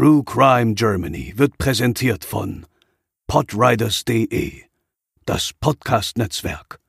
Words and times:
True 0.00 0.22
Crime 0.24 0.72
Germany 0.72 1.34
wird 1.36 1.58
präsentiert 1.58 2.24
von 2.24 2.64
podriders.de, 3.26 4.62
das 5.26 5.50
Podcast-Netzwerk. 5.60 6.80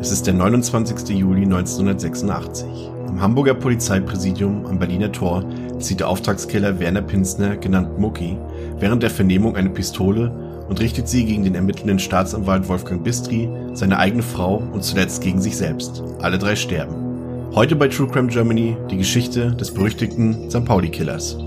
Es 0.00 0.10
ist 0.10 0.26
der 0.26 0.34
29. 0.34 1.10
Juli 1.10 1.42
1986. 1.42 2.66
Im 3.06 3.20
Hamburger 3.20 3.54
Polizeipräsidium 3.54 4.66
am 4.66 4.80
Berliner 4.80 5.12
Tor 5.12 5.48
zieht 5.78 6.00
der 6.00 6.08
Auftragskiller 6.08 6.80
Werner 6.80 7.02
Pinsner, 7.02 7.56
genannt 7.56 7.96
Mucki, 7.96 8.36
während 8.80 9.04
der 9.04 9.10
Vernehmung 9.10 9.54
eine 9.54 9.70
Pistole 9.70 10.32
und 10.68 10.80
richtet 10.80 11.06
sie 11.06 11.24
gegen 11.24 11.44
den 11.44 11.54
ermittelnden 11.54 12.00
Staatsanwalt 12.00 12.68
Wolfgang 12.68 13.04
Bistri, 13.04 13.48
seine 13.74 14.00
eigene 14.00 14.24
Frau 14.24 14.56
und 14.56 14.82
zuletzt 14.82 15.22
gegen 15.22 15.40
sich 15.40 15.56
selbst. 15.56 16.02
Alle 16.18 16.40
drei 16.40 16.56
sterben. 16.56 17.05
Heute 17.56 17.74
bei 17.74 17.88
True 17.88 18.06
Crime 18.06 18.28
Germany 18.28 18.76
die 18.90 18.98
Geschichte 18.98 19.50
des 19.52 19.72
berüchtigten 19.72 20.50
St. 20.50 20.66
Pauli-Killers. 20.66 21.38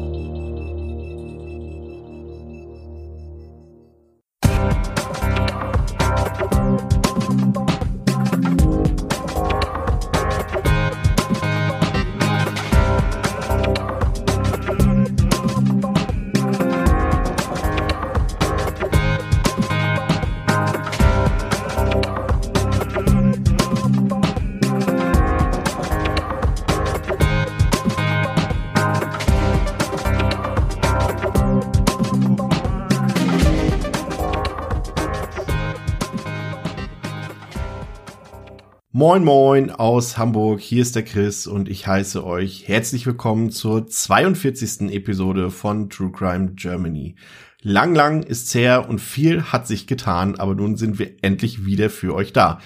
Moin 38.99 39.23
Moin 39.23 39.71
aus 39.71 40.17
Hamburg, 40.17 40.59
hier 40.59 40.81
ist 40.81 40.93
der 40.93 41.03
Chris 41.03 41.47
und 41.47 41.69
ich 41.69 41.87
heiße 41.87 42.21
euch 42.21 42.67
herzlich 42.67 43.05
willkommen 43.05 43.49
zur 43.49 43.87
42. 43.87 44.91
Episode 44.91 45.51
von 45.51 45.89
True 45.89 46.11
Crime 46.11 46.49
Germany. 46.57 47.15
Lang, 47.61 47.95
lang 47.95 48.23
ist's 48.23 48.53
her 48.53 48.89
und 48.89 48.99
viel 48.99 49.41
hat 49.43 49.67
sich 49.67 49.87
getan, 49.87 50.35
aber 50.37 50.53
nun 50.53 50.75
sind 50.75 50.99
wir 50.99 51.11
endlich 51.21 51.65
wieder 51.65 51.89
für 51.89 52.13
euch 52.13 52.33
da. 52.33 52.59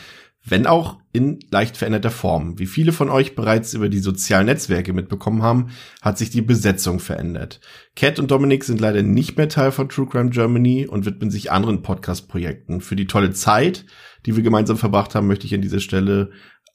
Wenn 0.45 0.67
auch 0.67 0.97
in 1.13 1.39
leicht 1.51 1.77
veränderter 1.77 2.09
Form. 2.09 2.59
Wie 2.59 2.65
viele 2.65 2.91
von 2.91 3.09
euch 3.09 3.35
bereits 3.35 3.73
über 3.75 3.87
die 3.87 3.99
sozialen 3.99 4.47
Netzwerke 4.47 4.91
mitbekommen 4.91 5.43
haben, 5.43 5.69
hat 6.01 6.17
sich 6.17 6.31
die 6.31 6.41
Besetzung 6.41 6.99
verändert. 6.99 7.61
Cat 7.95 8.19
und 8.19 8.31
Dominik 8.31 8.63
sind 8.63 8.81
leider 8.81 9.03
nicht 9.03 9.37
mehr 9.37 9.47
Teil 9.47 9.71
von 9.71 9.87
True 9.87 10.07
Crime 10.07 10.31
Germany 10.31 10.87
und 10.87 11.05
widmen 11.05 11.31
sich 11.31 11.51
anderen 11.51 11.81
Podcast-Projekten. 11.83 12.81
Für 12.81 12.95
die 12.95 13.07
tolle 13.07 13.31
Zeit, 13.31 13.85
die 14.25 14.35
wir 14.35 14.43
gemeinsam 14.43 14.77
verbracht 14.77 15.15
haben, 15.15 15.27
möchte 15.27 15.45
ich 15.45 15.53
an 15.53 15.61
dieser 15.61 15.79
Stelle 15.79 16.31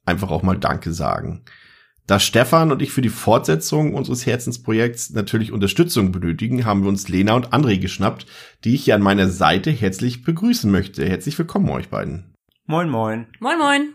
einfach 0.07 0.31
auch 0.31 0.43
mal 0.43 0.57
Danke 0.57 0.93
sagen. 0.93 1.43
Da 2.07 2.21
Stefan 2.21 2.73
und 2.73 2.81
ich 2.81 2.93
für 2.93 3.03
die 3.03 3.11
Fortsetzung 3.11 3.93
unseres 3.93 4.25
Herzensprojekts 4.25 5.11
natürlich 5.11 5.53
Unterstützung 5.53 6.11
benötigen, 6.11 6.65
haben 6.65 6.83
wir 6.83 6.89
uns 6.89 7.09
Lena 7.09 7.35
und 7.35 7.53
André 7.53 7.79
geschnappt, 7.79 8.25
die 8.65 8.75
ich 8.75 8.85
hier 8.85 8.95
an 8.95 9.03
meiner 9.03 9.29
Seite 9.29 9.71
herzlich 9.71 10.23
begrüßen 10.23 10.71
möchte. 10.71 11.05
Herzlich 11.05 11.39
willkommen 11.39 11.69
euch 11.69 11.91
beiden. 11.91 12.38
Moin 12.71 12.91
moin. 12.91 13.29
Moin 13.41 13.59
moin. 13.59 13.95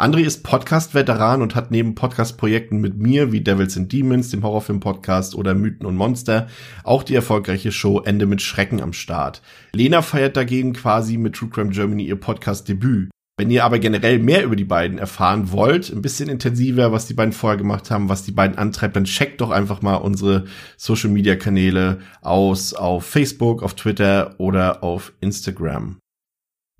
André 0.00 0.20
ist 0.20 0.44
Podcast-Veteran 0.44 1.42
und 1.42 1.54
hat 1.54 1.70
neben 1.70 1.94
Podcast-Projekten 1.94 2.78
mit 2.78 2.96
mir 2.96 3.32
wie 3.32 3.42
Devils 3.42 3.76
and 3.76 3.92
Demons, 3.92 4.30
dem 4.30 4.42
Horrorfilm-Podcast 4.42 5.34
oder 5.34 5.52
Mythen 5.52 5.84
und 5.84 5.96
Monster 5.96 6.48
auch 6.84 7.02
die 7.02 7.14
erfolgreiche 7.14 7.70
Show 7.70 8.00
Ende 8.00 8.24
mit 8.24 8.40
Schrecken 8.40 8.80
am 8.80 8.94
Start. 8.94 9.42
Lena 9.74 10.00
feiert 10.00 10.38
dagegen 10.38 10.72
quasi 10.72 11.18
mit 11.18 11.34
True 11.34 11.50
Crime 11.50 11.68
Germany 11.68 12.04
ihr 12.04 12.16
Podcast-Debüt. 12.16 13.10
Wenn 13.36 13.50
ihr 13.50 13.62
aber 13.62 13.78
generell 13.78 14.18
mehr 14.18 14.42
über 14.42 14.56
die 14.56 14.64
beiden 14.64 14.96
erfahren 14.96 15.52
wollt, 15.52 15.92
ein 15.92 16.00
bisschen 16.00 16.30
intensiver, 16.30 16.92
was 16.92 17.04
die 17.04 17.14
beiden 17.14 17.34
vorher 17.34 17.58
gemacht 17.58 17.90
haben, 17.90 18.08
was 18.08 18.22
die 18.22 18.32
beiden 18.32 18.56
antreibt, 18.56 18.96
dann 18.96 19.04
checkt 19.04 19.42
doch 19.42 19.50
einfach 19.50 19.82
mal 19.82 19.96
unsere 19.96 20.46
Social 20.78 21.10
Media 21.10 21.36
Kanäle 21.36 21.98
aus 22.22 22.72
auf 22.72 23.04
Facebook, 23.04 23.62
auf 23.62 23.74
Twitter 23.74 24.34
oder 24.38 24.82
auf 24.82 25.12
Instagram. 25.20 25.98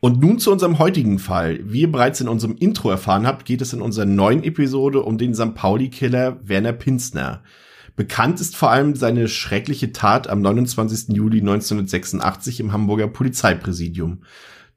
Und 0.05 0.21
nun 0.21 0.39
zu 0.39 0.53
unserem 0.53 0.79
heutigen 0.79 1.19
Fall. 1.19 1.61
Wie 1.65 1.81
ihr 1.81 1.91
bereits 1.91 2.21
in 2.21 2.29
unserem 2.29 2.57
Intro 2.57 2.91
erfahren 2.91 3.27
habt, 3.27 3.47
geht 3.47 3.63
es 3.63 3.73
in 3.73 3.81
unserer 3.81 4.05
neuen 4.05 4.45
Episode 4.45 5.01
um 5.01 5.17
den 5.17 5.35
St. 5.35 5.55
Pauli-Killer 5.55 6.47
Werner 6.47 6.75
Pinsner. 6.75 7.43
Bekannt 7.97 8.39
ist 8.39 8.55
vor 8.55 8.71
allem 8.71 8.97
seine 8.97 9.29
schreckliche 9.29 9.93
Tat 9.93 10.29
am 10.29 10.43
29. 10.43 11.17
Juli 11.17 11.39
1986 11.39 12.61
im 12.61 12.73
Hamburger 12.73 13.07
Polizeipräsidium. 13.09 14.25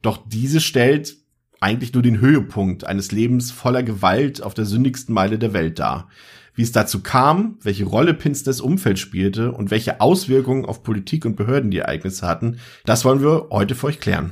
Doch 0.02 0.24
diese 0.26 0.62
stellt 0.62 1.18
eigentlich 1.60 1.94
nur 1.94 2.04
den 2.04 2.22
Höhepunkt 2.22 2.86
eines 2.86 3.12
Lebens 3.12 3.52
voller 3.52 3.84
Gewalt 3.84 4.42
auf 4.42 4.54
der 4.54 4.64
sündigsten 4.64 5.14
Meile 5.14 5.38
der 5.38 5.52
Welt 5.52 5.78
dar. 5.78 6.08
Wie 6.56 6.62
es 6.62 6.72
dazu 6.72 7.02
kam, 7.02 7.58
welche 7.62 7.84
Rolle 7.84 8.14
Pinsners 8.14 8.62
Umfeld 8.62 8.98
spielte 8.98 9.52
und 9.52 9.72
welche 9.72 10.00
Auswirkungen 10.00 10.64
auf 10.64 10.84
Politik 10.84 11.26
und 11.26 11.36
Behörden 11.36 11.70
die 11.70 11.80
Ereignisse 11.80 12.26
hatten, 12.26 12.60
das 12.86 13.04
wollen 13.04 13.22
wir 13.22 13.48
heute 13.52 13.76
für 13.76 13.88
euch 13.88 14.00
klären. 14.00 14.32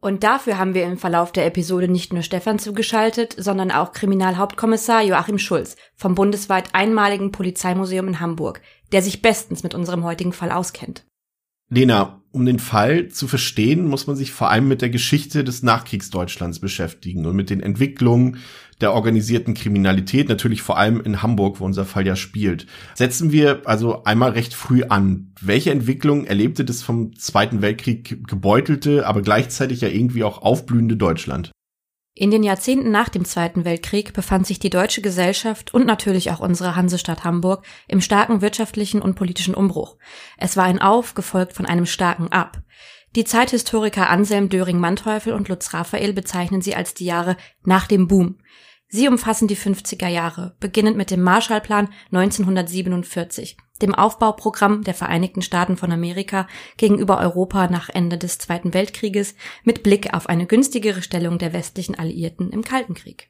Und 0.00 0.22
dafür 0.22 0.58
haben 0.58 0.74
wir 0.74 0.84
im 0.84 0.96
Verlauf 0.96 1.32
der 1.32 1.46
Episode 1.46 1.88
nicht 1.88 2.12
nur 2.12 2.22
Stefan 2.22 2.60
zugeschaltet, 2.60 3.34
sondern 3.36 3.72
auch 3.72 3.92
Kriminalhauptkommissar 3.92 5.02
Joachim 5.02 5.38
Schulz 5.38 5.76
vom 5.96 6.14
bundesweit 6.14 6.72
einmaligen 6.72 7.32
Polizeimuseum 7.32 8.06
in 8.08 8.20
Hamburg, 8.20 8.60
der 8.92 9.02
sich 9.02 9.22
bestens 9.22 9.64
mit 9.64 9.74
unserem 9.74 10.04
heutigen 10.04 10.32
Fall 10.32 10.52
auskennt. 10.52 11.04
Lena, 11.70 12.22
um 12.30 12.46
den 12.46 12.60
Fall 12.60 13.08
zu 13.08 13.26
verstehen, 13.26 13.86
muss 13.86 14.06
man 14.06 14.16
sich 14.16 14.32
vor 14.32 14.50
allem 14.50 14.68
mit 14.68 14.82
der 14.82 14.90
Geschichte 14.90 15.44
des 15.44 15.62
Nachkriegsdeutschlands 15.62 16.60
beschäftigen 16.60 17.26
und 17.26 17.36
mit 17.36 17.50
den 17.50 17.60
Entwicklungen 17.60 18.38
der 18.80 18.92
organisierten 18.92 19.54
Kriminalität, 19.54 20.28
natürlich 20.28 20.62
vor 20.62 20.78
allem 20.78 21.00
in 21.00 21.22
Hamburg, 21.22 21.60
wo 21.60 21.64
unser 21.64 21.84
Fall 21.84 22.06
ja 22.06 22.16
spielt. 22.16 22.66
Setzen 22.94 23.32
wir 23.32 23.62
also 23.64 24.04
einmal 24.04 24.30
recht 24.30 24.54
früh 24.54 24.84
an. 24.84 25.32
Welche 25.40 25.70
Entwicklung 25.70 26.24
erlebte 26.24 26.64
das 26.64 26.82
vom 26.82 27.16
Zweiten 27.16 27.62
Weltkrieg 27.62 28.26
gebeutelte, 28.28 29.06
aber 29.06 29.22
gleichzeitig 29.22 29.80
ja 29.80 29.88
irgendwie 29.88 30.24
auch 30.24 30.42
aufblühende 30.42 30.96
Deutschland? 30.96 31.50
In 32.20 32.32
den 32.32 32.42
Jahrzehnten 32.42 32.90
nach 32.90 33.08
dem 33.08 33.24
Zweiten 33.24 33.64
Weltkrieg 33.64 34.12
befand 34.12 34.44
sich 34.44 34.58
die 34.58 34.70
deutsche 34.70 35.02
Gesellschaft 35.02 35.72
und 35.72 35.86
natürlich 35.86 36.32
auch 36.32 36.40
unsere 36.40 36.74
Hansestadt 36.74 37.22
Hamburg 37.22 37.64
im 37.86 38.00
starken 38.00 38.40
wirtschaftlichen 38.40 39.00
und 39.00 39.14
politischen 39.14 39.54
Umbruch. 39.54 39.96
Es 40.36 40.56
war 40.56 40.64
ein 40.64 40.80
Auf, 40.80 41.14
gefolgt 41.14 41.52
von 41.52 41.64
einem 41.64 41.86
starken 41.86 42.32
Ab. 42.32 42.60
Die 43.14 43.24
Zeithistoriker 43.24 44.10
Anselm 44.10 44.48
Döring-Manteuffel 44.48 45.32
und 45.32 45.48
Lutz 45.48 45.72
Raphael 45.72 46.12
bezeichnen 46.12 46.60
sie 46.60 46.74
als 46.74 46.92
die 46.92 47.04
Jahre 47.04 47.36
nach 47.62 47.86
dem 47.86 48.08
Boom. 48.08 48.38
Sie 48.90 49.06
umfassen 49.06 49.48
die 49.48 49.56
50er 49.56 50.08
Jahre, 50.08 50.54
beginnend 50.60 50.96
mit 50.96 51.10
dem 51.10 51.22
Marshallplan 51.22 51.90
1947, 52.10 53.58
dem 53.82 53.94
Aufbauprogramm 53.94 54.82
der 54.82 54.94
Vereinigten 54.94 55.42
Staaten 55.42 55.76
von 55.76 55.92
Amerika 55.92 56.48
gegenüber 56.78 57.18
Europa 57.18 57.68
nach 57.68 57.90
Ende 57.90 58.16
des 58.16 58.38
Zweiten 58.38 58.72
Weltkrieges 58.72 59.34
mit 59.62 59.82
Blick 59.82 60.14
auf 60.14 60.26
eine 60.28 60.46
günstigere 60.46 61.02
Stellung 61.02 61.38
der 61.38 61.52
westlichen 61.52 61.96
Alliierten 61.96 62.50
im 62.50 62.64
Kalten 62.64 62.94
Krieg. 62.94 63.28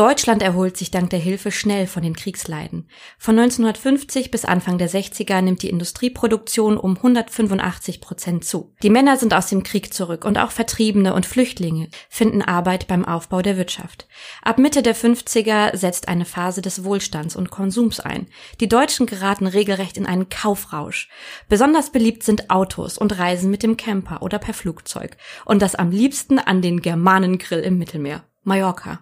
Deutschland 0.00 0.40
erholt 0.40 0.78
sich 0.78 0.90
dank 0.90 1.10
der 1.10 1.18
Hilfe 1.18 1.50
schnell 1.50 1.86
von 1.86 2.02
den 2.02 2.16
Kriegsleiden. 2.16 2.88
Von 3.18 3.38
1950 3.38 4.30
bis 4.30 4.46
Anfang 4.46 4.78
der 4.78 4.88
60er 4.88 5.42
nimmt 5.42 5.60
die 5.60 5.68
Industrieproduktion 5.68 6.78
um 6.78 6.96
185 6.96 8.00
Prozent 8.00 8.46
zu. 8.46 8.72
Die 8.82 8.88
Männer 8.88 9.18
sind 9.18 9.34
aus 9.34 9.48
dem 9.48 9.62
Krieg 9.62 9.92
zurück 9.92 10.24
und 10.24 10.38
auch 10.38 10.52
Vertriebene 10.52 11.12
und 11.12 11.26
Flüchtlinge 11.26 11.90
finden 12.08 12.40
Arbeit 12.40 12.86
beim 12.86 13.04
Aufbau 13.04 13.42
der 13.42 13.58
Wirtschaft. 13.58 14.08
Ab 14.40 14.56
Mitte 14.56 14.80
der 14.80 14.96
50er 14.96 15.76
setzt 15.76 16.08
eine 16.08 16.24
Phase 16.24 16.62
des 16.62 16.82
Wohlstands 16.82 17.36
und 17.36 17.50
Konsums 17.50 18.00
ein. 18.00 18.26
Die 18.60 18.68
Deutschen 18.68 19.04
geraten 19.04 19.46
regelrecht 19.46 19.98
in 19.98 20.06
einen 20.06 20.30
Kaufrausch. 20.30 21.10
Besonders 21.50 21.92
beliebt 21.92 22.22
sind 22.22 22.48
Autos 22.48 22.96
und 22.96 23.18
Reisen 23.18 23.50
mit 23.50 23.62
dem 23.62 23.76
Camper 23.76 24.22
oder 24.22 24.38
per 24.38 24.54
Flugzeug. 24.54 25.18
Und 25.44 25.60
das 25.60 25.74
am 25.74 25.90
liebsten 25.90 26.38
an 26.38 26.62
den 26.62 26.80
Germanengrill 26.80 27.60
im 27.60 27.76
Mittelmeer. 27.76 28.24
Mallorca. 28.44 29.00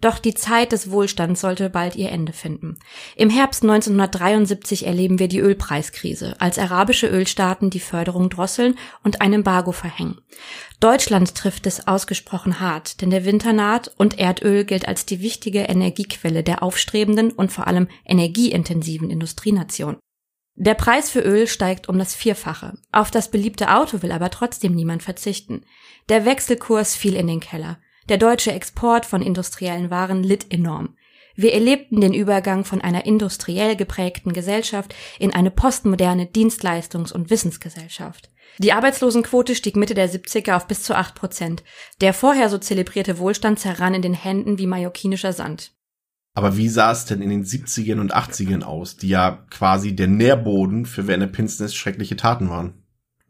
Doch 0.00 0.18
die 0.18 0.34
Zeit 0.34 0.72
des 0.72 0.90
Wohlstands 0.90 1.40
sollte 1.40 1.70
bald 1.70 1.96
ihr 1.96 2.10
Ende 2.10 2.32
finden. 2.32 2.78
Im 3.16 3.30
Herbst 3.30 3.62
1973 3.62 4.86
erleben 4.86 5.18
wir 5.18 5.28
die 5.28 5.38
Ölpreiskrise, 5.38 6.38
als 6.40 6.58
arabische 6.58 7.06
Ölstaaten 7.06 7.70
die 7.70 7.80
Förderung 7.80 8.28
drosseln 8.28 8.76
und 9.02 9.22
ein 9.22 9.32
Embargo 9.32 9.72
verhängen. 9.72 10.20
Deutschland 10.78 11.34
trifft 11.34 11.66
es 11.66 11.86
ausgesprochen 11.86 12.60
hart, 12.60 13.00
denn 13.00 13.10
der 13.10 13.24
Winter 13.24 13.54
naht 13.54 13.92
und 13.96 14.18
Erdöl 14.18 14.64
gilt 14.64 14.86
als 14.86 15.06
die 15.06 15.22
wichtige 15.22 15.60
Energiequelle 15.60 16.42
der 16.42 16.62
aufstrebenden 16.62 17.30
und 17.30 17.50
vor 17.50 17.66
allem 17.66 17.88
energieintensiven 18.04 19.08
Industrienation. 19.08 19.96
Der 20.56 20.74
Preis 20.74 21.10
für 21.10 21.20
Öl 21.20 21.48
steigt 21.48 21.88
um 21.88 21.98
das 21.98 22.14
Vierfache. 22.14 22.78
Auf 22.92 23.10
das 23.10 23.30
beliebte 23.30 23.74
Auto 23.74 24.02
will 24.02 24.12
aber 24.12 24.30
trotzdem 24.30 24.74
niemand 24.74 25.02
verzichten. 25.02 25.64
Der 26.08 26.24
Wechselkurs 26.24 26.94
fiel 26.94 27.16
in 27.16 27.26
den 27.26 27.40
Keller. 27.40 27.78
Der 28.08 28.18
deutsche 28.18 28.52
Export 28.52 29.06
von 29.06 29.22
industriellen 29.22 29.90
Waren 29.90 30.22
litt 30.22 30.52
enorm. 30.52 30.96
Wir 31.36 31.52
erlebten 31.52 32.00
den 32.00 32.14
Übergang 32.14 32.64
von 32.64 32.80
einer 32.80 33.06
industriell 33.06 33.74
geprägten 33.74 34.32
Gesellschaft 34.32 34.94
in 35.18 35.34
eine 35.34 35.50
postmoderne 35.50 36.26
Dienstleistungs- 36.26 37.12
und 37.12 37.30
Wissensgesellschaft. 37.30 38.30
Die 38.58 38.72
Arbeitslosenquote 38.72 39.56
stieg 39.56 39.74
Mitte 39.74 39.94
der 39.94 40.08
70er 40.08 40.54
auf 40.54 40.68
bis 40.68 40.84
zu 40.84 40.94
8 40.94 41.14
Prozent. 41.16 41.64
Der 42.00 42.14
vorher 42.14 42.48
so 42.50 42.58
zelebrierte 42.58 43.18
Wohlstand 43.18 43.58
zerrann 43.58 43.94
in 43.94 44.02
den 44.02 44.14
Händen 44.14 44.58
wie 44.58 44.68
mallorquinischer 44.68 45.32
Sand. 45.32 45.72
Aber 46.34 46.56
wie 46.56 46.68
sah 46.68 46.92
es 46.92 47.04
denn 47.06 47.22
in 47.22 47.30
den 47.30 47.44
70ern 47.44 48.00
und 48.00 48.14
80ern 48.14 48.62
aus, 48.62 48.96
die 48.96 49.08
ja 49.08 49.44
quasi 49.50 49.96
der 49.96 50.08
Nährboden 50.08 50.84
für 50.84 51.06
Werner 51.06 51.28
Pinsnes 51.28 51.74
schreckliche 51.74 52.16
Taten 52.16 52.48
waren? 52.48 52.83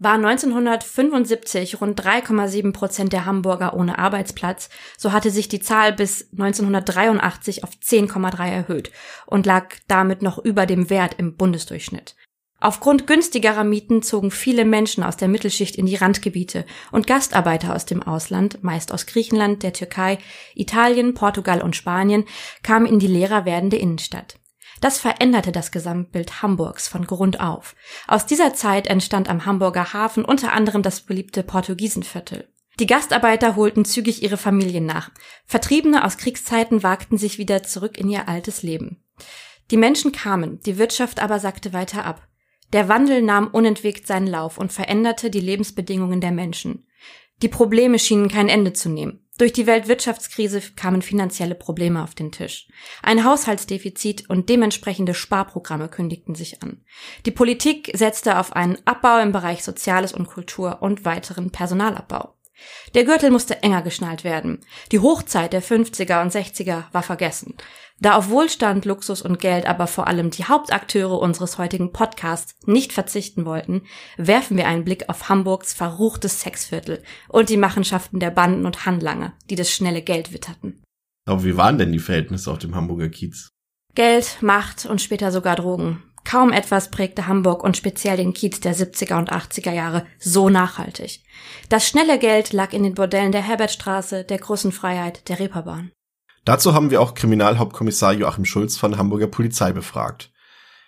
War 0.05 0.17
1975 0.17 1.81
rund 1.81 1.99
3,7 1.99 2.75
Prozent 2.75 3.15
der 3.15 3.25
Hamburger 3.25 3.73
ohne 3.73 3.99
Arbeitsplatz, 3.99 4.69
so 4.99 5.13
hatte 5.13 5.31
sich 5.31 5.49
die 5.49 5.61
Zahl 5.61 5.95
bis 5.95 6.29
1983 6.33 7.65
auf 7.65 7.71
10,3 7.71 8.47
erhöht 8.51 8.91
und 9.25 9.47
lag 9.47 9.77
damit 9.89 10.21
noch 10.21 10.37
über 10.37 10.67
dem 10.67 10.91
Wert 10.91 11.15
im 11.17 11.37
Bundesdurchschnitt. 11.37 12.17
Aufgrund 12.61 13.07
günstigerer 13.07 13.65
Mieten 13.65 14.03
zogen 14.03 14.31
viele 14.31 14.67
Menschen 14.67 15.03
aus 15.03 15.17
der 15.17 15.29
Mittelschicht 15.29 15.75
in 15.75 15.87
die 15.87 15.97
Randgebiete 15.97 16.67
und 16.93 17.07
Gastarbeiter 17.07 17.75
aus 17.75 17.87
dem 17.87 18.03
Ausland, 18.03 18.63
meist 18.63 18.93
aus 18.93 19.07
Griechenland, 19.07 19.63
der 19.63 19.73
Türkei, 19.73 20.19
Italien, 20.55 21.15
Portugal 21.15 21.63
und 21.63 21.77
Spanien, 21.77 22.27
kamen 22.63 22.85
in 22.85 22.99
die 22.99 23.07
leerer 23.07 23.47
werdende 23.47 23.79
Innenstadt. 23.79 24.39
Das 24.85 24.99
veränderte 24.99 25.51
das 25.51 25.71
Gesamtbild 25.71 26.43
Hamburgs 26.43 26.89
von 26.89 27.07
Grund 27.07 27.41
auf. 27.41 27.75
Aus 28.07 28.27
dieser 28.27 28.53
Zeit 28.53 28.87
entstand 28.87 29.31
am 29.31 29.47
Hamburger 29.47 29.95
Hafen 29.95 30.27
unter 30.27 30.53
anderem 30.53 30.83
das 30.83 31.01
beliebte 31.01 31.43
Portugiesenviertel. 31.43 32.53
Die 32.79 32.85
Gastarbeiter 32.85 33.57
holten 33.57 33.87
zügig 33.87 34.23
ihre 34.23 34.37
Familien 34.37 34.85
nach. 34.85 35.11
Vertriebene 35.47 36.05
aus 36.05 36.19
Kriegszeiten 36.19 36.83
wagten 36.83 37.17
sich 37.17 37.39
wieder 37.39 37.63
zurück 37.63 37.97
in 37.97 38.11
ihr 38.11 38.29
altes 38.29 38.63
Leben. 38.63 39.03
Die 39.71 39.79
Menschen 39.79 40.13
kamen, 40.13 40.61
die 40.61 40.77
Wirtschaft 40.77 41.19
aber 41.19 41.41
sackte 41.41 41.73
weiter 41.73 42.05
ab. 42.05 42.29
Der 42.75 42.87
Wandel 42.87 43.23
nahm 43.23 43.49
unentwegt 43.49 44.07
seinen 44.07 44.27
Lauf 44.27 44.59
und 44.59 44.71
veränderte 44.71 45.31
die 45.31 45.41
Lebensbedingungen 45.41 46.21
der 46.21 46.33
Menschen. 46.33 46.87
Die 47.41 47.49
Probleme 47.49 47.99
schienen 47.99 48.29
kein 48.29 48.51
Ende 48.51 48.75
zu 48.75 48.91
nehmen. 48.91 49.24
Durch 49.37 49.53
die 49.53 49.67
Weltwirtschaftskrise 49.67 50.61
kamen 50.77 51.03
finanzielle 51.03 51.57
Probleme 51.57 52.05
auf 52.05 52.15
den 52.15 52.31
Tisch. 52.31 52.69
Ein 53.03 53.25
Haushaltsdefizit 53.25 54.31
und 54.31 54.49
dementsprechende 54.49 55.13
Sparprogramme 55.13 55.89
kündigten 55.89 56.37
sich 56.37 56.63
an. 56.63 56.85
Die 57.27 57.33
Politik 57.33 57.91
setzte 57.95 58.39
auf 58.39 58.55
einen 58.55 58.79
Abbau 58.85 59.19
im 59.19 59.33
Bereich 59.33 59.65
Soziales 59.65 60.13
und 60.13 60.29
Kultur 60.29 60.83
und 60.83 61.05
weiteren 61.05 61.51
Personalabbau. 61.51 62.35
Der 62.95 63.05
Gürtel 63.05 63.33
musste 63.33 63.63
enger 63.65 63.83
geschnallt 63.83 64.23
werden. 64.23 64.61
Die 64.93 65.01
Hochzeit 65.01 65.53
der 65.53 65.63
50er 65.63 66.23
und 66.23 66.33
60er 66.33 66.85
war 66.93 67.03
vergessen. 67.03 67.57
Da 68.01 68.17
auf 68.17 68.29
Wohlstand, 68.29 68.85
Luxus 68.85 69.23
und 69.23 69.39
Geld 69.39 69.67
aber 69.67 69.87
vor 69.87 70.09
allem 70.09 70.31
die 70.31 70.45
Hauptakteure 70.45 71.19
unseres 71.19 71.59
heutigen 71.59 71.93
Podcasts 71.93 72.55
nicht 72.67 72.93
verzichten 72.93 73.47
wollten, 73.47 73.83
werfen 74.17 74.57
wir 74.57 74.67
einen 74.67 74.85
Blick 74.85 75.09
auf 75.09 75.29
Hamburgs 75.29 75.73
verruchtes 75.73 76.41
Sexviertel 76.41 77.03
und 77.29 77.49
die 77.49 77.57
Machenschaften 77.57 78.21
der 78.21 78.31
Banden 78.31 78.67
und 78.67 78.85
Handlanger, 78.85 79.35
die 79.49 79.55
das 79.55 79.71
schnelle 79.71 80.03
Geld 80.03 80.33
witterten. 80.33 80.83
Aber 81.27 81.45
wie 81.45 81.57
waren 81.57 81.79
denn 81.79 81.93
die 81.93 81.99
Verhältnisse 81.99 82.51
auf 82.51 82.59
dem 82.59 82.75
Hamburger 82.75 83.09
Kiez? 83.09 83.49
Geld, 83.95 84.39
Macht 84.43 84.87
und 84.87 85.01
später 85.01 85.31
sogar 85.31 85.57
Drogen. 85.57 86.03
Kaum 86.25 86.53
etwas 86.53 86.91
prägte 86.91 87.27
Hamburg 87.27 87.63
und 87.63 87.77
speziell 87.77 88.17
den 88.17 88.33
Kiez 88.33 88.59
der 88.59 88.75
70er 88.75 89.19
und 89.19 89.31
80er 89.31 89.73
Jahre 89.73 90.07
so 90.19 90.49
nachhaltig. 90.49 91.23
Das 91.69 91.87
schnelle 91.87 92.19
Geld 92.19 92.53
lag 92.53 92.73
in 92.73 92.83
den 92.83 92.95
Bordellen 92.95 93.31
der 93.31 93.43
Herbertstraße, 93.43 94.25
der 94.25 94.39
Großen 94.39 94.73
Freiheit, 94.73 95.29
der 95.29 95.39
Reeperbahn. 95.39 95.93
Dazu 96.45 96.75
haben 96.75 96.91
wir 96.91 97.01
auch 97.01 97.15
Kriminalhauptkommissar 97.15 98.13
Joachim 98.13 98.45
Schulz 98.45 98.77
von 98.77 98.99
Hamburger 98.99 99.29
Polizei 99.29 99.73
befragt. 99.73 100.31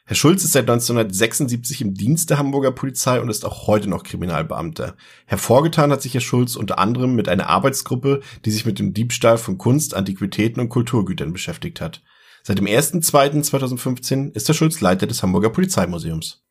Herr 0.05 0.14
Schulz 0.14 0.44
ist 0.44 0.53
seit 0.53 0.70
1976 0.70 1.81
im 1.81 1.94
Dienst 1.94 2.31
der 2.31 2.38
Hamburger 2.38 2.70
Polizei 2.70 3.20
und 3.20 3.29
ist 3.29 3.44
auch 3.44 3.67
heute 3.67 3.88
noch 3.88 4.05
Kriminalbeamter. 4.05 4.97
Hervorgetan 5.25 5.91
hat 5.91 6.03
sich 6.03 6.14
Herr 6.14 6.20
Schulz 6.20 6.55
unter 6.55 6.79
anderem 6.79 7.17
mit 7.17 7.29
einer 7.29 7.49
Arbeitsgruppe, 7.49 8.20
die 8.44 8.50
sich 8.53 8.67
mit 8.67 8.79
dem 8.79 8.94
Diebstahl 8.94 9.37
von 9.38 9.58
Kunst, 9.58 9.94
Antiquitäten 9.94 10.61
und 10.61 10.69
Kulturgütern 10.69 11.32
beschäftigt 11.32 11.81
hat. 11.81 12.03
Seit 12.44 12.58
dem 12.58 12.67
1.2.2015 12.67 14.32
ist 14.32 14.47
Herr 14.47 14.55
Schulz 14.55 14.81
Leiter 14.81 15.08
des 15.08 15.25
Hamburger 15.25 15.50
Polizeimuseums. 15.50 16.45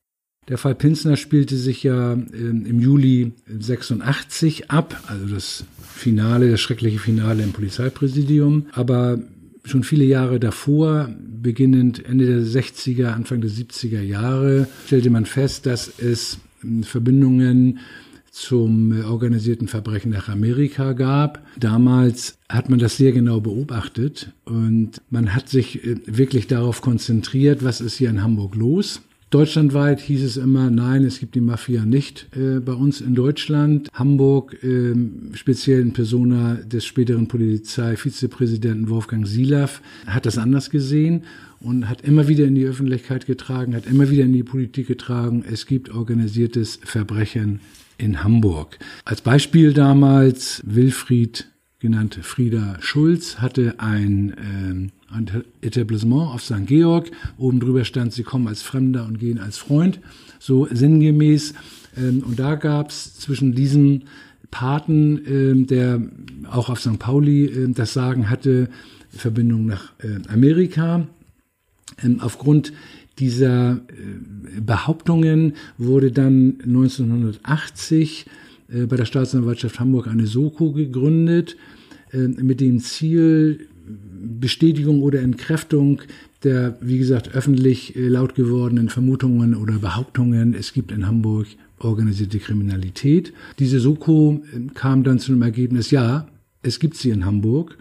Der 0.47 0.57
Fall 0.59 0.75
Pinsner 0.75 1.17
spielte 1.17 1.57
sich 1.57 1.81
ja 1.83 2.13
ähm, 2.13 2.65
im 2.65 2.79
Juli 2.79 3.33
86 3.47 4.69
ab, 4.69 5.03
also 5.07 5.25
das 5.33 5.65
Finale, 5.81 6.51
das 6.51 6.61
schreckliche 6.61 6.99
Finale 6.99 7.43
im 7.43 7.51
Polizeipräsidium. 7.51 8.67
Aber 8.73 9.19
schon 9.63 9.83
viele 9.83 10.05
Jahre 10.05 10.39
davor, 10.39 11.09
beginnend 11.41 12.05
Ende 12.05 12.27
der 12.27 12.41
60er, 12.41 13.07
Anfang 13.07 13.41
der 13.41 13.49
70er 13.49 14.01
Jahre, 14.01 14.67
stellte 14.85 15.09
man 15.09 15.25
fest, 15.25 15.65
dass 15.65 15.91
es 15.99 16.37
ähm, 16.63 16.83
Verbindungen 16.83 17.79
zum 18.29 18.91
äh, 18.91 19.03
organisierten 19.03 19.67
Verbrechen 19.67 20.11
nach 20.11 20.27
Amerika 20.27 20.93
gab. 20.93 21.41
Damals 21.57 22.37
hat 22.49 22.69
man 22.69 22.79
das 22.79 22.97
sehr 22.97 23.13
genau 23.13 23.39
beobachtet 23.39 24.33
und 24.43 25.01
man 25.09 25.33
hat 25.33 25.49
sich 25.49 25.83
äh, 25.85 25.95
wirklich 26.05 26.45
darauf 26.47 26.81
konzentriert, 26.81 27.63
was 27.63 27.81
ist 27.81 27.95
hier 27.95 28.09
in 28.09 28.21
Hamburg 28.21 28.55
los. 28.55 29.01
Deutschlandweit 29.31 29.99
hieß 29.99 30.23
es 30.23 30.37
immer, 30.37 30.69
nein, 30.69 31.03
es 31.03 31.19
gibt 31.19 31.35
die 31.35 31.41
Mafia 31.41 31.85
nicht 31.85 32.27
äh, 32.35 32.59
bei 32.59 32.73
uns 32.73 33.01
in 33.01 33.15
Deutschland. 33.15 33.89
Hamburg, 33.93 34.63
äh, 34.63 34.93
speziell 35.33 35.81
in 35.81 35.93
Persona 35.93 36.55
des 36.55 36.85
späteren 36.85 37.27
Polizeivizepräsidenten 37.27 38.89
Wolfgang 38.89 39.27
Silaff, 39.27 39.81
hat 40.05 40.25
das 40.25 40.37
anders 40.37 40.69
gesehen 40.69 41.23
und 41.59 41.89
hat 41.89 42.01
immer 42.01 42.27
wieder 42.27 42.45
in 42.45 42.55
die 42.55 42.65
Öffentlichkeit 42.65 43.25
getragen, 43.25 43.75
hat 43.75 43.87
immer 43.87 44.09
wieder 44.09 44.23
in 44.23 44.33
die 44.33 44.43
Politik 44.43 44.87
getragen, 44.87 45.43
es 45.49 45.65
gibt 45.65 45.89
organisiertes 45.89 46.79
Verbrechen 46.83 47.61
in 47.97 48.23
Hamburg. 48.23 48.77
Als 49.05 49.21
Beispiel 49.21 49.73
damals 49.73 50.61
Wilfried 50.65 51.47
genannte 51.79 52.23
Frieda 52.23 52.77
Schulz 52.79 53.39
hatte 53.39 53.79
ein 53.79 54.35
ähm, 54.37 54.91
ein 55.09 55.43
Etablissement 55.61 56.33
auf 56.33 56.43
St. 56.43 56.65
Georg. 56.65 57.11
Oben 57.37 57.59
drüber 57.59 57.85
stand, 57.85 58.13
sie 58.13 58.23
kommen 58.23 58.47
als 58.47 58.61
Fremder 58.61 59.05
und 59.05 59.19
gehen 59.19 59.39
als 59.39 59.57
Freund, 59.57 59.99
so 60.39 60.67
sinngemäß. 60.71 61.53
Ähm, 61.97 62.23
und 62.25 62.39
da 62.39 62.55
gab 62.55 62.89
es 62.89 63.15
zwischen 63.15 63.53
diesen 63.53 64.05
Paten, 64.51 65.21
ähm, 65.27 65.67
der 65.67 66.01
auch 66.49 66.69
auf 66.69 66.79
St. 66.79 66.99
Pauli 66.99 67.45
ähm, 67.45 67.73
das 67.73 67.93
Sagen 67.93 68.29
hatte, 68.29 68.69
Verbindung 69.09 69.65
nach 69.65 69.93
äh, 69.99 70.27
Amerika. 70.29 71.07
Aufgrund 72.19 72.73
dieser 73.19 73.73
äh, 73.73 74.59
Behauptungen 74.59 75.53
wurde 75.77 76.11
dann 76.11 76.57
1980 76.63 78.25
äh, 78.69 78.85
bei 78.85 78.97
der 78.97 79.05
Staatsanwaltschaft 79.05 79.79
Hamburg 79.79 80.07
eine 80.07 80.27
Soko 80.27 80.71
gegründet 80.71 81.57
mit 82.11 82.61
dem 82.61 82.79
Ziel, 82.79 83.67
Bestätigung 84.39 85.01
oder 85.01 85.21
Entkräftung 85.21 86.01
der, 86.43 86.77
wie 86.79 86.99
gesagt, 86.99 87.35
öffentlich 87.35 87.95
äh, 87.95 88.07
laut 88.07 88.35
gewordenen 88.35 88.89
Vermutungen 88.89 89.55
oder 89.55 89.79
Behauptungen, 89.79 90.53
es 90.53 90.73
gibt 90.73 90.91
in 90.91 91.07
Hamburg 91.07 91.47
organisierte 91.79 92.39
Kriminalität. 92.39 93.33
Diese 93.59 93.79
Soko 93.79 94.43
äh, 94.53 94.73
kam 94.73 95.03
dann 95.03 95.19
zu 95.19 95.31
dem 95.31 95.41
Ergebnis, 95.41 95.91
ja, 95.91 96.27
es 96.61 96.79
gibt 96.79 96.95
sie 96.97 97.09
in 97.09 97.25
Hamburg. 97.25 97.77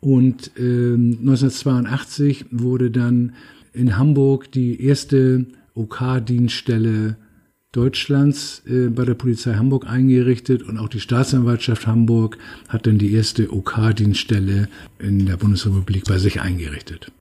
Und 0.00 0.52
äh, 0.56 0.94
1982 0.94 2.46
wurde 2.50 2.90
dann 2.90 3.32
in 3.72 3.96
Hamburg 3.98 4.50
die 4.52 4.82
erste 4.82 5.46
OK-Dienststelle 5.74 7.16
Deutschlands 7.76 8.62
äh, 8.66 8.88
bei 8.88 9.04
der 9.04 9.14
Polizei 9.14 9.54
Hamburg 9.54 9.86
eingerichtet 9.86 10.62
und 10.62 10.78
auch 10.78 10.88
die 10.88 11.00
Staatsanwaltschaft 11.00 11.86
Hamburg 11.86 12.38
hat 12.68 12.86
dann 12.86 12.96
die 12.96 13.12
erste 13.12 13.52
OK-Dienststelle 13.52 14.68
in 14.98 15.26
der 15.26 15.36
Bundesrepublik 15.36 16.04
bei 16.04 16.16
sich 16.16 16.40
eingerichtet. 16.40 17.12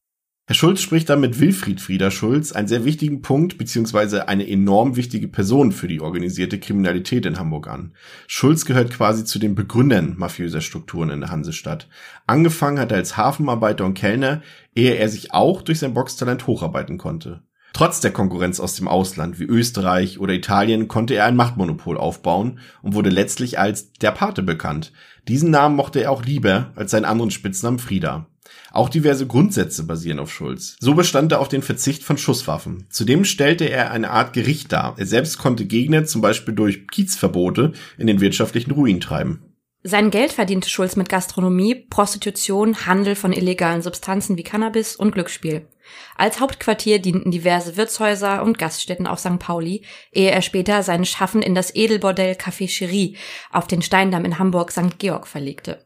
Herr 0.47 0.55
Schulz 0.55 0.81
spricht 0.81 1.09
da 1.09 1.15
mit 1.15 1.39
Wilfried 1.39 1.81
Frieder 1.81 2.11
Schulz 2.11 2.51
einen 2.51 2.67
sehr 2.67 2.85
wichtigen 2.85 3.23
Punkt 3.23 3.57
beziehungsweise 3.57 4.27
eine 4.27 4.47
enorm 4.47 4.95
wichtige 4.95 5.27
Person 5.27 5.71
für 5.71 5.87
die 5.87 6.01
organisierte 6.01 6.59
Kriminalität 6.59 7.25
in 7.25 7.39
Hamburg 7.39 7.67
an. 7.67 7.93
Schulz 8.27 8.63
gehört 8.63 8.91
quasi 8.91 9.25
zu 9.25 9.39
den 9.39 9.55
Begründern 9.55 10.13
mafiöser 10.17 10.61
Strukturen 10.61 11.09
in 11.09 11.21
der 11.21 11.31
Hansestadt. 11.31 11.89
Angefangen 12.27 12.79
hat 12.79 12.91
er 12.91 12.99
als 12.99 13.17
Hafenarbeiter 13.17 13.85
und 13.85 13.95
Kellner, 13.95 14.43
ehe 14.75 14.93
er 14.93 15.09
sich 15.09 15.33
auch 15.33 15.63
durch 15.63 15.79
sein 15.79 15.95
Boxtalent 15.95 16.45
hocharbeiten 16.45 16.99
konnte. 16.99 17.41
Trotz 17.75 17.99
der 17.99 18.11
Konkurrenz 18.11 18.61
aus 18.61 18.75
dem 18.75 18.87
Ausland 18.87 19.37
wie 19.37 19.43
Österreich 19.43 20.17
oder 20.17 20.33
Italien 20.33 20.87
konnte 20.87 21.13
er 21.13 21.25
ein 21.25 21.35
Machtmonopol 21.35 21.97
aufbauen 21.97 22.59
und 22.81 22.93
wurde 22.93 23.09
letztlich 23.09 23.59
als 23.59 23.91
der 23.91 24.11
Pate 24.11 24.43
bekannt. 24.43 24.93
Diesen 25.27 25.51
Namen 25.51 25.75
mochte 25.75 25.99
er 25.99 26.11
auch 26.11 26.23
lieber 26.23 26.71
als 26.77 26.91
seinen 26.91 27.03
anderen 27.03 27.31
Spitznamen 27.31 27.77
Frieda. 27.77 28.27
Auch 28.71 28.87
diverse 28.87 29.27
Grundsätze 29.27 29.83
basieren 29.83 30.19
auf 30.19 30.31
Schulz. 30.31 30.77
So 30.79 30.93
bestand 30.93 31.33
er 31.33 31.41
auf 31.41 31.49
den 31.49 31.61
Verzicht 31.61 32.01
von 32.01 32.17
Schusswaffen. 32.17 32.87
Zudem 32.89 33.25
stellte 33.25 33.65
er 33.65 33.91
eine 33.91 34.09
Art 34.09 34.31
Gericht 34.31 34.71
dar. 34.71 34.93
Er 34.95 35.05
selbst 35.05 35.37
konnte 35.37 35.65
Gegner 35.65 36.05
zum 36.05 36.21
Beispiel 36.21 36.53
durch 36.53 36.87
Kiezverbote 36.87 37.73
in 37.97 38.07
den 38.07 38.21
wirtschaftlichen 38.21 38.71
Ruin 38.71 39.01
treiben. 39.01 39.53
Sein 39.83 40.11
Geld 40.11 40.31
verdiente 40.31 40.69
Schulz 40.69 40.95
mit 40.95 41.09
Gastronomie, 41.09 41.75
Prostitution, 41.75 42.85
Handel 42.85 43.15
von 43.15 43.33
illegalen 43.33 43.81
Substanzen 43.81 44.37
wie 44.37 44.43
Cannabis 44.43 44.95
und 44.95 45.11
Glücksspiel. 45.11 45.67
Als 46.15 46.39
Hauptquartier 46.39 46.99
dienten 46.99 47.31
diverse 47.31 47.77
Wirtshäuser 47.77 48.43
und 48.43 48.57
Gaststätten 48.57 49.07
auf 49.07 49.19
St. 49.19 49.39
Pauli, 49.39 49.83
ehe 50.11 50.31
er 50.31 50.41
später 50.41 50.83
sein 50.83 51.05
Schaffen 51.05 51.41
in 51.41 51.55
das 51.55 51.73
Edelbordell 51.75 52.33
Café 52.33 52.67
Cherie 52.67 53.17
auf 53.51 53.67
den 53.67 53.81
Steindamm 53.81 54.25
in 54.25 54.39
Hamburg 54.39 54.71
St. 54.71 54.97
Georg 54.99 55.27
verlegte. 55.27 55.85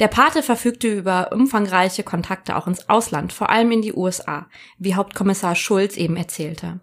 Der 0.00 0.08
Pate 0.08 0.42
verfügte 0.42 0.88
über 0.88 1.30
umfangreiche 1.32 2.02
Kontakte 2.02 2.56
auch 2.56 2.66
ins 2.66 2.88
Ausland, 2.88 3.32
vor 3.32 3.50
allem 3.50 3.70
in 3.70 3.82
die 3.82 3.94
USA, 3.94 4.48
wie 4.78 4.94
Hauptkommissar 4.94 5.54
Schulz 5.54 5.96
eben 5.96 6.16
erzählte. 6.16 6.80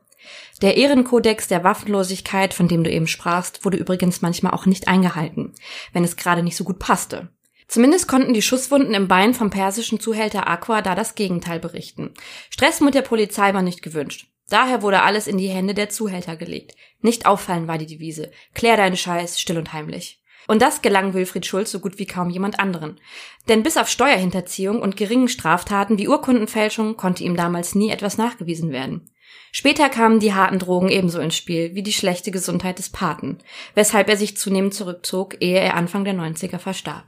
Der 0.62 0.78
Ehrenkodex 0.78 1.48
der 1.48 1.64
Waffenlosigkeit, 1.64 2.54
von 2.54 2.68
dem 2.68 2.84
du 2.84 2.92
eben 2.92 3.08
sprachst, 3.08 3.64
wurde 3.66 3.78
übrigens 3.78 4.22
manchmal 4.22 4.54
auch 4.54 4.66
nicht 4.66 4.88
eingehalten, 4.88 5.54
wenn 5.94 6.04
es 6.04 6.16
gerade 6.16 6.44
nicht 6.44 6.58
so 6.58 6.64
gut 6.64 6.80
passte. 6.80 7.30
Zumindest 7.68 8.08
konnten 8.08 8.34
die 8.34 8.42
Schusswunden 8.42 8.94
im 8.94 9.08
Bein 9.08 9.34
vom 9.34 9.50
persischen 9.50 10.00
Zuhälter 10.00 10.48
Aqua 10.48 10.82
da 10.82 10.96
das 10.96 11.16
Gegenteil 11.16 11.60
berichten. 11.60 12.14
Stress 12.50 12.80
mit 12.80 12.96
der 12.96 13.02
Polizei 13.02 13.54
war 13.54 13.62
nicht 13.62 13.82
gewünscht. 13.82 14.28
Daher 14.50 14.82
wurde 14.82 15.02
alles 15.02 15.28
in 15.28 15.38
die 15.38 15.50
Hände 15.50 15.74
der 15.74 15.90
Zuhälter 15.90 16.38
gelegt. 16.38 16.76
Nicht 17.02 17.26
auffallen 17.26 17.68
war 17.68 17.78
die 17.78 17.86
Devise. 17.86 18.32
Klär 18.54 18.78
deinen 18.78 18.96
Scheiß 18.96 19.40
still 19.40 19.58
und 19.58 19.74
heimlich. 19.74 20.24
Und 20.48 20.62
das 20.62 20.82
gelang 20.82 21.14
Wilfried 21.14 21.46
Schulz 21.46 21.72
so 21.72 21.82
gut 21.82 22.00
wie 22.00 22.06
kaum 22.06 22.30
jemand 22.30 22.58
anderen. 22.58 23.02
Denn 23.50 23.64
bis 23.64 23.76
auf 23.76 23.90
Steuerhinterziehung 23.90 24.82
und 24.82 24.96
geringen 24.96 25.28
Straftaten 25.28 25.98
wie 25.98 26.08
Urkundenfälschung 26.08 26.96
konnte 26.96 27.26
ihm 27.26 27.36
damals 27.36 27.76
nie 27.76 27.90
etwas 27.90 28.18
nachgewiesen 28.18 28.72
werden. 28.72 29.12
Später 29.52 29.90
kamen 29.90 30.22
die 30.22 30.34
harten 30.34 30.60
Drogen 30.60 30.88
ebenso 30.88 31.20
ins 31.20 31.36
Spiel 31.36 31.76
wie 31.76 31.84
die 31.84 31.92
schlechte 31.92 32.32
Gesundheit 32.32 32.80
des 32.80 32.90
Paten, 32.90 33.40
weshalb 33.76 34.08
er 34.08 34.16
sich 34.16 34.38
zunehmend 34.38 34.74
zurückzog, 34.74 35.42
ehe 35.42 35.60
er 35.60 35.76
Anfang 35.76 36.06
der 36.06 36.14
90er 36.14 36.60
verstarb. 36.60 37.06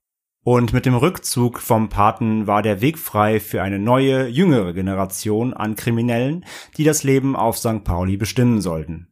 Und 0.52 0.74
mit 0.74 0.88
dem 0.88 0.96
Rückzug 0.96 1.60
vom 1.60 1.90
Paten 1.90 2.48
war 2.48 2.64
der 2.64 2.82
Weg 2.82 2.98
frei 2.98 3.40
für 3.40 3.62
eine 3.62 3.78
neue, 3.78 4.28
jüngere 4.28 4.74
Generation 4.74 5.54
an 5.54 5.76
Kriminellen, 5.76 6.44
die 6.76 6.84
das 6.84 7.04
Leben 7.04 7.36
auf 7.36 7.60
St. 7.60 7.84
Pauli 7.84 8.18
bestimmen 8.18 8.60
sollten. 8.60 9.10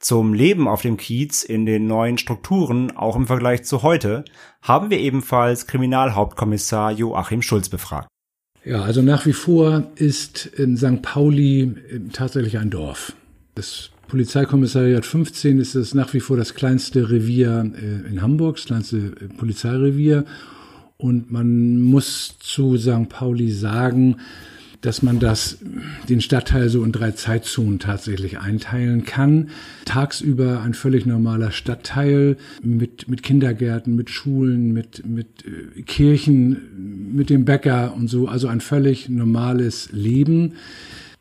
Zum 0.00 0.34
Leben 0.34 0.68
auf 0.68 0.82
dem 0.82 0.98
Kiez 0.98 1.44
in 1.44 1.64
den 1.64 1.86
neuen 1.86 2.18
Strukturen, 2.18 2.94
auch 2.94 3.16
im 3.16 3.26
Vergleich 3.26 3.64
zu 3.64 3.82
heute, 3.82 4.26
haben 4.60 4.90
wir 4.90 4.98
ebenfalls 4.98 5.66
Kriminalhauptkommissar 5.66 6.92
Joachim 6.92 7.40
Schulz 7.40 7.70
befragt. 7.70 8.08
Ja, 8.62 8.82
also 8.82 9.00
nach 9.00 9.24
wie 9.24 9.32
vor 9.32 9.84
ist 9.94 10.50
St. 10.76 11.00
Pauli 11.00 11.74
tatsächlich 12.12 12.58
ein 12.58 12.68
Dorf. 12.68 13.14
Das 13.54 13.92
Polizeikommissariat 14.08 15.06
15 15.06 15.58
ist 15.58 15.74
es 15.74 15.94
nach 15.94 16.12
wie 16.12 16.20
vor 16.20 16.36
das 16.36 16.52
kleinste 16.52 17.08
Revier 17.08 17.64
äh, 17.74 18.06
in 18.10 18.20
Hamburg, 18.20 18.56
das 18.56 18.66
kleinste 18.66 18.98
äh, 18.98 19.28
Polizeirevier. 19.38 20.26
Und 20.98 21.30
man 21.30 21.82
muss 21.82 22.36
zu 22.38 22.76
St. 22.78 23.08
Pauli 23.08 23.50
sagen, 23.50 24.16
dass 24.80 25.02
man 25.02 25.18
das, 25.18 25.58
den 26.08 26.20
Stadtteil 26.20 26.68
so 26.68 26.84
in 26.84 26.92
drei 26.92 27.10
Zeitzonen 27.10 27.78
tatsächlich 27.78 28.38
einteilen 28.38 29.04
kann. 29.04 29.50
Tagsüber 29.84 30.62
ein 30.62 30.74
völlig 30.74 31.06
normaler 31.06 31.50
Stadtteil 31.50 32.36
mit, 32.62 33.08
mit 33.08 33.22
Kindergärten, 33.22 33.96
mit 33.96 34.10
Schulen, 34.10 34.72
mit, 34.72 35.04
mit 35.04 35.26
äh, 35.44 35.82
Kirchen, 35.82 37.12
mit 37.14 37.30
dem 37.30 37.44
Bäcker 37.44 37.94
und 37.94 38.08
so, 38.08 38.28
also 38.28 38.48
ein 38.48 38.60
völlig 38.60 39.08
normales 39.08 39.90
Leben. 39.92 40.52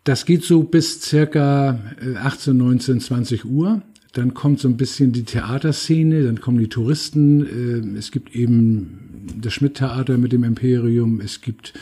Das 0.04 0.26
geht 0.26 0.44
so 0.44 0.64
bis 0.64 1.02
circa 1.02 1.80
18, 2.22 2.56
19, 2.56 3.00
20 3.00 3.46
Uhr. 3.46 3.82
Dann 4.14 4.34
kommt 4.34 4.60
so 4.60 4.68
ein 4.68 4.78
bisschen 4.78 5.12
die 5.12 5.24
Theaterszene, 5.24 6.24
dann 6.24 6.40
kommen 6.40 6.60
die 6.60 6.70
Touristen. 6.70 7.96
Äh, 7.96 7.98
es 7.98 8.12
gibt 8.12 8.36
eben 8.36 9.05
das 9.42 9.54
Schmidt-Theater 9.54 10.18
mit 10.18 10.32
dem 10.32 10.44
Imperium, 10.44 11.22
es 11.22 11.42
gibt 11.42 11.74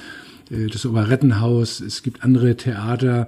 äh, 0.51 0.67
das 0.67 0.85
Operettenhaus, 0.85 1.79
es 1.79 2.03
gibt 2.03 2.23
andere 2.23 2.55
Theater. 2.55 3.27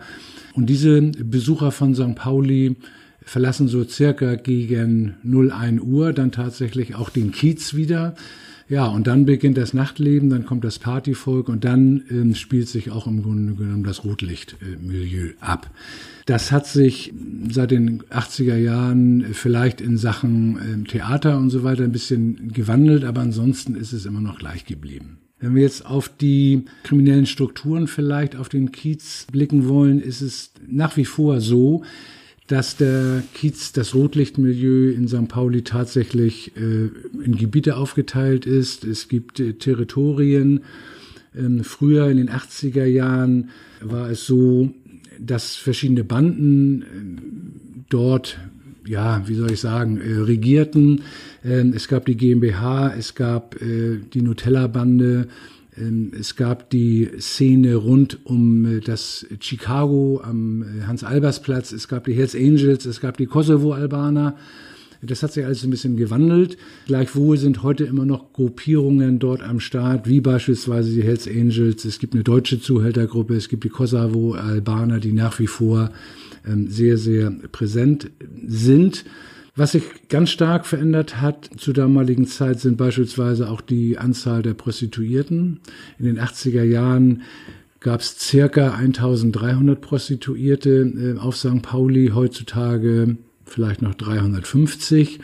Und 0.53 0.67
diese 0.67 1.01
Besucher 1.01 1.71
von 1.71 1.95
St. 1.95 2.15
Pauli 2.15 2.75
verlassen 3.21 3.67
so 3.67 3.83
circa 3.83 4.35
gegen 4.35 5.15
01 5.23 5.81
Uhr 5.81 6.13
dann 6.13 6.31
tatsächlich 6.31 6.95
auch 6.95 7.09
den 7.09 7.31
Kiez 7.31 7.73
wieder. 7.73 8.15
Ja, 8.67 8.87
und 8.87 9.05
dann 9.05 9.25
beginnt 9.25 9.57
das 9.57 9.73
Nachtleben, 9.73 10.29
dann 10.29 10.45
kommt 10.45 10.63
das 10.63 10.79
Partyvolk 10.79 11.49
und 11.49 11.63
dann 11.63 12.03
ähm, 12.09 12.33
spielt 12.33 12.67
sich 12.67 12.89
auch 12.89 13.05
im 13.05 13.21
Grunde 13.21 13.53
genommen 13.53 13.83
das 13.83 14.03
Rotlichtmilieu 14.03 15.33
ab. 15.39 15.69
Das 16.25 16.51
hat 16.51 16.65
sich 16.65 17.13
seit 17.49 17.71
den 17.71 18.01
80er 18.03 18.57
Jahren 18.57 19.33
vielleicht 19.33 19.79
in 19.79 19.97
Sachen 19.97 20.57
ähm, 20.57 20.87
Theater 20.87 21.37
und 21.37 21.51
so 21.51 21.63
weiter 21.63 21.83
ein 21.83 21.91
bisschen 21.91 22.51
gewandelt, 22.51 23.03
aber 23.03 23.21
ansonsten 23.21 23.75
ist 23.75 23.93
es 23.93 24.05
immer 24.05 24.21
noch 24.21 24.39
gleich 24.39 24.65
geblieben. 24.65 25.19
Wenn 25.39 25.53
wir 25.53 25.61
jetzt 25.61 25.85
auf 25.85 26.09
die 26.09 26.65
kriminellen 26.83 27.27
Strukturen 27.27 27.87
vielleicht 27.87 28.35
auf 28.35 28.49
den 28.49 28.71
Kiez 28.71 29.27
blicken 29.31 29.67
wollen, 29.67 30.01
ist 30.01 30.21
es 30.21 30.51
nach 30.67 30.97
wie 30.97 31.05
vor 31.05 31.41
so, 31.41 31.83
dass 32.47 32.77
der 32.77 33.23
Kiez, 33.33 33.71
das 33.71 33.93
Rotlichtmilieu 33.93 34.91
in 34.91 35.07
St. 35.07 35.27
Pauli 35.27 35.63
tatsächlich 35.63 36.55
äh, 36.55 36.89
in 37.23 37.35
Gebiete 37.37 37.75
aufgeteilt 37.77 38.45
ist. 38.45 38.83
Es 38.83 39.07
gibt 39.07 39.39
äh, 39.39 39.53
Territorien. 39.53 40.61
Ähm, 41.35 41.63
früher 41.63 42.09
in 42.09 42.17
den 42.17 42.29
80er 42.29 42.85
Jahren 42.85 43.49
war 43.81 44.09
es 44.09 44.25
so, 44.25 44.73
dass 45.19 45.55
verschiedene 45.55 46.03
Banden 46.03 46.81
äh, 46.81 46.85
dort 47.89 48.37
ja, 48.87 49.27
wie 49.27 49.35
soll 49.35 49.51
ich 49.51 49.59
sagen, 49.59 49.99
äh, 49.99 50.17
regierten. 50.17 51.01
Ähm, 51.43 51.73
es 51.75 51.87
gab 51.87 52.05
die 52.05 52.15
GmbH, 52.15 52.93
es 52.95 53.15
gab 53.15 53.61
äh, 53.61 53.99
die 54.13 54.21
Nutella-Bande, 54.21 55.27
ähm, 55.77 56.11
es 56.17 56.35
gab 56.35 56.69
die 56.69 57.09
Szene 57.19 57.75
rund 57.75 58.19
um 58.25 58.81
das 58.85 59.25
Chicago 59.39 60.21
am 60.23 60.65
Hans-Albers-Platz, 60.85 61.71
es 61.71 61.87
gab 61.87 62.05
die 62.05 62.13
Hells 62.13 62.35
Angels, 62.35 62.85
es 62.85 63.01
gab 63.01 63.17
die 63.17 63.25
Kosovo-Albaner. 63.25 64.37
Das 65.05 65.23
hat 65.23 65.33
sich 65.33 65.45
alles 65.45 65.63
ein 65.63 65.69
bisschen 65.69 65.97
gewandelt. 65.97 66.57
Gleichwohl 66.87 67.37
sind 67.37 67.63
heute 67.63 67.85
immer 67.85 68.05
noch 68.05 68.33
Gruppierungen 68.33 69.19
dort 69.19 69.41
am 69.41 69.59
Start, 69.59 70.07
wie 70.07 70.21
beispielsweise 70.21 70.91
die 70.91 71.03
Hells 71.03 71.27
Angels. 71.27 71.85
Es 71.85 71.99
gibt 71.99 72.13
eine 72.13 72.23
deutsche 72.23 72.59
Zuhältergruppe, 72.59 73.35
es 73.35 73.49
gibt 73.49 73.63
die 73.63 73.69
Kosovo-Albaner, 73.69 74.99
die 74.99 75.13
nach 75.13 75.39
wie 75.39 75.47
vor 75.47 75.91
ähm, 76.45 76.69
sehr, 76.69 76.97
sehr 76.97 77.31
präsent 77.51 78.09
sind. 78.45 79.05
Was 79.57 79.71
sich 79.71 79.83
ganz 80.09 80.31
stark 80.31 80.65
verändert 80.65 81.21
hat 81.21 81.49
zur 81.57 81.73
damaligen 81.73 82.27
Zeit 82.27 82.59
sind 82.59 82.75
beispielsweise 82.75 83.49
auch 83.49 83.61
die 83.61 83.97
Anzahl 83.97 84.41
der 84.41 84.53
Prostituierten. 84.53 85.61
In 85.97 86.05
den 86.05 86.19
80er 86.19 86.63
Jahren 86.63 87.21
gab 87.79 88.01
es 88.01 88.19
circa 88.19 88.73
1300 88.73 89.79
Prostituierte 89.79 91.15
äh, 91.15 91.19
auf 91.19 91.37
St. 91.37 91.61
Pauli, 91.61 92.11
heutzutage 92.13 93.15
vielleicht 93.45 93.81
noch 93.81 93.95
350. 93.95 95.19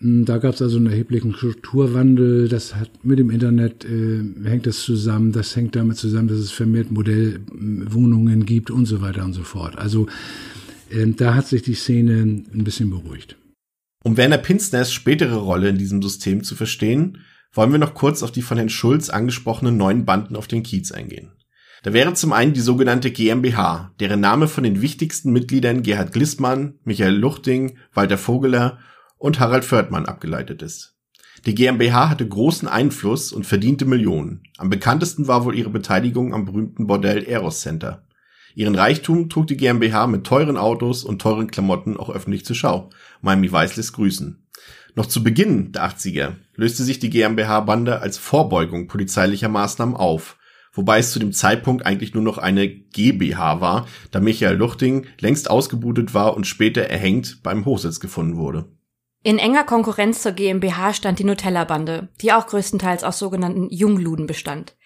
Hm, 0.00 0.24
da 0.24 0.38
gab 0.38 0.54
es 0.54 0.62
also 0.62 0.76
einen 0.76 0.86
erheblichen 0.86 1.34
Strukturwandel. 1.34 2.48
Das 2.48 2.74
hat 2.76 3.04
mit 3.04 3.18
dem 3.18 3.30
Internet 3.30 3.84
äh, 3.84 4.22
hängt 4.44 4.66
das 4.66 4.80
zusammen. 4.80 5.32
Das 5.32 5.54
hängt 5.56 5.76
damit 5.76 5.96
zusammen, 5.96 6.28
dass 6.28 6.38
es 6.38 6.50
vermehrt 6.50 6.90
Modellwohnungen 6.90 8.46
gibt 8.46 8.70
und 8.70 8.86
so 8.86 9.00
weiter 9.00 9.24
und 9.24 9.32
so 9.32 9.42
fort. 9.42 9.76
Also 9.76 10.06
äh, 10.90 11.06
da 11.08 11.34
hat 11.34 11.48
sich 11.48 11.62
die 11.62 11.74
Szene 11.74 12.22
ein 12.22 12.64
bisschen 12.64 12.90
beruhigt. 12.90 13.36
Um 14.04 14.16
Werner 14.16 14.38
Pinsners 14.38 14.92
spätere 14.92 15.36
Rolle 15.36 15.70
in 15.70 15.78
diesem 15.78 16.00
System 16.00 16.44
zu 16.44 16.54
verstehen, 16.54 17.18
wollen 17.52 17.72
wir 17.72 17.78
noch 17.78 17.94
kurz 17.94 18.22
auf 18.22 18.30
die 18.30 18.42
von 18.42 18.56
Herrn 18.56 18.68
Schulz 18.68 19.10
angesprochenen 19.10 19.76
neuen 19.76 20.04
Banden 20.04 20.36
auf 20.36 20.46
den 20.46 20.62
Kiez 20.62 20.92
eingehen. 20.92 21.32
Da 21.82 21.92
wäre 21.92 22.14
zum 22.14 22.32
einen 22.32 22.54
die 22.54 22.60
sogenannte 22.60 23.10
GmbH, 23.10 23.92
deren 24.00 24.20
Name 24.20 24.48
von 24.48 24.64
den 24.64 24.82
wichtigsten 24.82 25.32
Mitgliedern 25.32 25.82
Gerhard 25.82 26.12
Glissmann, 26.12 26.78
Michael 26.84 27.14
Luchting, 27.14 27.78
Walter 27.92 28.18
Vogeler 28.18 28.78
und 29.16 29.38
Harald 29.38 29.64
Fördmann 29.64 30.06
abgeleitet 30.06 30.62
ist. 30.62 30.96
Die 31.46 31.54
GmbH 31.54 32.10
hatte 32.10 32.26
großen 32.26 32.66
Einfluss 32.66 33.32
und 33.32 33.46
verdiente 33.46 33.84
Millionen. 33.84 34.42
Am 34.56 34.70
bekanntesten 34.70 35.28
war 35.28 35.44
wohl 35.44 35.54
ihre 35.54 35.70
Beteiligung 35.70 36.34
am 36.34 36.44
berühmten 36.44 36.88
Bordell 36.88 37.22
Eros 37.24 37.60
Center. 37.60 38.04
Ihren 38.56 38.74
Reichtum 38.74 39.28
trug 39.28 39.46
die 39.46 39.56
GmbH 39.56 40.08
mit 40.08 40.24
teuren 40.24 40.56
Autos 40.56 41.04
und 41.04 41.22
teuren 41.22 41.48
Klamotten 41.48 41.96
auch 41.96 42.10
öffentlich 42.10 42.44
zur 42.44 42.56
Schau. 42.56 42.90
Miami 43.20 43.52
Vice 43.52 43.76
lässt 43.76 43.92
grüßen. 43.92 44.44
Noch 44.96 45.06
zu 45.06 45.22
Beginn 45.22 45.70
der 45.70 45.88
80er 45.88 46.32
löste 46.56 46.82
sich 46.82 46.98
die 46.98 47.10
GmbH-Bande 47.10 48.00
als 48.00 48.18
Vorbeugung 48.18 48.88
polizeilicher 48.88 49.48
Maßnahmen 49.48 49.94
auf, 49.94 50.37
wobei 50.78 51.00
es 51.00 51.10
zu 51.10 51.18
dem 51.18 51.32
Zeitpunkt 51.32 51.84
eigentlich 51.84 52.14
nur 52.14 52.22
noch 52.22 52.38
eine 52.38 52.68
GbH 52.68 53.60
war, 53.60 53.88
da 54.12 54.20
Michael 54.20 54.56
Luchting 54.56 55.06
längst 55.18 55.50
ausgebutet 55.50 56.14
war 56.14 56.36
und 56.36 56.46
später 56.46 56.82
erhängt 56.82 57.42
beim 57.42 57.64
Hochsitz 57.64 57.98
gefunden 57.98 58.36
wurde. 58.36 58.64
In 59.24 59.38
enger 59.38 59.64
Konkurrenz 59.64 60.22
zur 60.22 60.32
GmbH 60.32 60.94
stand 60.94 61.18
die 61.18 61.24
Nutella-Bande, 61.24 62.08
die 62.20 62.32
auch 62.32 62.46
größtenteils 62.46 63.02
aus 63.02 63.18
sogenannten 63.18 63.68
Jungluden 63.70 64.28
bestand. 64.28 64.76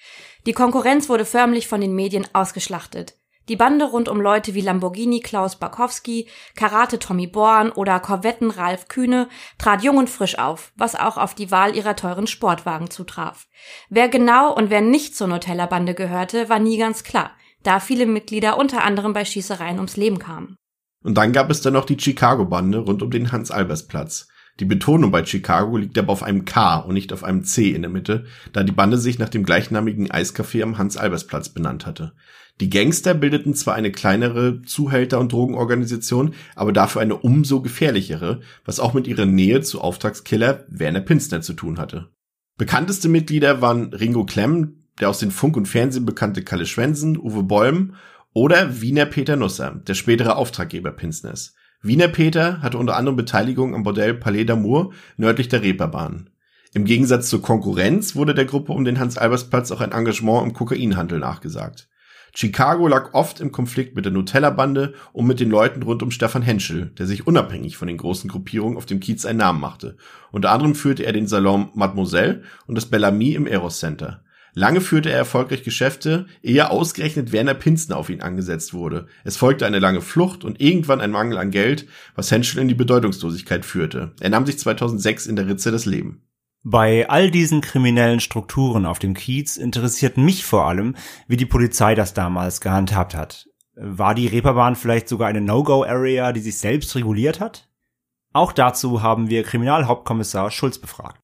Die 0.47 0.55
Konkurrenz 0.55 1.11
wurde 1.11 1.27
förmlich 1.27 1.69
von 1.69 1.83
den 1.83 1.95
Medien 1.95 2.27
ausgeschlachtet. 2.33 3.19
Die 3.49 3.57
Bande 3.57 3.87
rund 3.87 4.09
um 4.09 4.21
Leute 4.21 4.55
wie 4.55 4.61
Lamborghini 4.61 5.21
Klaus 5.21 5.57
Barkowski, 5.57 6.29
Karate 6.55 6.99
Tommy 6.99 7.27
Born 7.27 7.71
oder 7.71 7.99
Korvetten 7.99 8.51
Ralf 8.51 8.89
Kühne 8.89 9.29
trat 9.59 9.83
jung 9.83 9.97
und 9.97 10.09
frisch 10.09 10.39
auf, 10.39 10.73
was 10.77 10.95
auch 10.95 11.17
auf 11.17 11.35
die 11.35 11.51
Wahl 11.51 11.75
ihrer 11.75 11.97
teuren 11.97 12.29
Sportwagen 12.29 12.91
zutraf. 12.91 13.49
Wer 13.89 14.09
genau 14.09 14.55
und 14.55 14.71
wer 14.71 14.81
nicht 14.81 15.17
zur 15.17 15.27
Nutella-Bande 15.27 15.95
gehörte, 15.95 16.49
war 16.49 16.61
nie 16.61 16.79
ganz 16.79 17.03
klar, 17.03 17.33
da 17.65 17.81
viele 17.81 18.07
Mitglieder 18.07 18.59
unter 18.59 18.85
anderem 18.85 19.13
bei 19.13 19.25
Schießereien 19.25 19.77
ums 19.77 19.97
Leben 19.97 20.19
kamen. 20.19 20.57
Und 21.03 21.17
dann 21.17 21.33
gab 21.33 21.51
es 21.51 21.61
dann 21.61 21.73
noch 21.73 21.85
die 21.85 21.99
Chicago-Bande 21.99 22.79
rund 22.79 23.03
um 23.03 23.11
den 23.11 23.33
Hans-Albers-Platz. 23.33 24.29
Die 24.61 24.65
Betonung 24.67 25.11
bei 25.11 25.25
Chicago 25.25 25.77
liegt 25.77 25.99
aber 25.99 26.13
auf 26.13 26.23
einem 26.23 26.45
K 26.45 26.77
und 26.77 26.95
nicht 26.95 27.13
auf 27.13 27.25
einem 27.25 27.43
C 27.43 27.71
in 27.71 27.83
der 27.83 27.91
Mitte, 27.91 28.27
da 28.53 28.63
die 28.63 28.73
Bande 28.73 28.99
sich 28.99 29.19
nach 29.19 29.31
dem 29.31 29.45
gleichnamigen 29.45 30.11
Eiscafé 30.11 30.63
am 30.63 30.79
Hans-Albers-Platz 30.79 31.49
benannt 31.49 31.87
hatte. 31.87 32.13
Die 32.61 32.71
Gangster 32.71 33.15
bildeten 33.15 33.55
zwar 33.55 33.75
eine 33.75 33.91
kleinere 33.91 34.63
Zuhälter- 34.63 35.19
und 35.19 35.33
Drogenorganisation, 35.33 36.35
aber 36.55 36.73
dafür 36.73 37.01
eine 37.01 37.17
umso 37.17 37.61
gefährlichere, 37.61 38.41
was 38.65 38.79
auch 38.79 38.95
mit 38.95 39.07
ihrer 39.07 39.27
Nähe 39.27 39.63
zu 39.63 39.81
Auftragskiller 39.81 40.65
Werner 40.69 41.01
Pinsner 41.01 41.41
zu 41.41 41.55
tun 41.55 41.79
hatte. 41.79 42.11
Bekannteste 42.59 43.09
Mitglieder 43.09 43.61
waren 43.63 43.93
Ringo 43.93 44.25
Klemm, 44.25 44.85
der 45.01 45.09
aus 45.09 45.19
den 45.19 45.31
Funk 45.31 45.57
und 45.57 45.67
Fernsehen 45.67 46.07
bekannte 46.07 46.43
Kalle 46.43 46.67
Schwensen, 46.67 47.19
Uwe 47.19 47.43
Bäum 47.43 47.95
oder 48.35 48.81
Wiener 48.81 49.07
Peter 49.07 49.37
Nusser, 49.37 49.81
der 49.87 49.95
spätere 49.95 50.37
Auftraggeber 50.37 50.93
Pinsners. 50.93 51.55
Wiener 51.83 52.09
Peter 52.09 52.63
hatte 52.63 52.79
unter 52.79 52.97
anderem 52.97 53.17
Beteiligung 53.17 53.75
am 53.75 53.83
Bordell 53.83 54.15
Palais 54.15 54.45
d'Amour 54.45 54.93
nördlich 55.17 55.49
der 55.49 55.63
Reeperbahn. 55.63 56.31
Im 56.75 56.85
Gegensatz 56.85 57.29
zur 57.29 57.43
Konkurrenz 57.43 58.15
wurde 58.15 58.35
der 58.35 58.45
Gruppe 58.45 58.73
um 58.73 58.85
den 58.85 58.99
Hans-Albers-Platz 58.99 59.73
auch 59.73 59.81
ein 59.81 59.93
Engagement 59.93 60.47
im 60.47 60.53
Kokainhandel 60.53 61.19
nachgesagt. 61.19 61.89
Chicago 62.35 62.89
lag 62.89 63.13
oft 63.13 63.41
im 63.41 63.53
Konflikt 63.53 63.95
mit 63.95 64.07
der 64.07 64.13
Nutella-Bande 64.13 64.95
und 65.13 65.27
mit 65.27 65.39
den 65.39 65.51
Leuten 65.51 65.83
rund 65.83 66.03
um 66.03 66.11
Stefan 66.11 66.41
Henschel, 66.41 66.87
der 66.99 67.07
sich 67.07 67.27
unabhängig 67.27 67.77
von 67.77 67.89
den 67.89 67.99
großen 67.99 68.31
Gruppierungen 68.31 68.79
auf 68.79 68.87
dem 68.87 69.01
Kiez 69.01 69.27
einen 69.27 69.39
Namen 69.39 69.61
machte. 69.61 69.99
Unter 70.31 70.51
anderem 70.51 70.75
führte 70.75 71.05
er 71.05 71.13
den 71.13 71.27
Salon 71.27 71.69
Mademoiselle 71.75 72.43
und 72.67 72.75
das 72.75 72.87
Bellamy 72.87 73.35
im 73.35 73.47
Eros 73.47 73.81
Center. 73.81 74.25
Lange 74.55 74.81
führte 74.81 75.11
er 75.11 75.17
erfolgreich 75.17 75.63
Geschäfte, 75.63 76.27
ehe 76.43 76.71
ausgerechnet 76.71 77.33
Werner 77.33 77.55
Pinzner 77.55 77.97
auf 77.97 78.11
ihn 78.11 78.21
angesetzt 78.21 78.75
wurde. 78.75 79.07
Es 79.25 79.37
folgte 79.37 79.67
eine 79.67 79.79
lange 79.79 80.03
Flucht 80.03 80.45
und 80.45 80.61
irgendwann 80.61 81.01
ein 81.01 81.11
Mangel 81.11 81.39
an 81.39 81.51
Geld, 81.51 81.87
was 82.15 82.31
Henschel 82.31 82.61
in 82.61 82.69
die 82.69 82.75
Bedeutungslosigkeit 82.75 83.65
führte. 83.65 84.13
Er 84.21 84.29
nahm 84.31 84.45
sich 84.45 84.59
2006 84.59 85.27
in 85.27 85.37
der 85.37 85.49
Ritze 85.49 85.71
das 85.71 85.87
Leben. 85.87 86.23
Bei 86.65 87.09
all 87.09 87.31
diesen 87.31 87.61
kriminellen 87.61 88.21
Strukturen 88.21 88.87
auf 88.87 89.01
dem 89.01 89.15
Kiez 89.15 89.57
interessiert 89.57 90.17
mich 90.17 90.45
vor 90.45 90.67
allem, 90.67 90.95
wie 91.27 91.37
die 91.37 91.47
Polizei 91.47 91.97
das 91.97 92.15
damals 92.15 92.61
gehandhabt 92.61 93.17
hat. 93.17 93.49
War 93.75 94.15
die 94.15 94.29
Reeperbahn 94.29 94.77
vielleicht 94.77 95.09
sogar 95.09 95.29
eine 95.29 95.41
No-Go-Area, 95.41 96.33
die 96.33 96.41
sich 96.41 96.59
selbst 96.59 96.95
reguliert 96.95 97.41
hat? 97.41 97.69
Auch 98.33 98.53
dazu 98.53 99.03
haben 99.03 99.29
wir 99.29 99.43
Kriminalhauptkommissar 99.43 100.51
Schulz 100.53 100.79
befragt. 100.79 101.21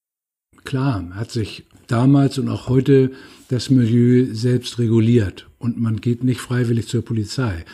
Klar, 0.65 1.05
hat 1.15 1.31
sich 1.31 1.69
damals 1.87 2.39
und 2.39 2.49
auch 2.49 2.69
heute 2.69 3.13
das 3.49 3.71
Milieu 3.71 4.35
selbst 4.35 4.79
reguliert 4.79 5.49
und 5.59 5.81
man 5.81 6.01
geht 6.01 6.25
nicht 6.25 6.41
freiwillig 6.41 6.89
zur 6.89 7.05
Polizei 7.05 7.65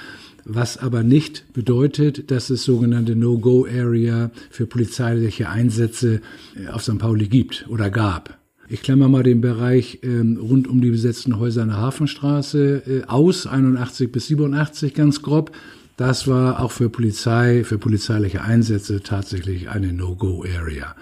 was 0.44 0.76
aber 0.78 1.02
nicht 1.02 1.52
bedeutet, 1.52 2.30
dass 2.30 2.50
es 2.50 2.64
sogenannte 2.64 3.16
No-Go-Area 3.16 4.30
für 4.50 4.66
polizeiliche 4.66 5.48
Einsätze 5.48 6.20
äh, 6.56 6.68
auf 6.68 6.82
St. 6.82 6.98
Pauli 6.98 7.28
gibt 7.28 7.66
oder 7.68 7.90
gab. 7.90 8.38
Ich 8.68 8.82
klammer 8.82 9.08
mal 9.08 9.22
den 9.22 9.40
Bereich 9.40 10.00
ähm, 10.02 10.38
rund 10.40 10.68
um 10.68 10.80
die 10.80 10.90
besetzten 10.90 11.38
Häuser 11.38 11.62
in 11.62 11.68
der 11.68 11.78
Hafenstraße 11.78 12.82
äh, 12.86 13.04
aus, 13.06 13.46
81 13.46 14.10
bis 14.10 14.28
87 14.28 14.94
ganz 14.94 15.22
grob. 15.22 15.52
Das 15.96 16.26
war 16.26 16.60
auch 16.60 16.72
für 16.72 16.88
Polizei, 16.88 17.62
für 17.62 17.78
polizeiliche 17.78 18.42
Einsätze 18.42 19.02
tatsächlich 19.02 19.68
eine 19.68 19.92
No-Go-Area. 19.92 20.96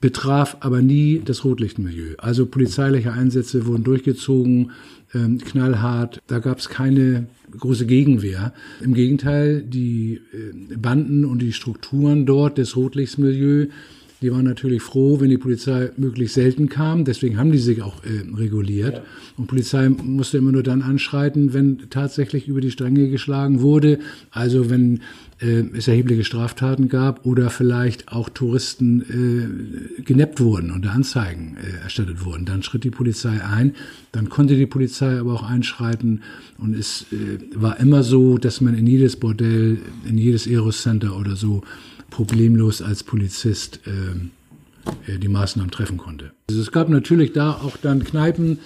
Betraf 0.00 0.58
aber 0.60 0.82
nie 0.82 1.20
das 1.24 1.44
Rotlichtmilieu. 1.44 2.14
Also 2.18 2.46
polizeiliche 2.46 3.12
Einsätze 3.12 3.66
wurden 3.66 3.82
durchgezogen, 3.82 4.70
ähm, 5.14 5.38
knallhart. 5.38 6.20
Da 6.26 6.38
gab 6.38 6.58
es 6.58 6.68
keine 6.68 7.26
große 7.58 7.86
Gegenwehr. 7.86 8.52
Im 8.80 8.94
Gegenteil, 8.94 9.62
die 9.62 10.20
äh, 10.32 10.76
Banden 10.76 11.24
und 11.24 11.40
die 11.40 11.52
Strukturen 11.52 12.26
dort 12.26 12.58
des 12.58 12.76
Rotlichtsmilieu, 12.76 13.66
die 14.22 14.32
waren 14.32 14.44
natürlich 14.44 14.82
froh, 14.82 15.20
wenn 15.20 15.28
die 15.28 15.36
Polizei 15.36 15.90
möglichst 15.98 16.34
selten 16.34 16.70
kam. 16.70 17.04
Deswegen 17.04 17.36
haben 17.38 17.52
die 17.52 17.58
sich 17.58 17.82
auch 17.82 18.02
äh, 18.04 18.24
reguliert. 18.34 18.94
Ja. 18.94 19.02
Und 19.36 19.46
Polizei 19.46 19.88
musste 19.90 20.38
immer 20.38 20.52
nur 20.52 20.62
dann 20.62 20.80
anschreiten, 20.80 21.52
wenn 21.52 21.90
tatsächlich 21.90 22.48
über 22.48 22.62
die 22.62 22.70
Stränge 22.70 23.10
geschlagen 23.10 23.60
wurde. 23.60 23.98
Also 24.30 24.70
wenn 24.70 25.00
äh, 25.40 25.64
es 25.76 25.88
erhebliche 25.88 26.24
Straftaten 26.24 26.88
gab 26.88 27.26
oder 27.26 27.50
vielleicht 27.50 28.08
auch 28.08 28.28
Touristen 28.28 29.98
äh, 29.98 30.02
geneppt 30.02 30.40
wurden 30.40 30.70
und 30.70 30.86
Anzeigen 30.86 31.56
äh, 31.56 31.82
erstattet 31.82 32.24
wurden. 32.24 32.44
Dann 32.44 32.62
schritt 32.62 32.84
die 32.84 32.90
Polizei 32.90 33.42
ein, 33.42 33.74
dann 34.12 34.28
konnte 34.28 34.56
die 34.56 34.66
Polizei 34.66 35.18
aber 35.18 35.34
auch 35.34 35.42
einschreiten 35.42 36.22
und 36.58 36.74
es 36.74 37.06
äh, 37.12 37.38
war 37.54 37.78
immer 37.80 38.02
so, 38.02 38.38
dass 38.38 38.60
man 38.60 38.74
in 38.74 38.86
jedes 38.86 39.16
Bordell, 39.16 39.78
in 40.08 40.18
jedes 40.18 40.46
Eros 40.46 40.82
Center 40.82 41.16
oder 41.16 41.36
so 41.36 41.62
problemlos 42.10 42.82
als 42.82 43.02
Polizist 43.02 43.80
äh, 43.86 45.12
äh, 45.12 45.18
die 45.18 45.28
Maßnahmen 45.28 45.70
treffen 45.70 45.98
konnte. 45.98 46.32
Also 46.48 46.60
es 46.60 46.72
gab 46.72 46.88
natürlich 46.88 47.32
da 47.32 47.52
auch 47.52 47.76
dann 47.76 48.04
Kneipen, 48.04 48.58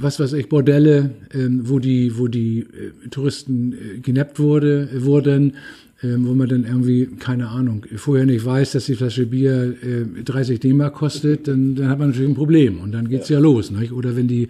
was 0.00 0.20
weiß 0.20 0.32
ich, 0.34 0.48
Bordelle, 0.48 1.10
ähm, 1.34 1.62
wo 1.64 1.78
die, 1.78 2.18
wo 2.18 2.28
die 2.28 2.60
äh, 2.60 3.08
Touristen 3.10 3.72
äh, 3.72 3.98
genappt 4.00 4.38
wurde, 4.38 4.88
äh, 4.92 5.04
wurden, 5.04 5.54
ähm, 6.02 6.26
wo 6.26 6.34
man 6.34 6.48
dann 6.48 6.64
irgendwie, 6.64 7.06
keine 7.06 7.48
Ahnung, 7.48 7.84
vorher 7.96 8.26
nicht 8.26 8.44
weiß, 8.44 8.72
dass 8.72 8.86
die 8.86 8.94
Flasche 8.94 9.26
Bier 9.26 9.74
äh, 9.82 10.22
30 10.22 10.60
D-Mark 10.60 10.94
kostet, 10.94 11.48
dann, 11.48 11.74
dann 11.74 11.88
hat 11.88 11.98
man 11.98 12.10
natürlich 12.10 12.30
ein 12.30 12.36
Problem 12.36 12.80
und 12.80 12.92
dann 12.92 13.08
geht's 13.08 13.28
ja, 13.28 13.36
ja 13.36 13.42
los. 13.42 13.70
Nicht? 13.70 13.92
Oder 13.92 14.16
wenn 14.16 14.28
die, 14.28 14.48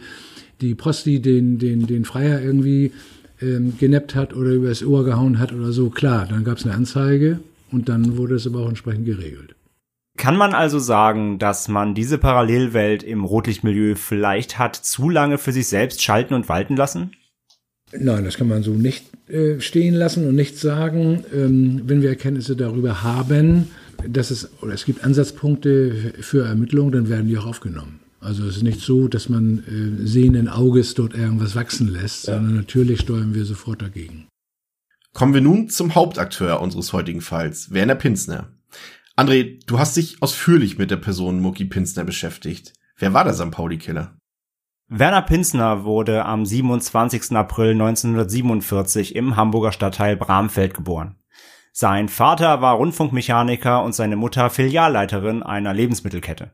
die 0.61 0.75
Posti 0.75 1.21
den, 1.21 1.59
den, 1.59 1.87
den 1.87 2.05
Freier 2.05 2.43
irgendwie 2.43 2.93
ähm, 3.41 3.75
genappt 3.79 4.15
hat 4.15 4.35
oder 4.37 4.51
übers 4.51 4.85
Ohr 4.85 5.05
gehauen 5.05 5.39
hat 5.39 5.53
oder 5.53 5.73
so, 5.73 5.91
klar, 5.91 6.27
dann 6.29 6.45
gab's 6.45 6.65
eine 6.65 6.75
Anzeige 6.75 7.41
und 7.71 7.89
dann 7.89 8.17
wurde 8.17 8.35
es 8.35 8.47
aber 8.47 8.61
auch 8.61 8.69
entsprechend 8.69 9.07
geregelt. 9.07 9.55
Kann 10.19 10.37
man 10.37 10.53
also 10.53 10.81
sagen, 10.81 11.39
dass 11.39 11.69
man 11.69 11.95
diese 11.95 12.19
Parallelwelt 12.19 13.05
im 13.05 13.25
Rotlichtmilieu 13.25 13.95
vielleicht 13.95 14.59
hat 14.59 14.75
zu 14.75 15.09
lange 15.09 15.39
für 15.39 15.53
sich 15.53 15.69
selbst 15.69 16.03
schalten 16.03 16.35
und 16.35 16.49
walten 16.49 16.77
lassen? 16.77 17.13
Nein, 17.93 18.25
das 18.25 18.37
kann 18.37 18.49
man 18.49 18.65
so 18.65 18.73
nicht 18.73 19.07
äh, 19.29 19.61
stehen 19.61 19.95
lassen 19.95 20.29
und 20.29 20.35
nicht 20.35 20.59
sagen. 20.59 21.25
Ähm, 21.33 21.83
wenn 21.87 22.03
wir 22.03 22.11
Erkenntnisse 22.11 22.57
darüber 22.57 23.03
haben, 23.05 23.71
dass 24.07 24.31
es 24.31 24.51
oder 24.61 24.75
es 24.75 24.85
gibt 24.85 25.05
Ansatzpunkte 25.05 26.15
für 26.21 26.45
Ermittlungen, 26.45 26.93
dann 26.93 27.09
werden 27.09 27.29
die 27.29 27.39
auch 27.39 27.47
aufgenommen. 27.47 28.01
Also 28.21 28.45
es 28.47 28.57
ist 28.57 28.63
nicht 28.65 28.81
so, 28.81 29.07
dass 29.07 29.29
man 29.29 29.63
äh, 29.69 30.07
sehenden 30.07 30.49
Auges 30.49 30.95
dort 30.95 31.15
irgendwas 31.15 31.55
wachsen 31.55 31.89
lässt, 31.89 32.27
ja. 32.27 32.35
sondern 32.35 32.57
natürlich 32.57 33.01
steuern 33.01 33.35
wir 33.35 33.45
sofort 33.45 33.81
dagegen. 33.81 34.27
Kommen 35.15 35.33
wir 35.33 35.41
nun 35.41 35.69
zum 35.69 35.95
Hauptakteur 35.95 36.61
unseres 36.61 36.93
heutigen 36.93 37.21
Falls, 37.21 37.73
Werner 37.73 37.95
Pinsner. 37.95 38.49
André, 39.19 39.59
du 39.67 39.81
hast 39.81 39.97
dich 39.97 40.23
ausführlich 40.23 40.79
mit 40.79 40.93
der 40.93 40.97
Person 40.97 41.41
Mucki 41.41 41.65
Pinsner 41.65 42.05
beschäftigt. 42.05 42.75
Wer 42.99 43.15
war 43.15 43.25
der 43.25 43.35
St. 43.35 43.51
Pauli-Killer? 43.51 44.17
Werner 44.87 45.23
Pinsner 45.23 45.83
wurde 45.83 46.25
am 46.25 46.47
27. 46.47 47.33
April 47.33 47.73
1947 47.73 49.17
im 49.17 49.35
Hamburger 49.35 49.73
Stadtteil 49.73 50.17
Bramfeld 50.17 50.73
geboren. 50.73 51.17
Sein 51.73 52.09
Vater 52.09 52.63
war 52.63 52.77
Rundfunkmechaniker 52.77 53.83
und 53.83 53.93
seine 53.93 54.15
Mutter 54.15 54.51
Filialleiterin 54.51 55.43
einer 55.43 55.75
Lebensmittelkette. 55.75 56.53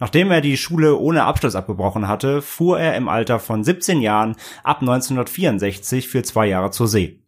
Nachdem 0.00 0.32
er 0.32 0.40
die 0.40 0.56
Schule 0.56 0.98
ohne 0.98 1.22
Abschluss 1.22 1.54
abgebrochen 1.54 2.08
hatte, 2.08 2.42
fuhr 2.42 2.80
er 2.80 2.96
im 2.96 3.08
Alter 3.08 3.38
von 3.38 3.62
17 3.62 4.00
Jahren 4.00 4.34
ab 4.64 4.80
1964 4.80 6.08
für 6.08 6.24
zwei 6.24 6.48
Jahre 6.48 6.72
zur 6.72 6.88
See. 6.88 7.23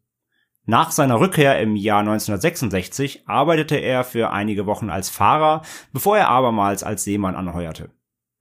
Nach 0.68 0.90
seiner 0.90 1.20
Rückkehr 1.20 1.60
im 1.60 1.76
Jahr 1.76 2.00
1966 2.00 3.28
arbeitete 3.28 3.76
er 3.76 4.02
für 4.02 4.32
einige 4.32 4.66
Wochen 4.66 4.90
als 4.90 5.08
Fahrer, 5.08 5.62
bevor 5.92 6.18
er 6.18 6.28
abermals 6.28 6.82
als 6.82 7.04
Seemann 7.04 7.36
anheuerte. 7.36 7.90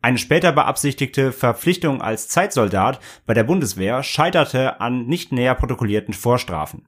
Eine 0.01 0.17
später 0.17 0.51
beabsichtigte 0.51 1.31
Verpflichtung 1.31 2.01
als 2.01 2.27
Zeitsoldat 2.27 2.99
bei 3.27 3.35
der 3.35 3.43
Bundeswehr 3.43 4.01
scheiterte 4.01 4.81
an 4.81 5.05
nicht 5.05 5.31
näher 5.31 5.53
protokollierten 5.53 6.15
Vorstrafen. 6.15 6.87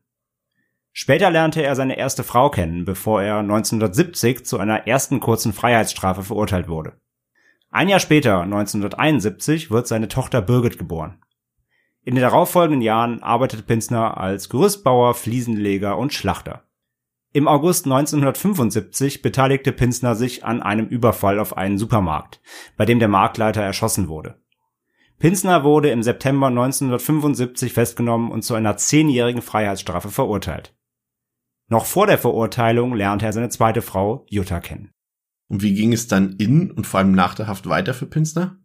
Später 0.92 1.30
lernte 1.30 1.62
er 1.62 1.76
seine 1.76 1.98
erste 1.98 2.24
Frau 2.24 2.50
kennen, 2.50 2.84
bevor 2.84 3.22
er 3.22 3.38
1970 3.38 4.44
zu 4.44 4.58
einer 4.58 4.88
ersten 4.88 5.20
kurzen 5.20 5.54
Freiheitsstrafe 5.54 6.24
verurteilt 6.24 6.68
wurde. 6.68 7.00
Ein 7.70 7.90
Jahr 7.90 8.00
später, 8.00 8.42
1971, 8.42 9.70
wird 9.70 9.88
seine 9.88 10.08
Tochter 10.08 10.42
Birgit 10.42 10.80
geboren. 10.80 11.22
In 12.08 12.16
den 12.16 12.22
darauffolgenden 12.22 12.82
Jahren 12.82 13.22
arbeitete 13.22 13.64
Pinsner 13.64 14.16
als 14.16 14.48
Gerüstbauer, 14.48 15.14
Fliesenleger 15.14 15.98
und 15.98 16.14
Schlachter. 16.14 16.64
Im 17.34 17.50
August 17.50 17.84
1975 17.84 19.22
beteiligte 19.22 19.74
Pinsner 19.74 20.16
sich 20.16 20.46
an 20.46 20.62
einem 20.62 20.88
Überfall 20.88 21.38
auf 21.38 21.58
einen 21.58 21.78
Supermarkt, 21.78 22.40
bei 22.78 22.86
dem 22.86 23.00
der 23.00 23.10
Marktleiter 23.10 23.62
erschossen 23.62 24.08
wurde. 24.08 24.42
Pinsner 25.20 25.66
wurde 25.66 25.90
im 25.90 26.02
September 26.02 26.48
1975 26.48 27.74
festgenommen 27.74 28.32
und 28.32 28.44
zu 28.44 28.56
einer 28.56 28.78
zehnjährigen 28.78 29.42
Freiheitsstrafe 29.42 30.08
verurteilt. 30.08 30.74
Noch 31.68 31.86
vor 31.86 32.08
der 32.08 32.18
Verurteilung 32.18 32.96
lernte 32.96 33.26
er 33.26 33.34
seine 33.34 33.50
zweite 33.50 33.82
Frau, 33.82 34.26
Jutta, 34.30 34.62
kennen. 34.62 34.94
Und 35.50 35.62
wie 35.62 35.74
ging 35.74 35.92
es 35.92 36.08
dann 36.08 36.38
in 36.38 36.72
und 36.72 36.88
vor 36.88 37.02
allem 37.02 37.12
nach 37.12 37.36
der 37.36 37.48
Haft 37.48 37.68
weiter 37.68 37.94
für 37.94 38.06
Pinsner? 38.06 38.62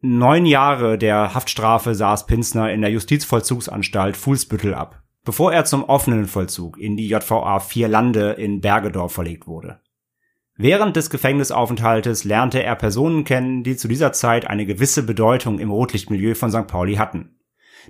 Neun 0.00 0.46
Jahre 0.46 0.96
der 0.96 1.34
Haftstrafe 1.34 1.92
saß 1.92 2.26
Pinsner 2.26 2.72
in 2.72 2.82
der 2.82 2.90
Justizvollzugsanstalt 2.90 4.16
Fuhlsbüttel 4.16 4.72
ab, 4.72 5.02
bevor 5.24 5.52
er 5.52 5.64
zum 5.64 5.82
offenen 5.82 6.26
Vollzug 6.26 6.78
in 6.78 6.96
die 6.96 7.08
JVA 7.08 7.58
Vier 7.58 7.88
Lande 7.88 8.30
in 8.34 8.60
Bergedorf 8.60 9.12
verlegt 9.12 9.48
wurde. 9.48 9.80
Während 10.56 10.94
des 10.94 11.10
Gefängnisaufenthaltes 11.10 12.22
lernte 12.22 12.62
er 12.62 12.76
Personen 12.76 13.24
kennen, 13.24 13.64
die 13.64 13.76
zu 13.76 13.88
dieser 13.88 14.12
Zeit 14.12 14.46
eine 14.46 14.66
gewisse 14.66 15.02
Bedeutung 15.02 15.58
im 15.58 15.72
Rotlichtmilieu 15.72 16.36
von 16.36 16.52
St. 16.52 16.68
Pauli 16.68 16.94
hatten. 16.94 17.40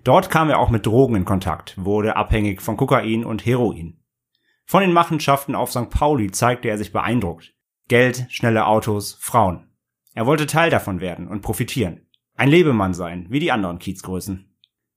Dort 0.02 0.30
kam 0.30 0.48
er 0.48 0.60
auch 0.60 0.70
mit 0.70 0.86
Drogen 0.86 1.14
in 1.14 1.24
Kontakt, 1.26 1.74
wurde 1.76 2.16
abhängig 2.16 2.62
von 2.62 2.78
Kokain 2.78 3.22
und 3.26 3.44
Heroin. 3.44 4.00
Von 4.64 4.80
den 4.80 4.94
Machenschaften 4.94 5.54
auf 5.54 5.72
St. 5.72 5.90
Pauli 5.90 6.30
zeigte 6.30 6.68
er 6.68 6.78
sich 6.78 6.90
beeindruckt. 6.90 7.54
Geld, 7.88 8.24
schnelle 8.30 8.66
Autos, 8.66 9.18
Frauen. 9.20 9.67
Er 10.18 10.26
wollte 10.26 10.46
Teil 10.46 10.68
davon 10.68 11.00
werden 11.00 11.28
und 11.28 11.42
profitieren. 11.42 12.00
Ein 12.34 12.48
Lebemann 12.48 12.92
sein, 12.92 13.26
wie 13.30 13.38
die 13.38 13.52
anderen 13.52 13.78
Kiezgrößen. 13.78 14.52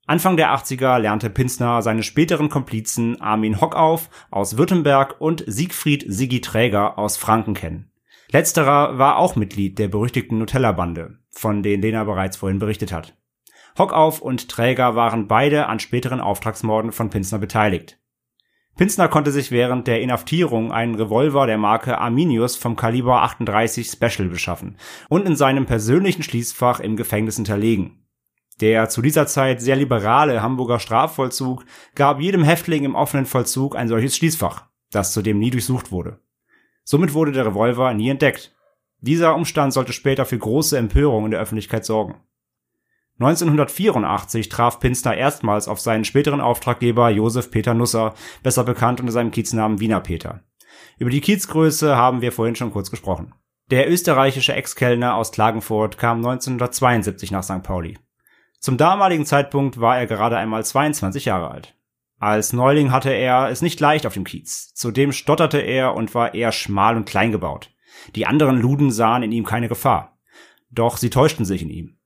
Anfang 0.07 0.35
der 0.35 0.49
80er 0.49 0.97
lernte 0.97 1.29
Pinsner 1.29 1.83
seine 1.83 2.01
späteren 2.01 2.49
Komplizen 2.49 3.21
Armin 3.21 3.61
Hockauf 3.61 4.09
aus 4.31 4.57
Württemberg 4.57 5.21
und 5.21 5.43
Siegfried 5.45 6.05
Sigi 6.07 6.41
Träger 6.41 6.97
aus 6.97 7.17
Franken 7.17 7.53
kennen. 7.53 7.91
Letzterer 8.31 8.97
war 8.97 9.17
auch 9.17 9.35
Mitglied 9.35 9.77
der 9.77 9.89
berüchtigten 9.89 10.39
Nutella-Bande, 10.39 11.19
von 11.29 11.61
denen 11.61 11.83
Lena 11.83 12.03
bereits 12.03 12.37
vorhin 12.37 12.57
berichtet 12.57 12.91
hat. 12.91 13.15
Hockauf 13.77 14.23
und 14.23 14.49
Träger 14.49 14.95
waren 14.95 15.27
beide 15.27 15.67
an 15.67 15.79
späteren 15.79 16.19
Auftragsmorden 16.19 16.91
von 16.91 17.11
Pinsner 17.11 17.37
beteiligt. 17.37 18.00
Pinsner 18.77 19.09
konnte 19.09 19.31
sich 19.31 19.51
während 19.51 19.87
der 19.87 20.01
Inhaftierung 20.01 20.71
einen 20.71 20.95
Revolver 20.95 21.45
der 21.45 21.57
Marke 21.57 21.97
Arminius 21.97 22.55
vom 22.55 22.75
Kaliber 22.75 23.21
38 23.21 23.87
Special 23.87 24.29
beschaffen 24.29 24.77
und 25.09 25.25
in 25.25 25.35
seinem 25.35 25.65
persönlichen 25.65 26.23
Schließfach 26.23 26.79
im 26.79 26.95
Gefängnis 26.95 27.35
hinterlegen. 27.35 28.01
Der 28.61 28.89
zu 28.89 29.01
dieser 29.01 29.27
Zeit 29.27 29.61
sehr 29.61 29.75
liberale 29.75 30.41
Hamburger 30.41 30.79
Strafvollzug 30.79 31.65
gab 31.95 32.21
jedem 32.21 32.43
Häftling 32.43 32.83
im 32.83 32.95
offenen 32.95 33.25
Vollzug 33.25 33.75
ein 33.75 33.87
solches 33.87 34.15
Schließfach, 34.15 34.67
das 34.91 35.13
zudem 35.13 35.39
nie 35.39 35.49
durchsucht 35.49 35.91
wurde. 35.91 36.19
Somit 36.83 37.13
wurde 37.13 37.31
der 37.31 37.45
Revolver 37.45 37.93
nie 37.93 38.09
entdeckt. 38.09 38.55
Dieser 38.99 39.35
Umstand 39.35 39.73
sollte 39.73 39.93
später 39.93 40.25
für 40.25 40.37
große 40.37 40.77
Empörung 40.77 41.25
in 41.25 41.31
der 41.31 41.39
Öffentlichkeit 41.39 41.85
sorgen. 41.85 42.15
1984 43.21 44.49
traf 44.49 44.79
Pinster 44.79 45.15
erstmals 45.15 45.67
auf 45.67 45.79
seinen 45.79 46.05
späteren 46.05 46.41
Auftraggeber 46.41 47.11
Josef 47.11 47.51
Peter 47.51 47.75
Nusser, 47.75 48.15
besser 48.41 48.63
bekannt 48.63 48.99
unter 48.99 49.11
seinem 49.11 49.29
Kieznamen 49.29 49.79
Wiener 49.79 49.99
Peter. 49.99 50.41
Über 50.97 51.11
die 51.11 51.21
Kiezgröße 51.21 51.95
haben 51.95 52.21
wir 52.21 52.31
vorhin 52.31 52.55
schon 52.55 52.71
kurz 52.71 52.89
gesprochen. 52.89 53.33
Der 53.69 53.89
österreichische 53.89 54.53
Ex-Kellner 54.53 55.15
aus 55.15 55.31
Klagenfurt 55.31 55.99
kam 55.99 56.17
1972 56.17 57.29
nach 57.29 57.43
St. 57.43 57.61
Pauli. 57.61 57.99
Zum 58.59 58.77
damaligen 58.77 59.25
Zeitpunkt 59.27 59.79
war 59.79 59.99
er 59.99 60.07
gerade 60.07 60.37
einmal 60.37 60.65
22 60.65 61.25
Jahre 61.25 61.51
alt. 61.51 61.75
Als 62.17 62.53
Neuling 62.53 62.91
hatte 62.91 63.11
er 63.11 63.49
es 63.49 63.61
nicht 63.61 63.79
leicht 63.79 64.07
auf 64.07 64.15
dem 64.15 64.23
Kiez. 64.23 64.73
Zudem 64.73 65.11
stotterte 65.11 65.59
er 65.59 65.93
und 65.93 66.15
war 66.15 66.33
eher 66.33 66.51
schmal 66.51 66.97
und 66.97 67.05
klein 67.05 67.31
gebaut. 67.31 67.69
Die 68.15 68.25
anderen 68.25 68.59
Luden 68.59 68.91
sahen 68.91 69.21
in 69.21 69.31
ihm 69.31 69.45
keine 69.45 69.67
Gefahr. 69.67 70.17
Doch 70.71 70.97
sie 70.97 71.11
täuschten 71.11 71.45
sich 71.45 71.61
in 71.61 71.69
ihm. 71.69 72.00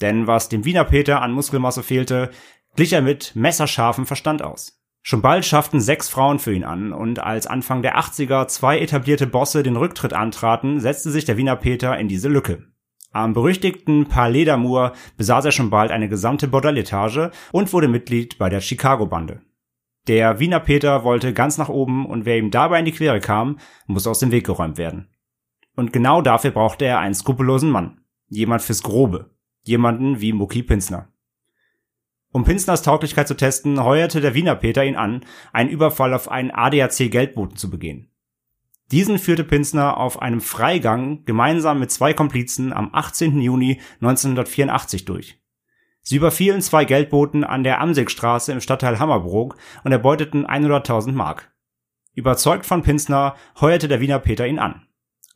Denn 0.00 0.26
was 0.26 0.48
dem 0.48 0.64
Wiener 0.64 0.84
Peter 0.84 1.22
an 1.22 1.32
Muskelmasse 1.32 1.82
fehlte, 1.82 2.30
glich 2.76 2.92
er 2.92 3.02
mit 3.02 3.34
messerscharfem 3.34 4.06
Verstand 4.06 4.42
aus. 4.42 4.78
Schon 5.02 5.22
bald 5.22 5.44
schafften 5.44 5.80
sechs 5.80 6.08
Frauen 6.08 6.38
für 6.38 6.52
ihn 6.52 6.64
an, 6.64 6.92
und 6.92 7.20
als 7.20 7.46
Anfang 7.46 7.82
der 7.82 7.98
80er 7.98 8.46
zwei 8.48 8.78
etablierte 8.78 9.26
Bosse 9.26 9.62
den 9.62 9.76
Rücktritt 9.76 10.12
antraten, 10.12 10.80
setzte 10.80 11.10
sich 11.10 11.24
der 11.24 11.36
Wiener 11.36 11.56
Peter 11.56 11.98
in 11.98 12.08
diese 12.08 12.28
Lücke. 12.28 12.64
Am 13.10 13.32
berüchtigten 13.32 14.06
Palais 14.06 14.44
d'Amour 14.44 14.92
besaß 15.16 15.46
er 15.46 15.52
schon 15.52 15.70
bald 15.70 15.90
eine 15.90 16.08
gesamte 16.08 16.46
Bordelletage 16.46 17.30
und 17.52 17.72
wurde 17.72 17.88
Mitglied 17.88 18.38
bei 18.38 18.50
der 18.50 18.60
Chicago-Bande. 18.60 19.40
Der 20.08 20.40
Wiener 20.40 20.60
Peter 20.60 21.04
wollte 21.04 21.32
ganz 21.32 21.58
nach 21.58 21.68
oben 21.68 22.06
und 22.06 22.26
wer 22.26 22.36
ihm 22.36 22.50
dabei 22.50 22.78
in 22.78 22.84
die 22.84 22.92
Quere 22.92 23.20
kam, 23.20 23.58
musste 23.86 24.10
aus 24.10 24.18
dem 24.18 24.30
Weg 24.30 24.44
geräumt 24.44 24.78
werden. 24.78 25.08
Und 25.74 25.92
genau 25.92 26.22
dafür 26.22 26.50
brauchte 26.50 26.84
er 26.84 26.98
einen 26.98 27.14
skrupellosen 27.14 27.70
Mann. 27.70 28.00
Jemand 28.28 28.62
fürs 28.62 28.82
Grobe 28.82 29.30
jemanden 29.68 30.20
wie 30.20 30.32
Mucki 30.32 30.62
Pinsner. 30.64 31.12
Um 32.32 32.44
Pinsners 32.44 32.82
Tauglichkeit 32.82 33.28
zu 33.28 33.36
testen, 33.36 33.82
heuerte 33.82 34.20
der 34.20 34.34
Wiener 34.34 34.56
Peter 34.56 34.84
ihn 34.84 34.96
an, 34.96 35.24
einen 35.52 35.70
Überfall 35.70 36.12
auf 36.12 36.30
einen 36.30 36.50
ADAC-Geldboten 36.50 37.56
zu 37.56 37.70
begehen. 37.70 38.10
Diesen 38.90 39.18
führte 39.18 39.44
Pinsner 39.44 39.98
auf 39.98 40.20
einem 40.20 40.40
Freigang 40.40 41.24
gemeinsam 41.24 41.78
mit 41.78 41.90
zwei 41.90 42.14
Komplizen 42.14 42.72
am 42.72 42.90
18. 42.92 43.40
Juni 43.40 43.80
1984 44.00 45.04
durch. 45.04 45.38
Sie 46.02 46.16
überfielen 46.16 46.62
zwei 46.62 46.86
Geldboten 46.86 47.44
an 47.44 47.64
der 47.64 47.80
Amsigstraße 47.80 48.50
im 48.50 48.62
Stadtteil 48.62 48.98
Hammerbrook 48.98 49.56
und 49.84 49.92
erbeuteten 49.92 50.46
100.000 50.46 51.12
Mark. 51.12 51.52
Überzeugt 52.14 52.64
von 52.64 52.82
Pinsner 52.82 53.36
heuerte 53.60 53.88
der 53.88 54.00
Wiener 54.00 54.18
Peter 54.18 54.46
ihn 54.46 54.58
an. 54.58 54.86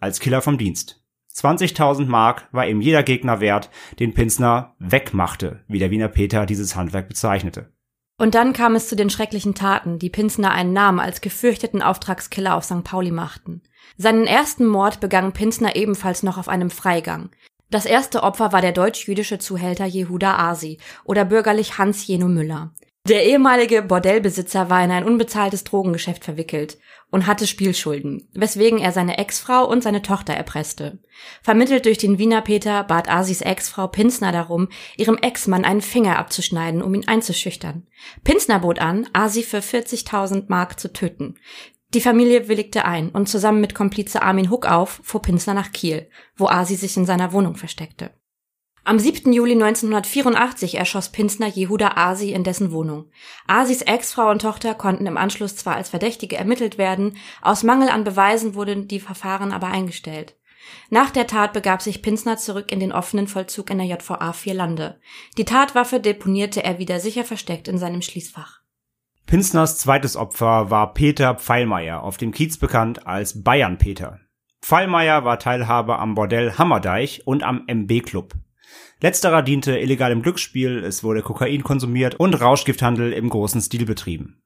Als 0.00 0.18
Killer 0.18 0.40
vom 0.40 0.56
Dienst. 0.56 1.01
20.000 1.34 2.06
Mark 2.06 2.48
war 2.52 2.66
ihm 2.66 2.80
jeder 2.80 3.02
Gegner 3.02 3.40
wert, 3.40 3.70
den 3.98 4.14
Pinsner 4.14 4.74
wegmachte, 4.78 5.64
wie 5.66 5.78
der 5.78 5.90
Wiener 5.90 6.08
Peter 6.08 6.46
dieses 6.46 6.76
Handwerk 6.76 7.08
bezeichnete. 7.08 7.72
Und 8.18 8.34
dann 8.34 8.52
kam 8.52 8.74
es 8.76 8.88
zu 8.88 8.94
den 8.94 9.10
schrecklichen 9.10 9.54
Taten, 9.54 9.98
die 9.98 10.10
Pinsner 10.10 10.52
einen 10.52 10.72
Namen 10.72 11.00
als 11.00 11.20
gefürchteten 11.20 11.82
Auftragskiller 11.82 12.54
auf 12.54 12.64
St. 12.64 12.84
Pauli 12.84 13.10
machten. 13.10 13.62
Seinen 13.96 14.26
ersten 14.26 14.66
Mord 14.66 15.00
begann 15.00 15.32
Pinsner 15.32 15.74
ebenfalls 15.74 16.22
noch 16.22 16.38
auf 16.38 16.48
einem 16.48 16.70
Freigang. 16.70 17.30
Das 17.70 17.86
erste 17.86 18.22
Opfer 18.22 18.52
war 18.52 18.60
der 18.60 18.72
deutsch-jüdische 18.72 19.38
Zuhälter 19.38 19.86
Jehuda 19.86 20.36
Asi 20.36 20.78
oder 21.04 21.24
bürgerlich 21.24 21.78
Hans 21.78 22.06
Jeno 22.06 22.28
Müller. 22.28 22.74
Der 23.08 23.24
ehemalige 23.26 23.82
Bordellbesitzer 23.82 24.70
war 24.70 24.84
in 24.84 24.92
ein 24.92 25.04
unbezahltes 25.04 25.64
Drogengeschäft 25.64 26.22
verwickelt 26.22 26.78
und 27.10 27.26
hatte 27.26 27.48
Spielschulden, 27.48 28.28
weswegen 28.32 28.78
er 28.78 28.92
seine 28.92 29.18
Ex-Frau 29.18 29.68
und 29.68 29.82
seine 29.82 30.02
Tochter 30.02 30.34
erpresste. 30.34 31.00
Vermittelt 31.42 31.84
durch 31.84 31.98
den 31.98 32.18
Wiener 32.18 32.42
Peter 32.42 32.84
bat 32.84 33.10
Asis 33.10 33.40
Ex-Frau 33.40 33.88
Pinsner 33.88 34.30
darum, 34.30 34.68
ihrem 34.96 35.16
Ex-Mann 35.16 35.64
einen 35.64 35.82
Finger 35.82 36.16
abzuschneiden, 36.16 36.80
um 36.80 36.94
ihn 36.94 37.08
einzuschüchtern. 37.08 37.88
Pinsner 38.22 38.60
bot 38.60 38.78
an, 38.78 39.08
Asi 39.12 39.42
für 39.42 39.58
40.000 39.58 40.44
Mark 40.46 40.78
zu 40.78 40.92
töten. 40.92 41.34
Die 41.94 42.00
Familie 42.00 42.46
willigte 42.46 42.84
ein 42.84 43.08
und 43.10 43.28
zusammen 43.28 43.60
mit 43.60 43.74
Komplize 43.74 44.22
Armin 44.22 44.48
Huck 44.48 44.70
auf 44.70 45.00
fuhr 45.02 45.22
Pinsner 45.22 45.54
nach 45.54 45.72
Kiel, 45.72 46.08
wo 46.36 46.46
Asi 46.46 46.76
sich 46.76 46.96
in 46.96 47.04
seiner 47.04 47.32
Wohnung 47.32 47.56
versteckte. 47.56 48.12
Am 48.84 48.98
7. 48.98 49.32
Juli 49.32 49.52
1984 49.52 50.76
erschoss 50.76 51.10
Pinsner 51.10 51.46
Jehuda 51.46 51.92
Asi 51.94 52.32
in 52.32 52.42
dessen 52.42 52.72
Wohnung. 52.72 53.06
Asis 53.46 53.82
Ex-Frau 53.82 54.28
und 54.28 54.42
Tochter 54.42 54.74
konnten 54.74 55.06
im 55.06 55.16
Anschluss 55.16 55.54
zwar 55.54 55.76
als 55.76 55.90
Verdächtige 55.90 56.36
ermittelt 56.36 56.78
werden, 56.78 57.16
aus 57.42 57.62
Mangel 57.62 57.90
an 57.90 58.02
Beweisen 58.02 58.56
wurden 58.56 58.88
die 58.88 58.98
Verfahren 58.98 59.52
aber 59.52 59.68
eingestellt. 59.68 60.34
Nach 60.90 61.10
der 61.10 61.28
Tat 61.28 61.52
begab 61.52 61.80
sich 61.80 62.02
Pinsner 62.02 62.38
zurück 62.38 62.72
in 62.72 62.80
den 62.80 62.90
offenen 62.90 63.28
Vollzug 63.28 63.70
in 63.70 63.78
der 63.78 63.86
JVA 63.86 64.32
Vier 64.32 64.54
Lande. 64.54 64.98
Die 65.38 65.44
Tatwaffe 65.44 66.00
deponierte 66.00 66.64
er 66.64 66.80
wieder 66.80 66.98
sicher 66.98 67.24
versteckt 67.24 67.68
in 67.68 67.78
seinem 67.78 68.02
Schließfach. 68.02 68.62
Pinsners 69.26 69.78
zweites 69.78 70.16
Opfer 70.16 70.70
war 70.70 70.92
Peter 70.92 71.36
Pfeilmeier, 71.36 72.02
auf 72.02 72.16
dem 72.16 72.32
Kiez 72.32 72.58
bekannt 72.58 73.06
als 73.06 73.44
Bayern 73.44 73.78
Peter. 73.78 74.18
Pfeilmeier 74.60 75.24
war 75.24 75.38
Teilhaber 75.38 76.00
am 76.00 76.16
Bordell 76.16 76.54
Hammerdeich 76.58 77.26
und 77.26 77.44
am 77.44 77.64
MB 77.68 78.00
Club. 78.00 78.34
Letzterer 79.02 79.42
diente 79.42 79.76
illegalem 79.78 80.22
Glücksspiel, 80.22 80.84
es 80.84 81.02
wurde 81.02 81.22
Kokain 81.22 81.64
konsumiert 81.64 82.14
und 82.20 82.40
Rauschgifthandel 82.40 83.12
im 83.12 83.28
großen 83.28 83.60
Stil 83.60 83.84
betrieben. 83.84 84.40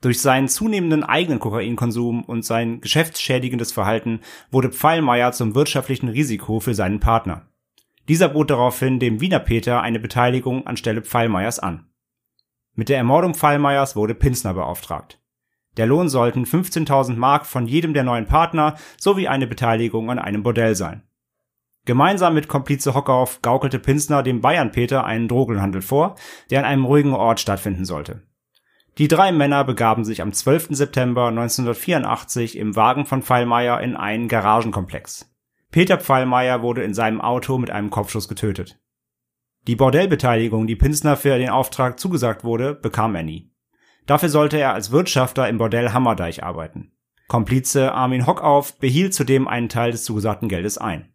Durch 0.00 0.20
seinen 0.20 0.48
zunehmenden 0.48 1.04
eigenen 1.04 1.38
Kokainkonsum 1.38 2.24
und 2.24 2.42
sein 2.42 2.80
geschäftsschädigendes 2.80 3.70
Verhalten 3.70 4.20
wurde 4.50 4.72
Pfeilmeier 4.72 5.32
zum 5.32 5.54
wirtschaftlichen 5.54 6.08
Risiko 6.08 6.58
für 6.58 6.74
seinen 6.74 7.00
Partner. 7.00 7.46
Dieser 8.08 8.30
bot 8.30 8.50
daraufhin 8.50 8.98
dem 8.98 9.20
Wiener 9.20 9.40
Peter 9.40 9.82
eine 9.82 10.00
Beteiligung 10.00 10.66
anstelle 10.66 11.02
Pfeilmeiers 11.02 11.58
an. 11.58 11.86
Mit 12.74 12.88
der 12.88 12.96
Ermordung 12.96 13.34
Pfeilmeiers 13.34 13.94
wurde 13.94 14.14
Pinsner 14.14 14.54
beauftragt. 14.54 15.20
Der 15.76 15.86
Lohn 15.86 16.08
sollten 16.08 16.44
15.000 16.44 17.14
Mark 17.16 17.44
von 17.44 17.66
jedem 17.66 17.92
der 17.92 18.04
neuen 18.04 18.26
Partner 18.26 18.76
sowie 18.96 19.28
eine 19.28 19.46
Beteiligung 19.46 20.10
an 20.10 20.18
einem 20.18 20.42
Bordell 20.42 20.74
sein. 20.76 21.02
Gemeinsam 21.84 22.34
mit 22.34 22.46
Komplize 22.46 22.94
Hockauf 22.94 23.42
gaukelte 23.42 23.80
Pinsner 23.80 24.22
dem 24.22 24.40
Bayern-Peter 24.40 25.04
einen 25.04 25.26
Drogenhandel 25.26 25.82
vor, 25.82 26.14
der 26.50 26.60
an 26.60 26.64
einem 26.64 26.84
ruhigen 26.84 27.14
Ort 27.14 27.40
stattfinden 27.40 27.84
sollte. 27.84 28.22
Die 28.98 29.08
drei 29.08 29.32
Männer 29.32 29.64
begaben 29.64 30.04
sich 30.04 30.22
am 30.22 30.32
12. 30.32 30.68
September 30.70 31.28
1984 31.28 32.56
im 32.56 32.76
Wagen 32.76 33.06
von 33.06 33.22
Pfeilmeier 33.22 33.80
in 33.80 33.96
einen 33.96 34.28
Garagenkomplex. 34.28 35.28
Peter 35.70 35.98
Pfeilmeier 35.98 36.62
wurde 36.62 36.82
in 36.82 36.94
seinem 36.94 37.20
Auto 37.20 37.58
mit 37.58 37.70
einem 37.70 37.90
Kopfschuss 37.90 38.28
getötet. 38.28 38.78
Die 39.66 39.76
Bordellbeteiligung, 39.76 40.66
die 40.66 40.76
Pinsner 40.76 41.16
für 41.16 41.38
den 41.38 41.48
Auftrag 41.48 41.98
zugesagt 41.98 42.44
wurde, 42.44 42.74
bekam 42.74 43.14
er 43.14 43.22
nie. 43.22 43.50
Dafür 44.06 44.28
sollte 44.28 44.58
er 44.58 44.74
als 44.74 44.90
Wirtschafter 44.90 45.48
im 45.48 45.58
Bordell 45.58 45.90
Hammerdeich 45.92 46.44
arbeiten. 46.44 46.92
Komplize 47.28 47.92
Armin 47.92 48.26
Hockauf 48.26 48.78
behielt 48.78 49.14
zudem 49.14 49.48
einen 49.48 49.68
Teil 49.68 49.92
des 49.92 50.04
zugesagten 50.04 50.48
Geldes 50.48 50.76
ein. 50.76 51.11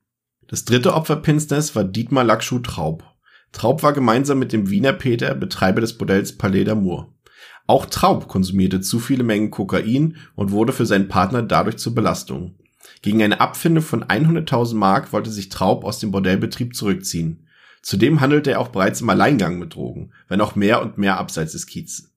Das 0.47 0.63
dritte 0.63 0.93
Opfer 0.93 1.17
Pinsners 1.17 1.75
war 1.75 1.83
Dietmar 1.83 2.23
Lackschuh 2.23 2.59
Traub. 2.59 3.03
Traub 3.51 3.83
war 3.83 3.91
gemeinsam 3.91 4.39
mit 4.39 4.53
dem 4.53 4.69
Wiener 4.69 4.93
Peter 4.93 5.35
Betreiber 5.35 5.81
des 5.81 5.97
Bordells 5.97 6.37
Palais 6.37 6.63
d'Amour. 6.63 7.07
Auch 7.65 7.85
Traub 7.85 8.29
konsumierte 8.29 8.79
zu 8.79 8.99
viele 8.99 9.23
Mengen 9.23 9.51
Kokain 9.51 10.15
und 10.35 10.51
wurde 10.51 10.71
für 10.71 10.85
seinen 10.85 11.09
Partner 11.09 11.43
dadurch 11.43 11.77
zur 11.77 11.93
Belastung. 11.93 12.55
Gegen 13.01 13.21
eine 13.21 13.41
Abfinde 13.41 13.81
von 13.81 14.05
100.000 14.05 14.75
Mark 14.75 15.11
wollte 15.11 15.31
sich 15.31 15.49
Traub 15.49 15.83
aus 15.83 15.99
dem 15.99 16.11
Bordellbetrieb 16.11 16.75
zurückziehen. 16.75 17.45
Zudem 17.81 18.21
handelte 18.21 18.51
er 18.51 18.61
auch 18.61 18.69
bereits 18.69 19.01
im 19.01 19.09
Alleingang 19.09 19.59
mit 19.59 19.75
Drogen, 19.75 20.13
wenn 20.29 20.39
auch 20.39 20.55
mehr 20.55 20.81
und 20.81 20.97
mehr 20.97 21.17
abseits 21.17 21.51
des 21.51 21.67
Kiezes. 21.67 22.13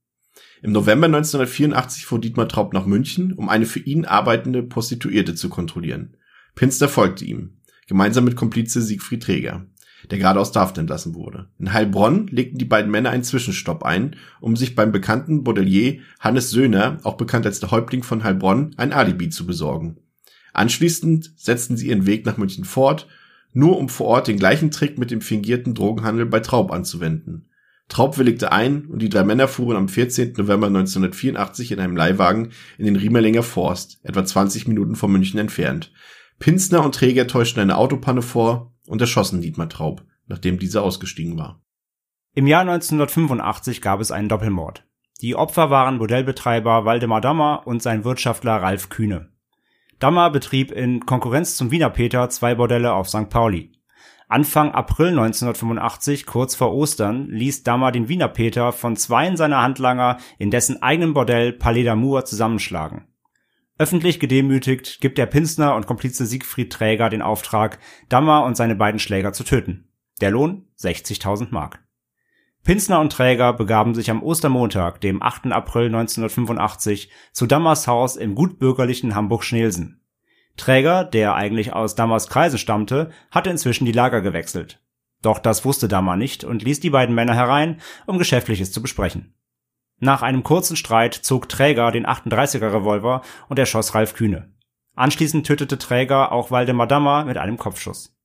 Im 0.63 0.71
November 0.71 1.07
1984 1.07 2.07
fuhr 2.07 2.21
Dietmar 2.21 2.49
Traub 2.49 2.73
nach 2.73 2.87
München, 2.87 3.33
um 3.33 3.49
eine 3.49 3.67
für 3.67 3.81
ihn 3.81 4.05
arbeitende 4.05 4.63
Prostituierte 4.63 5.35
zu 5.35 5.49
kontrollieren. 5.49 6.17
Pinster 6.55 6.89
folgte 6.89 7.25
ihm, 7.25 7.60
gemeinsam 7.91 8.25
mit 8.25 8.37
Komplize 8.37 8.81
Siegfried 8.81 9.23
Träger 9.23 9.67
der 10.11 10.19
gerade 10.19 10.41
aus 10.41 10.55
Haft 10.55 10.79
entlassen 10.79 11.15
wurde. 11.15 11.49
In 11.59 11.73
Heilbronn 11.73 12.27
legten 12.29 12.59
die 12.59 12.65
beiden 12.65 12.91
Männer 12.91 13.11
einen 13.11 13.23
Zwischenstopp 13.23 13.85
ein, 13.85 14.17
um 14.41 14.57
sich 14.57 14.75
beim 14.75 14.93
bekannten 14.93 15.45
Bordelier 15.45 16.01
Hannes 16.19 16.51
Söhner, 16.51 16.99
auch 17.03 17.17
bekannt 17.17 17.47
als 17.47 17.61
der 17.61 17.71
Häuptling 17.71 18.03
von 18.03 18.25
Heilbronn, 18.25 18.73
ein 18.77 18.93
Alibi 18.93 19.29
zu 19.29 19.47
besorgen. 19.47 19.99
Anschließend 20.53 21.33
setzten 21.37 21.77
sie 21.77 21.89
ihren 21.89 22.07
Weg 22.07 22.27
nach 22.27 22.37
München 22.37 22.65
fort, 22.65 23.07
nur 23.53 23.79
um 23.79 23.89
vor 23.89 24.07
Ort 24.07 24.29
den 24.29 24.39
gleichen 24.39 24.71
Trick 24.71 24.99
mit 24.99 25.11
dem 25.11 25.21
fingierten 25.21 25.75
Drogenhandel 25.75 26.27
bei 26.27 26.41
Traub 26.41 26.71
anzuwenden. 26.71 27.47
Traub 27.89 28.19
willigte 28.19 28.53
ein 28.53 28.87
und 28.87 29.03
die 29.03 29.09
drei 29.09 29.25
Männer 29.25 29.49
fuhren 29.49 29.77
am 29.77 29.89
14. 29.89 30.35
November 30.37 30.69
1984 30.69 31.73
in 31.73 31.81
einem 31.81 31.97
Leihwagen 31.97 32.51
in 32.79 32.85
den 32.85 32.95
Riemerlinger 32.95 33.43
Forst, 33.43 33.99
etwa 34.05 34.25
20 34.25 34.69
Minuten 34.69 34.95
von 34.95 35.11
München 35.11 35.41
entfernt. 35.41 35.93
Pinsner 36.41 36.83
und 36.83 36.95
Träger 36.95 37.27
täuschten 37.27 37.61
eine 37.61 37.77
Autopanne 37.77 38.23
vor 38.23 38.73
und 38.87 39.01
erschossen 39.01 39.43
Dietmar 39.43 39.69
Traub, 39.69 40.03
nachdem 40.27 40.59
dieser 40.59 40.83
ausgestiegen 40.83 41.39
war. 41.39 41.61
Im 42.35 42.47
Jahr 42.47 42.63
1985 42.63 43.83
gab 43.83 44.01
es 44.01 44.11
einen 44.11 44.31
Doppelmord. 44.31 44.87
Die 45.21 45.37
Opfer 45.37 45.69
waren 45.69 45.99
Bordellbetreiber 45.99 46.87
Waldemar 46.87 47.21
Dammer 47.21 47.67
und 47.67 47.83
sein 47.83 48.05
Wirtschaftler 48.05 48.57
Ralf 48.57 48.89
Kühne. 48.89 49.29
Dammer 49.99 50.31
betrieb 50.31 50.73
in 50.73 51.05
Konkurrenz 51.05 51.57
zum 51.57 51.71
Wiener 51.71 51.91
Peter 51.91 52.31
zwei 52.31 52.55
Bordelle 52.55 52.95
auf 52.95 53.11
St. 53.11 53.29
Pauli. 53.29 53.73
Anfang 54.27 54.73
April 54.73 55.09
1985, 55.09 56.25
kurz 56.25 56.55
vor 56.55 56.73
Ostern, 56.73 57.29
ließ 57.29 57.65
Dammer 57.65 57.93
den 57.93 58.09
Wiener 58.09 58.29
Peter 58.29 58.73
von 58.73 58.97
zweien 58.97 59.37
seiner 59.37 59.61
Handlanger 59.61 60.17
in 60.39 60.51
dessen 60.51 60.81
eigenem 60.81 61.13
Bordell 61.13 61.53
Palais 61.53 61.85
d'Amour 61.85 62.25
zusammenschlagen. 62.25 63.10
Öffentlich 63.81 64.21
gedemütigt 64.21 65.01
gibt 65.01 65.17
der 65.17 65.25
Pinsner 65.25 65.75
und 65.75 65.87
Komplize 65.87 66.27
Siegfried 66.27 66.71
Träger 66.71 67.09
den 67.09 67.23
Auftrag, 67.23 67.79
Dammer 68.11 68.45
und 68.45 68.55
seine 68.55 68.77
beiden 68.77 69.01
Schläger 69.01 69.33
zu 69.33 69.43
töten. 69.43 69.89
Der 70.21 70.31
Lohn 70.31 70.67
60.000 70.79 71.47
Mark. 71.49 71.83
Pinsner 72.63 73.01
und 73.01 73.11
Träger 73.11 73.55
begaben 73.55 73.95
sich 73.95 74.11
am 74.11 74.23
Ostermontag, 74.23 75.01
dem 75.01 75.23
8. 75.23 75.47
April 75.47 75.87
1985, 75.87 77.11
zu 77.33 77.47
Dammers 77.47 77.87
Haus 77.87 78.17
im 78.17 78.35
gutbürgerlichen 78.35 79.15
Hamburg-Schnelsen. 79.15 80.03
Träger, 80.59 81.05
der 81.05 81.35
eigentlich 81.35 81.73
aus 81.73 81.95
Dammers 81.95 82.29
Kreise 82.29 82.59
stammte, 82.59 83.11
hatte 83.31 83.49
inzwischen 83.49 83.87
die 83.87 83.93
Lager 83.93 84.21
gewechselt. 84.21 84.83
Doch 85.23 85.39
das 85.39 85.65
wusste 85.65 85.89
Dammer 85.89 86.17
nicht 86.17 86.45
und 86.45 86.63
ließ 86.63 86.81
die 86.81 86.91
beiden 86.91 87.15
Männer 87.15 87.35
herein, 87.35 87.81
um 88.05 88.19
Geschäftliches 88.19 88.73
zu 88.73 88.83
besprechen. 88.83 89.33
Nach 90.03 90.23
einem 90.23 90.43
kurzen 90.43 90.77
Streit 90.77 91.15
zog 91.15 91.51
Träger 91.51 91.93
den 91.93 92.07
38er 92.07 92.73
Revolver 92.73 93.21
und 93.49 93.59
erschoss 93.59 93.95
Ralf 93.95 94.15
Kühne. 94.15 94.51
Anschließend 94.97 95.47
tötete 95.47 95.77
Träger 95.77 96.33
auch 96.33 96.51
Waldemar 96.51 96.87
Dammer 96.87 97.27
mit 97.27 97.37
einem 97.37 97.59
Kopfschuss. 97.59 98.17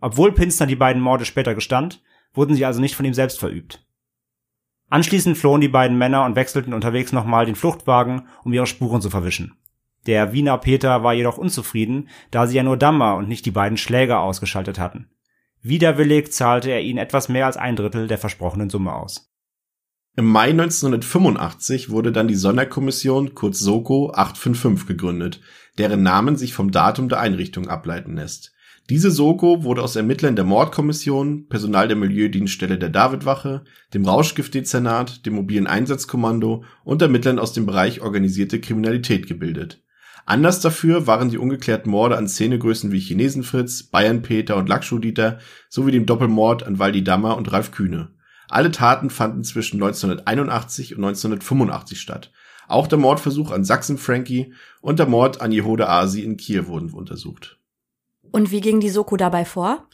Obwohl 0.00 0.32
Pinsner 0.32 0.66
die 0.66 0.74
beiden 0.74 1.00
Morde 1.00 1.24
später 1.24 1.54
gestand, 1.54 2.02
wurden 2.34 2.56
sie 2.56 2.66
also 2.66 2.80
nicht 2.80 2.96
von 2.96 3.06
ihm 3.06 3.14
selbst 3.14 3.38
verübt. 3.38 3.86
Anschließend 4.90 5.38
flohen 5.38 5.60
die 5.60 5.68
beiden 5.68 5.96
Männer 5.96 6.24
und 6.24 6.34
wechselten 6.34 6.74
unterwegs 6.74 7.12
nochmal 7.12 7.46
den 7.46 7.54
Fluchtwagen, 7.54 8.28
um 8.42 8.52
ihre 8.52 8.66
Spuren 8.66 9.00
zu 9.00 9.08
verwischen. 9.08 9.56
Der 10.06 10.32
Wiener 10.32 10.58
Peter 10.58 11.02
war 11.04 11.14
jedoch 11.14 11.38
unzufrieden, 11.38 12.08
da 12.32 12.46
sie 12.46 12.56
ja 12.56 12.64
nur 12.64 12.76
Dammer 12.76 13.14
und 13.14 13.28
nicht 13.28 13.46
die 13.46 13.52
beiden 13.52 13.78
Schläger 13.78 14.20
ausgeschaltet 14.20 14.78
hatten. 14.80 15.08
Widerwillig 15.62 16.32
zahlte 16.32 16.70
er 16.70 16.82
ihnen 16.82 16.98
etwas 16.98 17.28
mehr 17.28 17.46
als 17.46 17.56
ein 17.56 17.76
Drittel 17.76 18.08
der 18.08 18.18
versprochenen 18.18 18.68
Summe 18.68 18.94
aus. 18.94 19.33
Im 20.16 20.26
Mai 20.26 20.50
1985 20.50 21.90
wurde 21.90 22.12
dann 22.12 22.28
die 22.28 22.36
Sonderkommission, 22.36 23.34
kurz 23.34 23.58
Soko 23.58 24.12
855 24.12 24.86
gegründet, 24.86 25.40
deren 25.76 26.04
Namen 26.04 26.36
sich 26.36 26.54
vom 26.54 26.70
Datum 26.70 27.08
der 27.08 27.18
Einrichtung 27.18 27.66
ableiten 27.66 28.14
lässt. 28.14 28.52
Diese 28.90 29.10
Soko 29.10 29.64
wurde 29.64 29.82
aus 29.82 29.96
Ermittlern 29.96 30.36
der 30.36 30.44
Mordkommission, 30.44 31.48
Personal 31.48 31.88
der 31.88 31.96
Milieudienststelle 31.96 32.78
der 32.78 32.90
Davidwache, 32.90 33.64
dem 33.92 34.04
Rauschgiftdezernat, 34.04 35.26
dem 35.26 35.34
mobilen 35.34 35.66
Einsatzkommando 35.66 36.62
und 36.84 37.02
Ermittlern 37.02 37.40
aus 37.40 37.52
dem 37.52 37.66
Bereich 37.66 38.00
organisierte 38.00 38.60
Kriminalität 38.60 39.26
gebildet. 39.26 39.82
Anders 40.26 40.60
dafür 40.60 41.08
waren 41.08 41.28
die 41.28 41.38
ungeklärten 41.38 41.90
Morde 41.90 42.16
an 42.16 42.28
Szenegrößen 42.28 42.92
wie 42.92 43.00
Chinesenfritz, 43.00 43.82
Bayern 43.82 44.22
Peter 44.22 44.56
und 44.56 44.68
Lackschuh-Dieter 44.68 45.40
sowie 45.68 45.90
dem 45.90 46.06
Doppelmord 46.06 46.62
an 46.62 46.78
Waldi 46.78 47.02
Dammer 47.02 47.36
und 47.36 47.50
Ralf 47.50 47.72
Kühne. 47.72 48.13
Alle 48.48 48.70
Taten 48.70 49.10
fanden 49.10 49.44
zwischen 49.44 49.82
1981 49.82 50.96
und 50.96 51.04
1985 51.04 52.00
statt. 52.00 52.30
Auch 52.68 52.86
der 52.86 52.98
Mordversuch 52.98 53.50
an 53.50 53.64
Sachsen 53.64 53.98
Frankie 53.98 54.54
und 54.80 54.98
der 54.98 55.06
Mord 55.06 55.40
an 55.40 55.52
Jehuda 55.52 55.86
Asi 55.86 56.22
in 56.22 56.36
Kiel 56.36 56.66
wurden 56.66 56.90
untersucht. 56.90 57.58
Und 58.32 58.50
wie 58.50 58.60
ging 58.60 58.80
die 58.80 58.90
Soko 58.90 59.16
dabei 59.16 59.44
vor? 59.44 59.88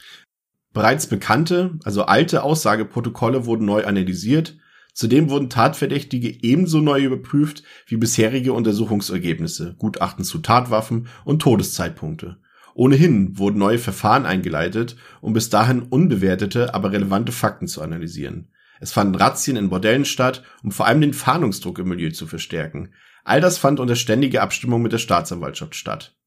Bereits 0.73 1.07
bekannte, 1.07 1.77
also 1.83 2.03
alte 2.03 2.43
Aussageprotokolle 2.43 3.45
wurden 3.45 3.65
neu 3.65 3.85
analysiert. 3.85 4.57
Zudem 4.93 5.29
wurden 5.29 5.49
Tatverdächtige 5.49 6.43
ebenso 6.43 6.79
neu 6.79 7.03
überprüft 7.03 7.63
wie 7.87 7.97
bisherige 7.97 8.53
Untersuchungsergebnisse, 8.53 9.75
Gutachten 9.77 10.23
zu 10.23 10.39
Tatwaffen 10.39 11.07
und 11.23 11.41
Todeszeitpunkte. 11.41 12.37
Ohnehin 12.73 13.37
wurden 13.37 13.59
neue 13.59 13.79
Verfahren 13.79 14.25
eingeleitet, 14.25 14.95
um 15.19 15.33
bis 15.33 15.49
dahin 15.49 15.81
unbewertete, 15.81 16.73
aber 16.73 16.91
relevante 16.91 17.31
Fakten 17.31 17.67
zu 17.67 17.81
analysieren. 17.81 18.49
Es 18.79 18.91
fanden 18.91 19.15
Razzien 19.15 19.57
in 19.57 19.69
Bordellen 19.69 20.05
statt, 20.05 20.43
um 20.63 20.71
vor 20.71 20.87
allem 20.87 21.01
den 21.01 21.13
Fahndungsdruck 21.13 21.79
im 21.79 21.89
Milieu 21.89 22.09
zu 22.09 22.25
verstärken. 22.25 22.93
All 23.23 23.39
das 23.39 23.57
fand 23.57 23.79
unter 23.79 23.95
ständiger 23.95 24.41
Abstimmung 24.41 24.81
mit 24.81 24.91
der 24.91 24.97
Staatsanwaltschaft 24.97 25.75
statt. 25.75 26.17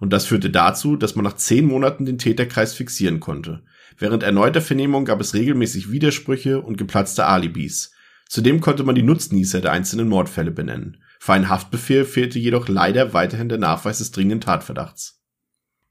Und 0.00 0.12
das 0.12 0.26
führte 0.26 0.50
dazu, 0.50 0.96
dass 0.96 1.14
man 1.14 1.24
nach 1.24 1.36
zehn 1.36 1.64
Monaten 1.64 2.04
den 2.04 2.18
Täterkreis 2.18 2.74
fixieren 2.74 3.20
konnte. 3.20 3.62
Während 3.96 4.24
erneuter 4.24 4.60
Vernehmung 4.60 5.04
gab 5.04 5.20
es 5.20 5.34
regelmäßig 5.34 5.92
Widersprüche 5.92 6.60
und 6.60 6.76
geplatzte 6.76 7.26
Alibis. 7.26 7.92
Zudem 8.28 8.60
konnte 8.60 8.82
man 8.82 8.96
die 8.96 9.02
Nutznießer 9.02 9.60
der 9.60 9.70
einzelnen 9.70 10.08
Mordfälle 10.08 10.50
benennen. 10.50 10.96
Für 11.20 11.34
einen 11.34 11.48
Haftbefehl 11.48 12.04
fehlte 12.04 12.40
jedoch 12.40 12.66
leider 12.66 13.12
weiterhin 13.12 13.48
der 13.48 13.58
Nachweis 13.58 13.98
des 13.98 14.10
dringenden 14.10 14.40
Tatverdachts. 14.40 15.21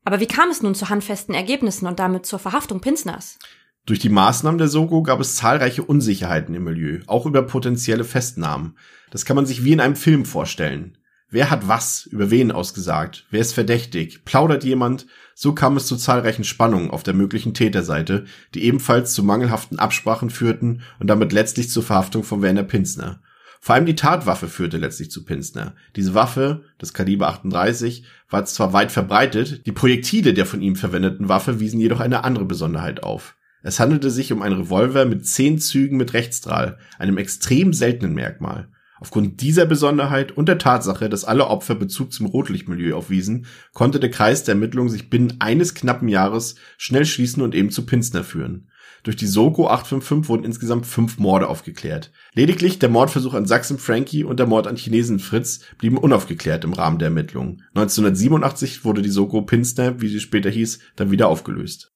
Aber 0.03 0.19
wie 0.19 0.27
kam 0.27 0.49
es 0.49 0.61
nun 0.61 0.75
zu 0.75 0.89
handfesten 0.89 1.35
Ergebnissen 1.35 1.87
und 1.87 1.99
damit 1.99 2.25
zur 2.25 2.39
Verhaftung 2.39 2.81
Pinsners? 2.81 3.37
Durch 3.85 3.99
die 3.99 4.09
Maßnahmen 4.09 4.57
der 4.57 4.67
Soko 4.67 5.01
gab 5.03 5.19
es 5.19 5.35
zahlreiche 5.35 5.83
Unsicherheiten 5.83 6.53
im 6.53 6.63
Milieu, 6.63 6.99
auch 7.07 7.25
über 7.25 7.41
potenzielle 7.43 8.03
Festnahmen. 8.03 8.77
Das 9.09 9.25
kann 9.25 9.35
man 9.35 9.45
sich 9.45 9.63
wie 9.63 9.73
in 9.73 9.79
einem 9.79 9.95
Film 9.95 10.25
vorstellen. 10.25 10.97
Wer 11.29 11.49
hat 11.49 11.67
was 11.67 12.05
über 12.07 12.29
wen 12.29 12.51
ausgesagt? 12.51 13.25
Wer 13.31 13.39
ist 13.39 13.53
verdächtig? 13.53 14.25
Plaudert 14.25 14.63
jemand? 14.63 15.07
So 15.33 15.53
kam 15.53 15.77
es 15.77 15.87
zu 15.87 15.95
zahlreichen 15.95 16.43
Spannungen 16.43 16.91
auf 16.91 17.03
der 17.03 17.13
möglichen 17.13 17.53
Täterseite, 17.53 18.25
die 18.53 18.65
ebenfalls 18.65 19.13
zu 19.13 19.23
mangelhaften 19.23 19.79
Absprachen 19.79 20.29
führten 20.29 20.81
und 20.99 21.07
damit 21.07 21.31
letztlich 21.31 21.69
zur 21.69 21.83
Verhaftung 21.83 22.23
von 22.23 22.41
Werner 22.41 22.63
Pinsner. 22.63 23.21
Vor 23.63 23.75
allem 23.75 23.85
die 23.85 23.95
Tatwaffe 23.95 24.47
führte 24.47 24.77
letztlich 24.77 25.11
zu 25.11 25.23
Pinsner. 25.23 25.75
Diese 25.95 26.15
Waffe, 26.15 26.63
das 26.79 26.93
Kaliber 26.93 27.27
38, 27.27 28.03
war 28.27 28.43
zwar 28.45 28.73
weit 28.73 28.91
verbreitet, 28.91 29.67
die 29.67 29.71
Projektile 29.71 30.33
der 30.33 30.47
von 30.47 30.63
ihm 30.63 30.75
verwendeten 30.75 31.29
Waffe 31.29 31.59
wiesen 31.59 31.79
jedoch 31.79 31.99
eine 31.99 32.23
andere 32.23 32.45
Besonderheit 32.45 33.03
auf. 33.03 33.37
Es 33.61 33.79
handelte 33.79 34.09
sich 34.09 34.33
um 34.33 34.41
einen 34.41 34.61
Revolver 34.61 35.05
mit 35.05 35.27
zehn 35.27 35.59
Zügen 35.59 35.97
mit 35.97 36.13
Rechtsstrahl, 36.13 36.79
einem 36.97 37.19
extrem 37.19 37.71
seltenen 37.71 38.15
Merkmal. 38.15 38.67
Aufgrund 38.99 39.41
dieser 39.41 39.67
Besonderheit 39.67 40.31
und 40.31 40.47
der 40.47 40.57
Tatsache, 40.57 41.07
dass 41.07 41.23
alle 41.25 41.45
Opfer 41.45 41.75
Bezug 41.75 42.13
zum 42.13 42.25
Rotlichtmilieu 42.25 42.95
aufwiesen, 42.95 43.45
konnte 43.73 43.99
der 43.99 44.09
Kreis 44.09 44.43
der 44.43 44.53
Ermittlungen 44.53 44.89
sich 44.89 45.11
binnen 45.11 45.35
eines 45.39 45.75
knappen 45.75 46.07
Jahres 46.07 46.55
schnell 46.79 47.05
schließen 47.05 47.43
und 47.43 47.53
eben 47.53 47.69
zu 47.69 47.85
Pinsner 47.85 48.23
führen. 48.23 48.70
Durch 49.03 49.15
die 49.15 49.27
Soko 49.27 49.67
855 49.67 50.29
wurden 50.29 50.43
insgesamt 50.43 50.85
fünf 50.85 51.17
Morde 51.17 51.47
aufgeklärt. 51.47 52.11
Lediglich 52.33 52.77
der 52.77 52.89
Mordversuch 52.89 53.33
an 53.33 53.47
Sachsen 53.47 53.79
Frankie 53.79 54.23
und 54.23 54.39
der 54.39 54.45
Mord 54.45 54.67
an 54.67 54.75
Chinesen 54.75 55.19
Fritz 55.19 55.61
blieben 55.79 55.97
unaufgeklärt 55.97 56.63
im 56.63 56.73
Rahmen 56.73 56.99
der 56.99 57.07
Ermittlungen. 57.07 57.63
1987 57.73 58.85
wurde 58.85 59.01
die 59.01 59.09
Soko 59.09 59.41
Pinsner, 59.41 60.01
wie 60.01 60.07
sie 60.07 60.19
später 60.19 60.49
hieß, 60.51 60.79
dann 60.95 61.09
wieder 61.09 61.27
aufgelöst. 61.27 61.91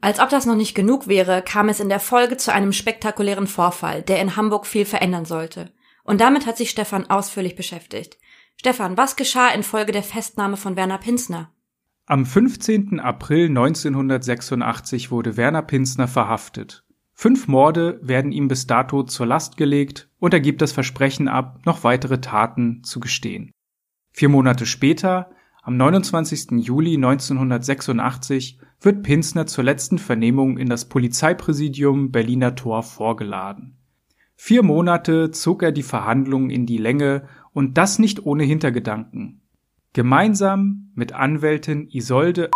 Als 0.00 0.18
ob 0.18 0.30
das 0.30 0.46
noch 0.46 0.56
nicht 0.56 0.74
genug 0.74 1.06
wäre, 1.06 1.42
kam 1.42 1.68
es 1.68 1.78
in 1.78 1.88
der 1.88 2.00
Folge 2.00 2.36
zu 2.36 2.52
einem 2.52 2.72
spektakulären 2.72 3.46
Vorfall, 3.46 4.02
der 4.02 4.20
in 4.20 4.34
Hamburg 4.34 4.66
viel 4.66 4.84
verändern 4.84 5.26
sollte. 5.26 5.70
Und 6.02 6.20
damit 6.20 6.46
hat 6.46 6.56
sich 6.56 6.70
Stefan 6.70 7.08
ausführlich 7.08 7.54
beschäftigt. 7.54 8.18
Stefan, 8.56 8.96
was 8.96 9.16
geschah 9.16 9.48
infolge 9.48 9.92
der 9.92 10.02
Festnahme 10.02 10.56
von 10.56 10.76
Werner 10.76 10.98
Pinsner? 10.98 11.51
Am 12.06 12.26
15. 12.26 12.98
April 12.98 13.46
1986 13.46 15.12
wurde 15.12 15.36
Werner 15.36 15.62
Pinsner 15.62 16.08
verhaftet. 16.08 16.84
Fünf 17.12 17.46
Morde 17.46 18.00
werden 18.02 18.32
ihm 18.32 18.48
bis 18.48 18.66
dato 18.66 19.04
zur 19.04 19.26
Last 19.26 19.56
gelegt 19.56 20.10
und 20.18 20.34
er 20.34 20.40
gibt 20.40 20.62
das 20.62 20.72
Versprechen 20.72 21.28
ab, 21.28 21.60
noch 21.64 21.84
weitere 21.84 22.20
Taten 22.20 22.82
zu 22.82 22.98
gestehen. 22.98 23.52
Vier 24.10 24.28
Monate 24.28 24.66
später, 24.66 25.30
am 25.62 25.76
29. 25.76 26.66
Juli 26.66 26.96
1986, 26.96 28.58
wird 28.80 29.04
Pinsner 29.04 29.46
zur 29.46 29.62
letzten 29.62 29.98
Vernehmung 29.98 30.58
in 30.58 30.68
das 30.68 30.88
Polizeipräsidium 30.88 32.10
Berliner 32.10 32.56
Tor 32.56 32.82
vorgeladen. 32.82 33.76
Vier 34.34 34.64
Monate 34.64 35.30
zog 35.30 35.62
er 35.62 35.70
die 35.70 35.84
Verhandlungen 35.84 36.50
in 36.50 36.66
die 36.66 36.78
Länge 36.78 37.28
und 37.52 37.78
das 37.78 38.00
nicht 38.00 38.26
ohne 38.26 38.42
Hintergedanken. 38.42 39.41
Gemeinsam 39.94 40.90
mit 40.94 41.12
Anwältin 41.12 41.86
Isolde 41.92 42.50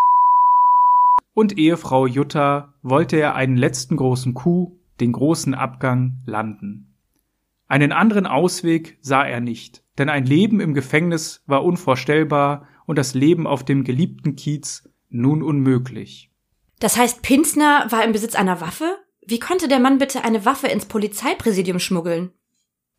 und 1.34 1.58
Ehefrau 1.58 2.06
Jutta 2.06 2.72
wollte 2.82 3.18
er 3.18 3.34
einen 3.34 3.58
letzten 3.58 3.98
großen 3.98 4.32
Coup, 4.32 4.72
den 5.00 5.12
großen 5.12 5.52
Abgang, 5.52 6.22
landen. 6.24 6.86
Einen 7.68 7.92
anderen 7.92 8.26
Ausweg 8.26 8.96
sah 9.02 9.22
er 9.22 9.40
nicht, 9.40 9.84
denn 9.98 10.08
ein 10.08 10.24
Leben 10.24 10.60
im 10.60 10.72
Gefängnis 10.72 11.42
war 11.46 11.62
unvorstellbar 11.62 12.66
und 12.86 12.96
das 12.96 13.12
Leben 13.12 13.46
auf 13.46 13.66
dem 13.66 13.84
geliebten 13.84 14.34
Kiez 14.34 14.88
nun 15.10 15.42
unmöglich. 15.42 16.30
Das 16.80 16.96
heißt, 16.96 17.20
Pinsner 17.20 17.86
war 17.90 18.02
im 18.02 18.12
Besitz 18.12 18.34
einer 18.34 18.62
Waffe? 18.62 18.96
Wie 19.26 19.40
konnte 19.40 19.68
der 19.68 19.80
Mann 19.80 19.98
bitte 19.98 20.24
eine 20.24 20.46
Waffe 20.46 20.68
ins 20.68 20.86
Polizeipräsidium 20.86 21.80
schmuggeln? 21.80 22.32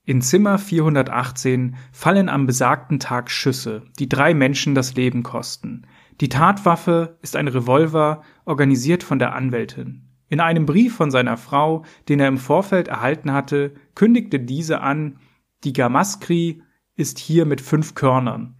In 0.07 0.21
Zimmer 0.21 0.57
418 0.57 1.75
fallen 1.91 2.29
am 2.29 2.45
besagten 2.45 2.97
Tag 2.97 3.29
Schüsse, 3.29 3.83
die 3.99 4.07
drei 4.07 4.33
Menschen 4.33 4.73
das 4.73 4.95
Leben 4.95 5.21
kosten. 5.21 5.85
Die 6.21 6.29
Tatwaffe 6.29 7.17
ist 7.21 7.35
ein 7.35 7.49
Revolver, 7.49 8.21
organisiert 8.45 9.03
von 9.03 9.19
der 9.19 9.35
Anwältin. 9.35 10.07
In 10.29 10.39
einem 10.39 10.65
Brief 10.65 10.95
von 10.95 11.11
seiner 11.11 11.35
Frau, 11.35 11.83
den 12.07 12.21
er 12.21 12.29
im 12.29 12.37
Vorfeld 12.37 12.87
erhalten 12.87 13.33
hatte, 13.33 13.73
kündigte 13.95 14.39
diese 14.39 14.79
an, 14.79 15.19
die 15.65 15.73
Gamaskri 15.73 16.63
ist 16.95 17.19
hier 17.19 17.45
mit 17.45 17.59
fünf 17.59 17.93
Körnern. 17.93 18.55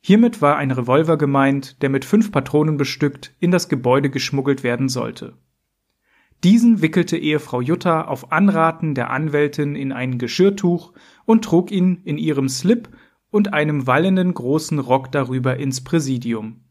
Hiermit 0.00 0.40
war 0.40 0.56
ein 0.56 0.70
Revolver 0.70 1.18
gemeint, 1.18 1.82
der 1.82 1.90
mit 1.90 2.06
fünf 2.06 2.32
Patronen 2.32 2.78
bestückt 2.78 3.34
in 3.40 3.50
das 3.50 3.68
Gebäude 3.68 4.08
geschmuggelt 4.08 4.62
werden 4.62 4.88
sollte. 4.88 5.36
Diesen 6.44 6.82
wickelte 6.82 7.16
Ehefrau 7.16 7.60
Jutta 7.60 8.04
auf 8.04 8.30
Anraten 8.30 8.94
der 8.94 9.10
Anwältin 9.10 9.74
in 9.74 9.92
ein 9.92 10.18
Geschirrtuch 10.18 10.92
und 11.24 11.44
trug 11.44 11.72
ihn 11.72 12.00
in 12.04 12.16
ihrem 12.16 12.48
Slip 12.48 12.88
und 13.30 13.52
einem 13.52 13.86
wallenden 13.86 14.32
großen 14.34 14.78
Rock 14.78 15.10
darüber 15.10 15.56
ins 15.56 15.82
Präsidium. 15.82 16.64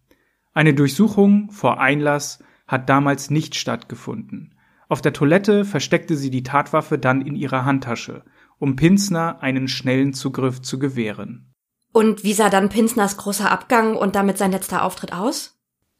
Eine 0.54 0.74
Durchsuchung 0.74 1.52
vor 1.52 1.80
Einlass 1.80 2.44
hat 2.66 2.90
damals 2.90 3.30
nicht 3.30 3.56
stattgefunden. 3.56 4.56
Auf 4.90 5.02
der 5.02 5.14
Toilette 5.14 5.66
versteckte 5.66 6.16
sie 6.16 6.30
die 6.30 6.44
Tatwaffe 6.44 6.98
dann 6.98 7.22
in 7.22 7.36
ihrer 7.36 7.66
Handtasche, 7.66 8.24
um 8.58 8.78
Pinsner 8.78 9.42
einen 9.42 9.68
schnellen 9.68 10.14
Zugriff 10.14 10.62
zu 10.62 10.80
gewähren. 10.80 11.54
Und 11.92 12.24
wie 12.24 12.34
sah 12.34 12.50
dann 12.50 12.70
Pinsners 12.70 13.18
großer 13.18 13.52
Abgang 13.52 13.96
und 13.96 14.16
damit 14.16 14.38
sein 14.38 14.52
letzter 14.52 14.84
Auftritt 14.84 15.14
aus? 15.14 15.57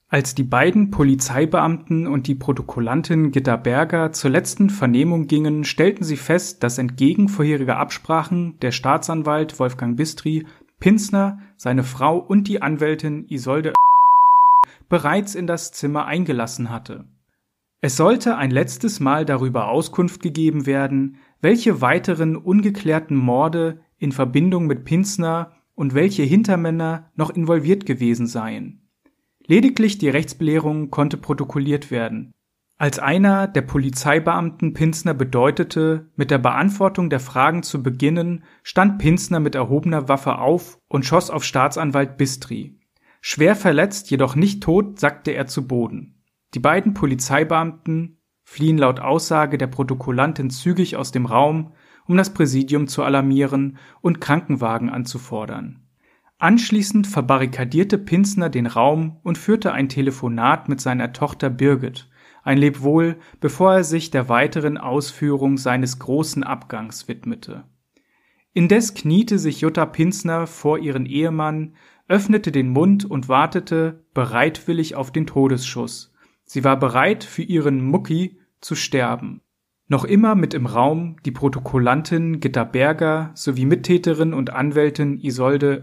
Als 0.10 0.34
die 0.34 0.44
beiden 0.44 0.90
Polizeibeamten 0.90 2.08
und 2.08 2.28
die 2.28 2.36
Protokollantin 2.36 3.32
Gitta 3.32 3.58
Berger 3.58 4.14
zur 4.14 4.32
letzten 4.32 4.70
Vernehmung 4.70 5.28
gingen, 5.28 5.66
stellten 5.66 6.06
sie 6.06 6.16
fest, 6.16 6.64
dass 6.64 6.78
entgegen 6.78 7.28
vorheriger 7.28 7.78
Absprachen 7.78 8.58
der 8.62 8.72
Staatsanwalt 8.72 9.60
Wolfgang 9.60 9.98
Bistri 9.98 10.46
Pinsner, 10.80 11.40
seine 11.58 11.84
Frau 11.84 12.18
und 12.20 12.48
die 12.48 12.62
Anwältin 12.62 13.26
Isolde 13.28 13.74
bereits 14.88 15.36
in 15.36 15.46
das 15.46 15.74
Zimmer 15.74 16.06
eingelassen 16.06 16.70
hatte. 16.70 17.06
Es 17.82 17.98
sollte 17.98 18.38
ein 18.38 18.52
letztes 18.52 19.02
Mal 19.02 19.26
darüber 19.26 19.68
Auskunft 19.68 20.22
gegeben 20.22 20.66
werden, 20.66 21.18
welche 21.42 21.82
weiteren 21.82 22.38
ungeklärten 22.38 23.18
Morde 23.18 23.82
in 24.00 24.14
Verbindung 24.14 24.68
mit 24.68 24.86
Pinsner 24.86 25.52
und 25.76 25.94
welche 25.94 26.24
Hintermänner 26.24 27.12
noch 27.16 27.30
involviert 27.30 27.86
gewesen 27.86 28.26
seien. 28.26 28.80
Lediglich 29.48 29.98
die 29.98 30.10
Rechtsbelehrung 30.10 30.92
konnte 30.92 31.16
protokolliert 31.16 31.90
werden. 31.90 32.34
Als 32.78 33.00
einer 33.00 33.48
der 33.48 33.62
Polizeibeamten 33.62 34.74
Pinsner 34.74 35.14
bedeutete, 35.14 36.12
mit 36.16 36.30
der 36.30 36.38
Beantwortung 36.38 37.10
der 37.10 37.22
Fragen 37.22 37.64
zu 37.64 37.82
beginnen, 37.82 38.44
stand 38.62 39.00
Pinsner 39.00 39.40
mit 39.40 39.56
erhobener 39.56 40.10
Waffe 40.10 40.38
auf 40.38 40.78
und 40.88 41.06
schoss 41.06 41.32
auf 41.32 41.44
Staatsanwalt 41.44 42.18
Bistri. 42.18 42.78
Schwer 43.22 43.56
verletzt, 43.56 44.12
jedoch 44.12 44.36
nicht 44.36 44.62
tot, 44.62 45.00
sackte 45.00 45.32
er 45.32 45.48
zu 45.48 45.66
Boden. 45.66 46.22
Die 46.54 46.60
beiden 46.60 46.94
Polizeibeamten 46.94 48.22
fliehen 48.44 48.78
laut 48.78 49.00
Aussage 49.00 49.58
der 49.58 49.68
Protokollantin 49.68 50.50
zügig 50.50 50.98
aus 50.98 51.12
dem 51.12 51.26
Raum, 51.26 51.74
um 52.06 52.16
das 52.16 52.34
Präsidium 52.34 52.88
zu 52.88 53.02
alarmieren 53.02 53.78
und 54.02 54.22
Krankenwagen 54.22 54.90
anzufordern. 54.90 55.87
Anschließend 56.40 57.08
verbarrikadierte 57.08 57.98
Pinsner 57.98 58.50
den 58.50 58.68
Raum 58.68 59.18
und 59.24 59.40
führte 59.40 59.74
ein 59.74 59.90
Telefonat 59.90 60.70
mit 60.70 60.80
seiner 60.80 61.12
Tochter 61.12 61.50
Birgit, 61.50 62.08
ein 62.44 62.60
Lebwohl, 62.60 63.18
bevor 63.40 63.74
er 63.74 63.84
sich 63.84 64.12
der 64.12 64.30
weiteren 64.30 64.78
Ausführung 64.78 65.58
seines 65.58 65.98
großen 65.98 66.44
Abgangs 66.44 67.08
widmete. 67.08 67.64
Indes 68.54 68.94
kniete 68.94 69.40
sich 69.40 69.62
Jutta 69.62 69.86
Pinsner 69.86 70.46
vor 70.48 70.78
ihren 70.78 71.08
Ehemann, 71.08 71.76
öffnete 72.08 72.52
den 72.52 72.70
Mund 72.70 73.04
und 73.04 73.30
wartete 73.30 74.06
bereitwillig 74.14 74.96
auf 74.96 75.12
den 75.12 75.28
Todesschuss. 75.28 76.14
Sie 76.46 76.64
war 76.64 76.80
bereit, 76.80 77.24
für 77.24 77.44
ihren 77.44 77.84
Mucki 77.84 78.38
zu 78.62 78.76
sterben. 78.76 79.42
Noch 79.90 80.06
immer 80.06 80.36
mit 80.36 80.54
im 80.54 80.66
Raum 80.66 81.18
die 81.26 81.32
Protokollantin 81.32 82.40
Gitta 82.40 82.64
Berger 82.64 83.32
sowie 83.34 83.66
Mittäterin 83.66 84.34
und 84.34 84.52
Anwältin 84.52 85.20
Isolde. 85.20 85.80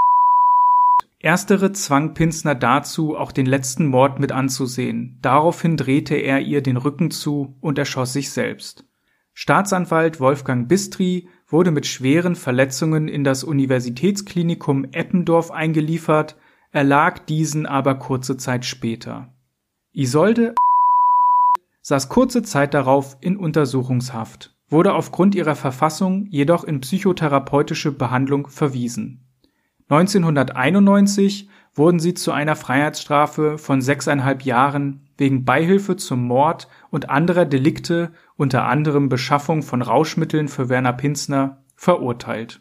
Erstere 1.24 1.72
zwang 1.72 2.12
Pinsner 2.12 2.54
dazu, 2.54 3.16
auch 3.16 3.32
den 3.32 3.46
letzten 3.46 3.86
Mord 3.86 4.20
mit 4.20 4.30
anzusehen. 4.30 5.18
Daraufhin 5.22 5.78
drehte 5.78 6.16
er 6.16 6.40
ihr 6.40 6.60
den 6.60 6.76
Rücken 6.76 7.10
zu 7.10 7.56
und 7.62 7.78
erschoss 7.78 8.12
sich 8.12 8.30
selbst. 8.30 8.84
Staatsanwalt 9.32 10.20
Wolfgang 10.20 10.68
Bistri 10.68 11.26
wurde 11.48 11.70
mit 11.70 11.86
schweren 11.86 12.36
Verletzungen 12.36 13.08
in 13.08 13.24
das 13.24 13.42
Universitätsklinikum 13.42 14.84
Eppendorf 14.92 15.50
eingeliefert, 15.50 16.36
erlag 16.72 17.24
diesen 17.24 17.64
aber 17.64 17.94
kurze 17.94 18.36
Zeit 18.36 18.66
später. 18.66 19.32
Isolde 19.94 20.54
saß 21.80 22.10
kurze 22.10 22.42
Zeit 22.42 22.74
darauf 22.74 23.16
in 23.22 23.38
Untersuchungshaft, 23.38 24.54
wurde 24.68 24.92
aufgrund 24.92 25.34
ihrer 25.34 25.56
Verfassung 25.56 26.26
jedoch 26.28 26.64
in 26.64 26.80
psychotherapeutische 26.80 27.92
Behandlung 27.92 28.48
verwiesen. 28.48 29.23
1991 29.94 31.48
wurden 31.74 31.98
sie 31.98 32.14
zu 32.14 32.32
einer 32.32 32.56
Freiheitsstrafe 32.56 33.58
von 33.58 33.80
sechseinhalb 33.80 34.42
Jahren 34.42 35.08
wegen 35.16 35.44
Beihilfe 35.44 35.96
zum 35.96 36.24
Mord 36.24 36.68
und 36.90 37.10
anderer 37.10 37.44
Delikte, 37.44 38.12
unter 38.36 38.64
anderem 38.64 39.08
Beschaffung 39.08 39.62
von 39.62 39.82
Rauschmitteln 39.82 40.48
für 40.48 40.68
Werner 40.68 40.92
Pinsner, 40.92 41.62
verurteilt. 41.76 42.60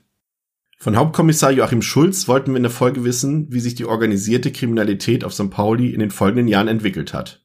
Von 0.78 0.98
Hauptkommissar 0.98 1.52
Joachim 1.52 1.82
Schulz 1.82 2.28
wollten 2.28 2.52
wir 2.52 2.58
in 2.58 2.64
der 2.64 2.72
Folge 2.72 3.04
wissen, 3.04 3.48
wie 3.52 3.62
sich 3.62 3.74
die 3.74 3.86
organisierte 3.86 4.52
Kriminalität 4.52 5.24
auf 5.24 5.34
St. 5.34 5.50
Pauli 5.50 5.90
in 5.90 6.00
den 6.00 6.12
folgenden 6.12 6.48
Jahren 6.48 6.68
entwickelt 6.68 7.14
hat. 7.14 7.44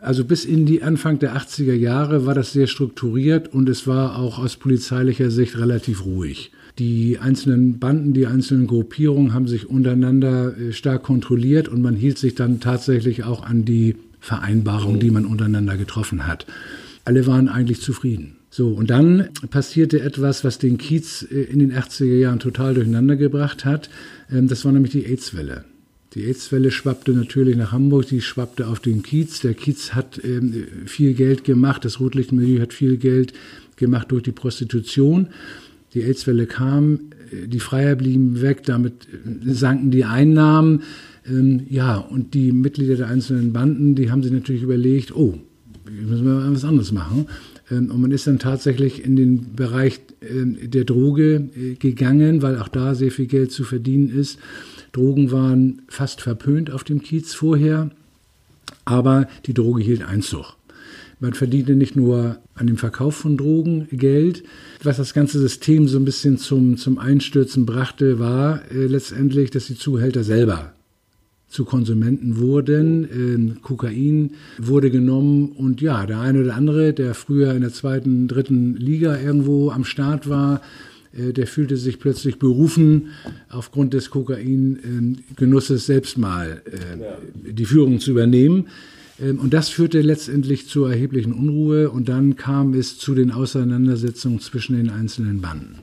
Also 0.00 0.24
bis 0.24 0.44
in 0.44 0.64
die 0.64 0.82
Anfang 0.82 1.18
der 1.18 1.36
80er 1.36 1.74
Jahre 1.74 2.24
war 2.24 2.34
das 2.34 2.52
sehr 2.52 2.68
strukturiert 2.68 3.48
und 3.48 3.68
es 3.68 3.86
war 3.86 4.16
auch 4.16 4.38
aus 4.38 4.56
polizeilicher 4.56 5.30
Sicht 5.30 5.58
relativ 5.58 6.04
ruhig. 6.04 6.52
Die 6.78 7.18
einzelnen 7.18 7.80
Banden, 7.80 8.12
die 8.12 8.26
einzelnen 8.26 8.68
Gruppierungen 8.68 9.34
haben 9.34 9.48
sich 9.48 9.68
untereinander 9.68 10.56
äh, 10.56 10.72
stark 10.72 11.02
kontrolliert 11.02 11.68
und 11.68 11.82
man 11.82 11.96
hielt 11.96 12.18
sich 12.18 12.36
dann 12.36 12.60
tatsächlich 12.60 13.24
auch 13.24 13.42
an 13.42 13.64
die 13.64 13.96
Vereinbarungen, 14.20 15.00
die 15.00 15.10
man 15.10 15.24
untereinander 15.24 15.76
getroffen 15.76 16.26
hat. 16.26 16.46
Alle 17.04 17.26
waren 17.26 17.48
eigentlich 17.48 17.80
zufrieden. 17.80 18.36
So, 18.50 18.68
und 18.68 18.90
dann 18.90 19.28
passierte 19.50 20.00
etwas, 20.00 20.44
was 20.44 20.58
den 20.58 20.78
Kiez 20.78 21.26
äh, 21.30 21.42
in 21.42 21.58
den 21.58 21.72
80er 21.72 22.16
Jahren 22.16 22.38
total 22.38 22.74
durcheinander 22.74 23.16
gebracht 23.16 23.64
hat. 23.64 23.90
Ähm, 24.30 24.46
das 24.46 24.64
war 24.64 24.72
nämlich 24.72 24.92
die 24.92 25.04
AIDS-Welle. 25.04 25.64
Die 26.14 26.24
AIDS-Welle 26.24 26.70
schwappte 26.70 27.12
natürlich 27.12 27.56
nach 27.56 27.72
Hamburg, 27.72 28.06
die 28.06 28.20
schwappte 28.20 28.68
auf 28.68 28.80
den 28.80 29.02
Kiez. 29.02 29.40
Der 29.40 29.54
Kiez 29.54 29.94
hat 29.94 30.20
ähm, 30.24 30.66
viel 30.86 31.14
Geld 31.14 31.44
gemacht, 31.44 31.84
das 31.84 32.00
Rotlichtmilieu 32.00 32.60
hat 32.60 32.72
viel 32.72 32.96
Geld 32.98 33.32
gemacht 33.76 34.10
durch 34.10 34.22
die 34.22 34.32
Prostitution. 34.32 35.28
Die 35.94 36.02
AIDS-Welle 36.02 36.46
kam, 36.46 37.10
äh, 37.32 37.46
die 37.48 37.60
Freier 37.60 37.96
blieben 37.96 38.40
weg, 38.40 38.64
damit 38.64 39.06
äh, 39.06 39.52
sanken 39.52 39.90
die 39.90 40.04
Einnahmen. 40.04 40.82
Ähm, 41.26 41.62
ja, 41.68 41.96
und 41.96 42.34
die 42.34 42.52
Mitglieder 42.52 42.96
der 42.96 43.08
einzelnen 43.08 43.52
Banden, 43.52 43.94
die 43.94 44.10
haben 44.10 44.22
sich 44.22 44.32
natürlich 44.32 44.62
überlegt, 44.62 45.14
oh, 45.14 45.38
müssen 45.90 46.24
wir 46.24 46.52
was 46.52 46.64
anderes 46.64 46.92
machen. 46.92 47.26
Ähm, 47.70 47.90
und 47.90 48.00
man 48.00 48.12
ist 48.12 48.26
dann 48.26 48.38
tatsächlich 48.38 49.04
in 49.04 49.16
den 49.16 49.54
Bereich 49.54 50.00
ähm, 50.22 50.58
der 50.62 50.84
Droge 50.84 51.48
äh, 51.56 51.74
gegangen, 51.74 52.42
weil 52.42 52.58
auch 52.58 52.68
da 52.68 52.94
sehr 52.94 53.10
viel 53.10 53.26
Geld 53.26 53.52
zu 53.52 53.64
verdienen 53.64 54.10
ist. 54.10 54.38
Drogen 54.92 55.30
waren 55.30 55.82
fast 55.88 56.20
verpönt 56.20 56.70
auf 56.70 56.84
dem 56.84 57.02
Kiez 57.02 57.34
vorher, 57.34 57.90
aber 58.84 59.28
die 59.46 59.54
Droge 59.54 59.82
hielt 59.82 60.02
Einzug. 60.02 60.57
Man 61.20 61.32
verdiente 61.32 61.74
nicht 61.74 61.96
nur 61.96 62.38
an 62.54 62.66
dem 62.66 62.76
Verkauf 62.76 63.16
von 63.16 63.36
Drogen 63.36 63.88
Geld. 63.90 64.44
Was 64.82 64.98
das 64.98 65.14
ganze 65.14 65.40
System 65.40 65.88
so 65.88 65.98
ein 65.98 66.04
bisschen 66.04 66.38
zum, 66.38 66.76
zum 66.76 66.98
Einstürzen 66.98 67.66
brachte, 67.66 68.18
war 68.18 68.62
äh, 68.70 68.86
letztendlich, 68.86 69.50
dass 69.50 69.66
die 69.66 69.76
Zuhälter 69.76 70.22
selber 70.22 70.74
zu 71.48 71.64
Konsumenten 71.64 72.38
wurden. 72.38 73.08
Ähm, 73.12 73.56
Kokain 73.62 74.32
wurde 74.58 74.90
genommen 74.90 75.52
und 75.52 75.80
ja, 75.80 76.06
der 76.06 76.20
eine 76.20 76.42
oder 76.42 76.54
andere, 76.54 76.92
der 76.92 77.14
früher 77.14 77.54
in 77.54 77.62
der 77.62 77.72
zweiten, 77.72 78.28
dritten 78.28 78.76
Liga 78.76 79.18
irgendwo 79.18 79.70
am 79.70 79.84
Start 79.84 80.28
war, 80.28 80.60
äh, 81.12 81.32
der 81.32 81.46
fühlte 81.46 81.76
sich 81.76 81.98
plötzlich 81.98 82.38
berufen, 82.38 83.08
aufgrund 83.48 83.94
des 83.94 84.10
Kokaingenusses 84.10 85.86
selbst 85.86 86.18
mal 86.18 86.62
äh, 86.66 87.50
die 87.50 87.64
Führung 87.64 87.98
zu 87.98 88.10
übernehmen. 88.12 88.68
Ähm, 89.20 89.38
und 89.38 89.54
das 89.54 89.68
führte 89.68 90.00
letztendlich 90.00 90.68
zu 90.68 90.84
erheblichen 90.84 91.32
Unruhe 91.32 91.90
und 91.90 92.08
dann 92.08 92.36
kam 92.36 92.74
es 92.74 92.98
zu 92.98 93.14
den 93.14 93.30
Auseinandersetzungen 93.30 94.40
zwischen 94.40 94.76
den 94.76 94.90
einzelnen 94.90 95.40
Banden. 95.40 95.80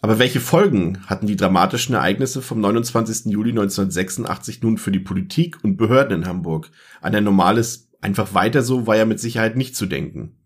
Aber 0.00 0.18
welche 0.18 0.40
Folgen 0.40 0.98
hatten 1.06 1.26
die 1.26 1.36
dramatischen 1.36 1.94
Ereignisse 1.94 2.42
vom 2.42 2.60
29. 2.60 3.32
Juli 3.32 3.50
1986 3.50 4.60
nun 4.60 4.76
für 4.76 4.90
die 4.90 5.00
Politik 5.00 5.64
und 5.64 5.78
Behörden 5.78 6.22
in 6.22 6.28
Hamburg? 6.28 6.70
An 7.00 7.14
ein 7.14 7.24
normales 7.24 7.88
einfach 8.02 8.34
weiter 8.34 8.60
so 8.62 8.86
war 8.86 8.96
ja 8.96 9.06
mit 9.06 9.18
Sicherheit 9.18 9.56
nicht 9.56 9.74
zu 9.74 9.86
denken. 9.86 10.36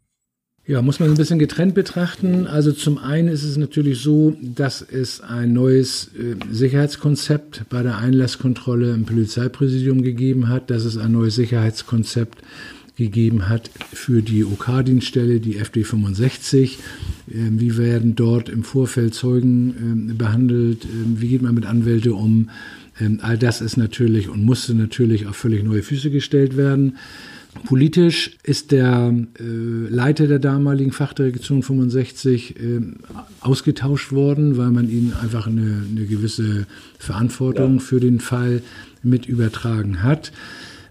Ja, 0.68 0.82
muss 0.82 1.00
man 1.00 1.08
ein 1.08 1.16
bisschen 1.16 1.38
getrennt 1.38 1.72
betrachten. 1.72 2.46
Also 2.46 2.72
zum 2.72 2.98
einen 2.98 3.28
ist 3.28 3.42
es 3.42 3.56
natürlich 3.56 4.00
so, 4.00 4.36
dass 4.42 4.82
es 4.82 5.22
ein 5.22 5.54
neues 5.54 6.10
äh, 6.14 6.36
Sicherheitskonzept 6.52 7.70
bei 7.70 7.82
der 7.82 7.96
Einlasskontrolle 7.96 8.92
im 8.92 9.06
Polizeipräsidium 9.06 10.02
gegeben 10.02 10.48
hat, 10.48 10.68
dass 10.68 10.84
es 10.84 10.98
ein 10.98 11.12
neues 11.12 11.36
Sicherheitskonzept 11.36 12.42
gegeben 12.96 13.48
hat 13.48 13.70
für 13.94 14.20
die 14.20 14.44
OK-Dienststelle, 14.44 15.40
die 15.40 15.56
FD 15.56 15.84
65. 15.84 16.78
Ähm, 17.32 17.58
wie 17.58 17.78
werden 17.78 18.14
dort 18.14 18.50
im 18.50 18.62
Vorfeld 18.62 19.14
Zeugen 19.14 19.74
ähm, 19.80 20.18
behandelt? 20.18 20.84
Ähm, 20.84 21.18
wie 21.18 21.28
geht 21.28 21.40
man 21.40 21.54
mit 21.54 21.64
Anwälte 21.64 22.12
um? 22.12 22.50
All 23.20 23.38
das 23.38 23.60
ist 23.60 23.76
natürlich 23.76 24.28
und 24.28 24.44
musste 24.44 24.74
natürlich 24.74 25.28
auf 25.28 25.36
völlig 25.36 25.62
neue 25.62 25.84
Füße 25.84 26.10
gestellt 26.10 26.56
werden. 26.56 26.96
Politisch 27.64 28.36
ist 28.42 28.72
der 28.72 29.12
äh, 29.40 29.42
Leiter 29.42 30.26
der 30.26 30.38
damaligen 30.38 30.92
Fachdirektion 30.92 31.62
65 31.62 32.56
äh, 32.56 32.80
ausgetauscht 33.40 34.12
worden, 34.12 34.56
weil 34.56 34.70
man 34.70 34.88
ihnen 34.88 35.12
einfach 35.14 35.46
eine, 35.46 35.82
eine 35.90 36.06
gewisse 36.06 36.66
Verantwortung 36.98 37.74
ja. 37.74 37.80
für 37.80 38.00
den 38.00 38.20
Fall 38.20 38.62
mit 39.02 39.26
übertragen 39.26 40.02
hat. 40.02 40.32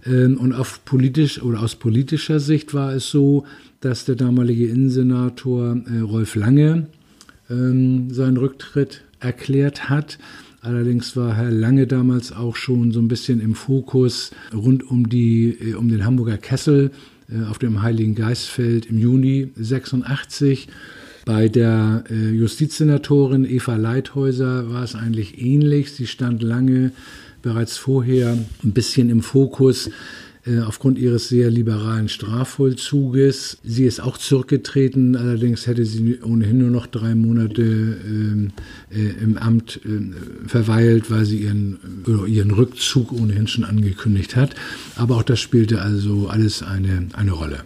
Ähm, 0.06 0.38
und 0.38 0.54
auf 0.54 0.84
politisch 0.86 1.42
oder 1.42 1.62
aus 1.62 1.76
politischer 1.76 2.40
Sicht 2.40 2.74
war 2.74 2.94
es 2.94 3.10
so, 3.10 3.46
dass 3.80 4.06
der 4.06 4.16
damalige 4.16 4.68
Innensenator 4.68 5.78
äh, 5.86 6.00
Rolf 6.00 6.36
Lange 6.36 6.88
ähm, 7.50 8.12
seinen 8.12 8.38
Rücktritt 8.38 9.04
erklärt 9.20 9.90
hat. 9.90 10.18
Allerdings 10.62 11.16
war 11.16 11.36
Herr 11.36 11.52
Lange 11.52 11.88
damals 11.88 12.32
auch 12.32 12.56
schon 12.56 12.92
so 12.92 13.00
ein 13.00 13.08
bisschen 13.08 13.40
im 13.40 13.56
Fokus 13.56 14.32
rund 14.54 14.90
um 14.90 15.10
die 15.10 15.50
äh, 15.50 15.74
um 15.76 15.90
den 15.90 16.06
Hamburger 16.06 16.38
Kessel 16.38 16.92
äh, 17.30 17.46
auf 17.46 17.60
dem 17.60 17.82
Heiligen 17.82 18.16
Geistfeld 18.16 18.88
im 18.88 18.98
Juni 18.98 19.52
86. 19.56 20.68
Bei 21.26 21.50
der 21.50 22.06
Justizsenatorin 22.10 23.44
Eva 23.44 23.76
Leithäuser 23.76 24.72
war 24.72 24.84
es 24.84 24.96
eigentlich 24.96 25.42
ähnlich. 25.42 25.92
Sie 25.92 26.08
stand 26.08 26.42
lange 26.42 26.94
bereits 27.42 27.76
vorher 27.76 28.38
ein 28.64 28.72
bisschen 28.72 29.10
im 29.10 29.22
Fokus 29.22 29.88
äh, 29.88 29.92
aufgrund 30.66 30.98
ihres 30.98 31.30
sehr 31.30 31.50
liberalen 31.50 32.10
Strafvollzuges. 32.10 33.58
Sie 33.64 33.86
ist 33.86 34.00
auch 34.00 34.18
zurückgetreten, 34.18 35.16
allerdings 35.16 35.68
hätte 35.68 35.86
sie 35.86 36.20
ohnehin 36.22 36.60
nur 36.60 36.70
noch 36.70 36.88
drei 36.88 37.16
Monate 37.16 37.62
ähm, 37.62 38.52
äh, 38.90 39.24
im 39.24 39.38
Amt 39.38 39.82
äh, 39.86 40.48
verweilt, 40.48 41.12
weil 41.12 41.26
sie 41.26 41.40
ihren, 41.40 41.80
ihren 42.28 42.52
Rückzug 42.52 43.12
ohnehin 43.12 43.48
schon 43.48 43.64
angekündigt 43.64 44.36
hat. 44.36 44.56
Aber 44.96 45.18
auch 45.18 45.24
das 45.24 45.40
spielte 45.40 45.82
also 45.82 46.28
alles 46.28 46.64
eine, 46.64 47.10
eine 47.14 47.32
Rolle. 47.32 47.64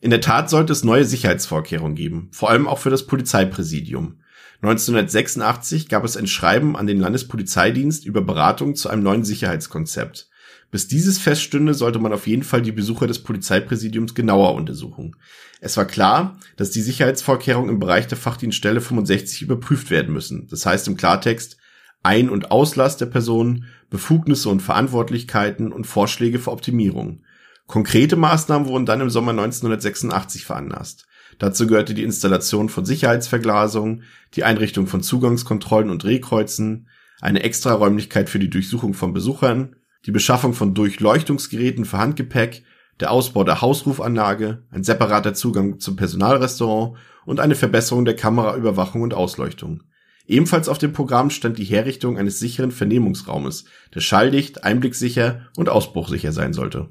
In 0.00 0.10
der 0.10 0.20
Tat 0.20 0.50
sollte 0.50 0.72
es 0.72 0.84
neue 0.84 1.04
Sicherheitsvorkehrungen 1.04 1.96
geben, 1.96 2.28
vor 2.30 2.50
allem 2.50 2.68
auch 2.68 2.78
für 2.78 2.90
das 2.90 3.06
Polizeipräsidium. 3.06 4.18
1986 4.56 5.88
gab 5.88 6.04
es 6.04 6.16
ein 6.16 6.26
Schreiben 6.26 6.76
an 6.76 6.86
den 6.86 7.00
Landespolizeidienst 7.00 8.06
über 8.06 8.22
Beratung 8.22 8.74
zu 8.74 8.88
einem 8.88 9.02
neuen 9.02 9.24
Sicherheitskonzept. 9.24 10.28
Bis 10.74 10.88
dieses 10.88 11.18
feststünde, 11.18 11.72
sollte 11.72 12.00
man 12.00 12.12
auf 12.12 12.26
jeden 12.26 12.42
Fall 12.42 12.60
die 12.60 12.72
Besucher 12.72 13.06
des 13.06 13.22
Polizeipräsidiums 13.22 14.12
genauer 14.12 14.56
untersuchen. 14.56 15.14
Es 15.60 15.76
war 15.76 15.84
klar, 15.84 16.36
dass 16.56 16.72
die 16.72 16.80
Sicherheitsvorkehrungen 16.80 17.70
im 17.70 17.78
Bereich 17.78 18.08
der 18.08 18.18
Fachdienststelle 18.18 18.80
65 18.80 19.42
überprüft 19.42 19.92
werden 19.92 20.12
müssen. 20.12 20.48
Das 20.50 20.66
heißt 20.66 20.88
im 20.88 20.96
Klartext 20.96 21.58
Ein- 22.02 22.28
und 22.28 22.50
Auslass 22.50 22.96
der 22.96 23.06
Personen, 23.06 23.66
Befugnisse 23.88 24.48
und 24.48 24.62
Verantwortlichkeiten 24.62 25.70
und 25.70 25.86
Vorschläge 25.86 26.40
für 26.40 26.50
Optimierung. 26.50 27.22
Konkrete 27.68 28.16
Maßnahmen 28.16 28.66
wurden 28.66 28.84
dann 28.84 29.00
im 29.00 29.10
Sommer 29.10 29.30
1986 29.30 30.44
veranlasst. 30.44 31.06
Dazu 31.38 31.68
gehörte 31.68 31.94
die 31.94 32.02
Installation 32.02 32.68
von 32.68 32.84
Sicherheitsverglasungen, 32.84 34.02
die 34.34 34.42
Einrichtung 34.42 34.88
von 34.88 35.04
Zugangskontrollen 35.04 35.90
und 35.90 36.02
Drehkreuzen, 36.02 36.88
eine 37.20 37.44
Extraräumlichkeit 37.44 38.28
für 38.28 38.40
die 38.40 38.50
Durchsuchung 38.50 38.94
von 38.94 39.12
Besuchern, 39.12 39.76
die 40.06 40.12
Beschaffung 40.12 40.52
von 40.52 40.74
Durchleuchtungsgeräten 40.74 41.84
für 41.84 41.98
Handgepäck, 41.98 42.64
der 43.00 43.10
Ausbau 43.10 43.44
der 43.44 43.60
Hausrufanlage, 43.60 44.62
ein 44.70 44.84
separater 44.84 45.34
Zugang 45.34 45.80
zum 45.80 45.96
Personalrestaurant 45.96 46.96
und 47.24 47.40
eine 47.40 47.54
Verbesserung 47.54 48.04
der 48.04 48.16
Kameraüberwachung 48.16 49.02
und 49.02 49.14
Ausleuchtung. 49.14 49.82
Ebenfalls 50.26 50.68
auf 50.68 50.78
dem 50.78 50.92
Programm 50.92 51.30
stand 51.30 51.58
die 51.58 51.64
Herrichtung 51.64 52.18
eines 52.18 52.38
sicheren 52.38 52.70
Vernehmungsraumes, 52.70 53.64
der 53.94 54.00
schalldicht, 54.00 54.64
einblicksicher 54.64 55.42
und 55.56 55.68
ausbruchsicher 55.68 56.32
sein 56.32 56.52
sollte. 56.52 56.88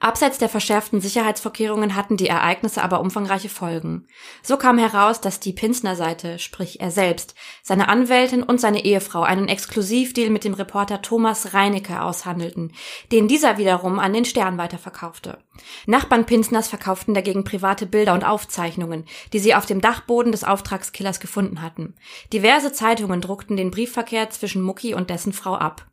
Abseits 0.00 0.38
der 0.38 0.48
verschärften 0.48 1.00
Sicherheitsvorkehrungen 1.00 1.96
hatten 1.96 2.16
die 2.16 2.28
Ereignisse 2.28 2.82
aber 2.84 3.00
umfangreiche 3.00 3.48
Folgen. 3.48 4.06
So 4.44 4.56
kam 4.56 4.78
heraus, 4.78 5.20
dass 5.20 5.40
die 5.40 5.52
Pinsner 5.52 5.96
Seite, 5.96 6.38
sprich 6.38 6.80
er 6.80 6.92
selbst, 6.92 7.34
seine 7.64 7.88
Anwältin 7.88 8.44
und 8.44 8.60
seine 8.60 8.84
Ehefrau 8.84 9.22
einen 9.22 9.48
Exklusivdeal 9.48 10.30
mit 10.30 10.44
dem 10.44 10.54
Reporter 10.54 11.02
Thomas 11.02 11.52
Reinecke 11.52 12.00
aushandelten, 12.00 12.72
den 13.10 13.26
dieser 13.26 13.58
wiederum 13.58 13.98
an 13.98 14.12
den 14.12 14.24
Stern 14.24 14.56
weiterverkaufte. 14.56 15.38
Nachbarn 15.86 16.26
Pinsners 16.26 16.68
verkauften 16.68 17.12
dagegen 17.12 17.42
private 17.42 17.84
Bilder 17.86 18.14
und 18.14 18.22
Aufzeichnungen, 18.22 19.04
die 19.32 19.40
sie 19.40 19.56
auf 19.56 19.66
dem 19.66 19.80
Dachboden 19.80 20.30
des 20.30 20.44
Auftragskillers 20.44 21.18
gefunden 21.18 21.60
hatten. 21.60 21.96
Diverse 22.32 22.72
Zeitungen 22.72 23.20
druckten 23.20 23.56
den 23.56 23.72
Briefverkehr 23.72 24.30
zwischen 24.30 24.62
Mucki 24.62 24.94
und 24.94 25.10
dessen 25.10 25.32
Frau 25.32 25.56
ab. 25.56 25.87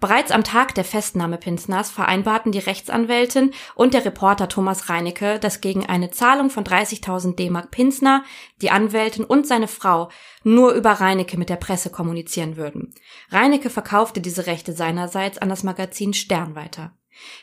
Bereits 0.00 0.30
am 0.30 0.44
Tag 0.44 0.74
der 0.74 0.84
Festnahme 0.84 1.38
Pinsners 1.38 1.90
vereinbarten 1.90 2.52
die 2.52 2.58
Rechtsanwältin 2.58 3.52
und 3.74 3.94
der 3.94 4.04
Reporter 4.04 4.48
Thomas 4.48 4.88
Reinecke, 4.88 5.38
dass 5.38 5.60
gegen 5.60 5.86
eine 5.86 6.10
Zahlung 6.10 6.50
von 6.50 6.64
30.000 6.64 7.36
D-Mark 7.36 7.70
Pinsner 7.70 8.24
die 8.62 8.70
Anwältin 8.70 9.24
und 9.24 9.46
seine 9.46 9.68
Frau 9.68 10.10
nur 10.42 10.72
über 10.72 10.92
Reinecke 10.92 11.38
mit 11.38 11.48
der 11.48 11.56
Presse 11.56 11.90
kommunizieren 11.90 12.56
würden. 12.56 12.94
Reinecke 13.30 13.70
verkaufte 13.70 14.20
diese 14.20 14.46
Rechte 14.46 14.72
seinerseits 14.72 15.38
an 15.38 15.48
das 15.48 15.62
Magazin 15.62 16.14
Stern 16.14 16.54
weiter. 16.54 16.95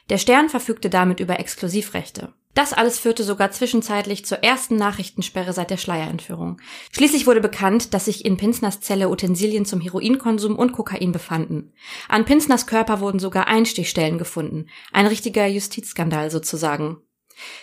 Der 0.09 0.17
Stern 0.17 0.49
verfügte 0.49 0.89
damit 0.89 1.19
über 1.19 1.39
Exklusivrechte. 1.39 2.33
Das 2.53 2.71
alles 2.71 2.99
führte 2.99 3.23
sogar 3.23 3.49
zwischenzeitlich 3.51 4.25
zur 4.25 4.43
ersten 4.43 4.75
Nachrichtensperre 4.75 5.53
seit 5.53 5.71
der 5.71 5.77
Schleierentführung. 5.77 6.61
Schließlich 6.91 7.25
wurde 7.25 7.41
bekannt, 7.41 7.95
dass 7.95 8.05
sich 8.05 8.25
in 8.25 8.37
Pinsners 8.37 8.79
Zelle 8.79 9.09
Utensilien 9.09 9.65
zum 9.65 9.81
Heroinkonsum 9.81 10.55
und 10.55 10.71
Kokain 10.71 11.11
befanden. 11.11 11.73
An 12.09 12.25
Pinsners 12.25 12.67
Körper 12.67 12.99
wurden 12.99 13.19
sogar 13.19 13.47
Einstichstellen 13.47 14.19
gefunden. 14.19 14.67
Ein 14.91 15.07
richtiger 15.07 15.47
Justizskandal 15.47 16.29
sozusagen. 16.29 16.97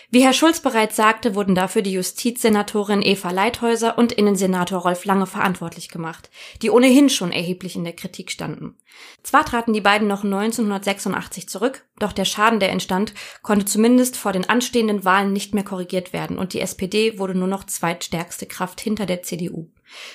Wie 0.09 0.23
Herr 0.23 0.33
Schulz 0.33 0.59
bereits 0.59 0.95
sagte, 0.95 1.35
wurden 1.35 1.55
dafür 1.55 1.81
die 1.81 1.93
Justizsenatorin 1.93 3.01
Eva 3.01 3.31
Leithäuser 3.31 3.97
und 3.97 4.11
Innensenator 4.11 4.81
Rolf 4.81 5.05
Lange 5.05 5.25
verantwortlich 5.25 5.89
gemacht, 5.89 6.29
die 6.61 6.69
ohnehin 6.69 7.09
schon 7.09 7.31
erheblich 7.31 7.75
in 7.75 7.83
der 7.83 7.95
Kritik 7.95 8.31
standen. 8.31 8.75
Zwar 9.23 9.45
traten 9.45 9.73
die 9.73 9.81
beiden 9.81 10.07
noch 10.07 10.23
1986 10.23 11.47
zurück, 11.47 11.85
doch 11.99 12.11
der 12.11 12.25
Schaden, 12.25 12.59
der 12.59 12.71
entstand, 12.71 13.13
konnte 13.41 13.65
zumindest 13.65 14.17
vor 14.17 14.33
den 14.33 14.49
anstehenden 14.49 15.05
Wahlen 15.05 15.31
nicht 15.31 15.53
mehr 15.53 15.63
korrigiert 15.63 16.13
werden 16.13 16.37
und 16.37 16.53
die 16.53 16.61
SPD 16.61 17.17
wurde 17.17 17.35
nur 17.35 17.47
noch 17.47 17.63
zweitstärkste 17.63 18.45
Kraft 18.45 18.81
hinter 18.81 19.05
der 19.05 19.23
CDU. 19.23 19.69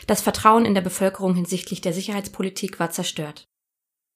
Das 0.07 0.20
Vertrauen 0.20 0.64
in 0.64 0.74
der 0.74 0.82
Bevölkerung 0.82 1.34
hinsichtlich 1.34 1.80
der 1.80 1.92
Sicherheitspolitik 1.92 2.78
war 2.78 2.90
zerstört. 2.90 3.48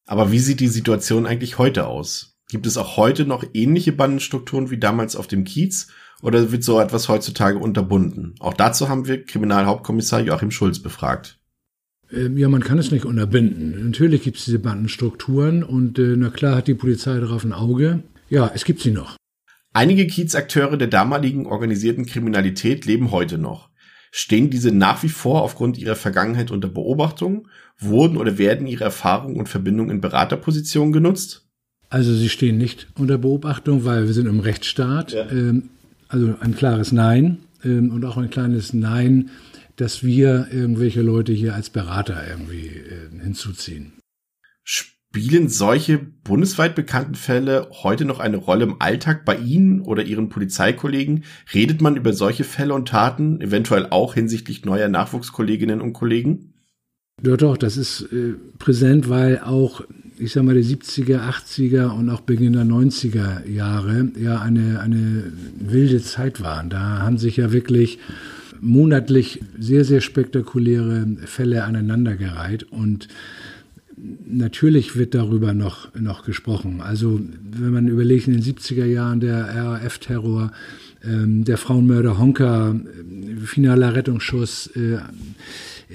Aber 0.07 0.32
wie 0.32 0.41
sieht 0.41 0.61
die 0.61 0.68
Situation 0.68 1.26
eigentlich 1.26 1.59
heute 1.59 1.86
aus? 1.86 2.30
Gibt 2.51 2.66
es 2.66 2.76
auch 2.76 2.96
heute 2.96 3.26
noch 3.26 3.44
ähnliche 3.55 3.92
Bandenstrukturen 3.92 4.70
wie 4.70 4.78
damals 4.78 5.14
auf 5.14 5.28
dem 5.28 5.44
Kiez 5.44 5.86
oder 6.20 6.51
wird 6.51 6.64
so 6.64 6.80
etwas 6.80 7.09
heutzutage 7.09 7.59
unterbunden? 7.59 8.34
Auch 8.40 8.55
dazu 8.55 8.88
haben 8.88 9.07
wir 9.07 9.24
Kriminalhauptkommissar 9.24 10.20
Joachim 10.20 10.51
Schulz 10.51 10.80
befragt. 10.80 11.38
Ähm, 12.12 12.36
ja, 12.36 12.48
man 12.48 12.64
kann 12.64 12.78
es 12.78 12.90
nicht 12.90 13.05
unterbinden. 13.05 13.86
Natürlich 13.86 14.22
gibt 14.22 14.38
es 14.38 14.46
diese 14.46 14.59
Bandenstrukturen 14.59 15.62
und 15.62 16.01
äh, 16.01 16.16
na 16.16 16.30
klar 16.30 16.57
hat 16.57 16.66
die 16.66 16.74
Polizei 16.74 17.20
darauf 17.20 17.44
ein 17.44 17.53
Auge. 17.53 18.03
Ja, 18.28 18.51
es 18.53 18.64
gibt 18.64 18.80
sie 18.80 18.90
noch. 18.90 19.16
Einige 19.72 20.09
Kiezakteure 20.09 20.76
der 20.76 20.88
damaligen 20.88 21.46
organisierten 21.46 22.05
Kriminalität 22.05 22.84
leben 22.84 23.12
heute 23.12 23.38
noch. 23.38 23.70
Stehen 24.11 24.51
diese 24.51 24.72
nach 24.72 25.05
wie 25.05 25.09
vor 25.09 25.42
aufgrund 25.42 25.78
ihrer 25.78 25.94
Vergangenheit 25.94 26.51
unter 26.51 26.66
Beobachtung? 26.66 27.46
Wurden 27.78 28.16
oder 28.16 28.38
werden 28.38 28.66
ihre 28.66 28.82
Erfahrungen 28.82 29.38
und 29.38 29.48
Verbindungen 29.48 29.92
in 29.92 30.01
Beraterpositionen 30.01 30.92
genutzt? 30.92 31.46
Also 31.91 32.14
sie 32.14 32.28
stehen 32.28 32.57
nicht 32.57 32.86
unter 32.97 33.18
Beobachtung, 33.18 33.84
weil 33.84 34.07
wir 34.07 34.14
sind 34.14 34.26
im 34.26 34.41
Rechtsstaat. 34.41 35.12
Ja. 35.12 35.30
Ähm, 35.30 35.70
also 36.09 36.34
ein 36.41 36.57
klares 36.57 36.93
Nein 36.93 37.38
ähm, 37.64 37.91
und 37.91 38.05
auch 38.05 38.16
ein 38.16 38.30
kleines 38.30 38.72
Nein, 38.72 39.30
dass 39.76 40.03
wir 40.05 40.49
irgendwelche 40.53 41.03
Leute 41.03 41.32
hier 41.32 41.55
als 41.55 41.70
Berater 41.70 42.22
irgendwie 42.28 42.66
äh, 42.66 43.22
hinzuziehen. 43.22 43.93
Spielen 44.62 45.49
solche 45.49 45.99
bundesweit 45.99 46.76
bekannten 46.76 47.16
Fälle 47.16 47.68
heute 47.82 48.05
noch 48.05 48.20
eine 48.20 48.36
Rolle 48.36 48.64
im 48.64 48.76
Alltag 48.80 49.24
bei 49.24 49.36
Ihnen 49.36 49.80
oder 49.80 50.05
Ihren 50.05 50.28
Polizeikollegen? 50.28 51.24
Redet 51.53 51.80
man 51.80 51.97
über 51.97 52.12
solche 52.12 52.45
Fälle 52.45 52.74
und 52.74 52.88
Taten, 52.88 53.41
eventuell 53.41 53.88
auch 53.91 54.14
hinsichtlich 54.14 54.64
neuer 54.64 54.88
Nachwuchskolleginnen 54.88 55.80
und 55.80 55.95
Kollegen? 55.95 56.55
Ja, 57.22 57.36
doch, 57.36 57.57
das 57.57 57.76
ist 57.76 58.03
äh, 58.12 58.34
präsent, 58.59 59.09
weil 59.09 59.41
auch, 59.41 59.82
ich 60.21 60.33
sag 60.33 60.45
mal, 60.45 60.55
die 60.55 60.77
70er, 60.77 61.21
80er 61.21 61.89
und 61.89 62.11
auch 62.11 62.21
Beginn 62.21 62.53
der 62.53 62.64
90er 62.64 63.49
Jahre 63.49 64.09
ja 64.21 64.41
eine, 64.41 64.81
eine 64.81 65.33
wilde 65.59 66.03
Zeit 66.03 66.41
waren. 66.43 66.68
Da 66.68 67.01
haben 67.01 67.18
sich 67.18 67.37
ja 67.37 67.53
wirklich 67.53 67.99
monatlich 68.61 69.41
sehr, 69.59 69.85
sehr 69.85 70.01
spektakuläre 70.01 71.07
Fälle 71.25 71.64
aneinandergereiht 71.64 72.64
und 72.64 73.09
natürlich 74.27 74.97
wird 74.97 75.14
darüber 75.14 75.55
noch, 75.55 75.95
noch 75.95 76.25
gesprochen. 76.25 76.81
Also 76.81 77.21
wenn 77.53 77.73
man 77.73 77.89
überlegt, 77.89 78.29
in 78.29 78.35
den 78.35 78.43
70er 78.43 78.85
Jahren 78.85 79.21
der 79.21 79.45
RAF-Terror, 79.55 80.53
ähm, 81.03 81.45
der 81.45 81.57
Frauenmörder 81.57 82.18
Honka, 82.18 82.71
äh, 82.73 83.47
finaler 83.47 83.95
Rettungsschuss, 83.95 84.68
äh, 84.77 84.99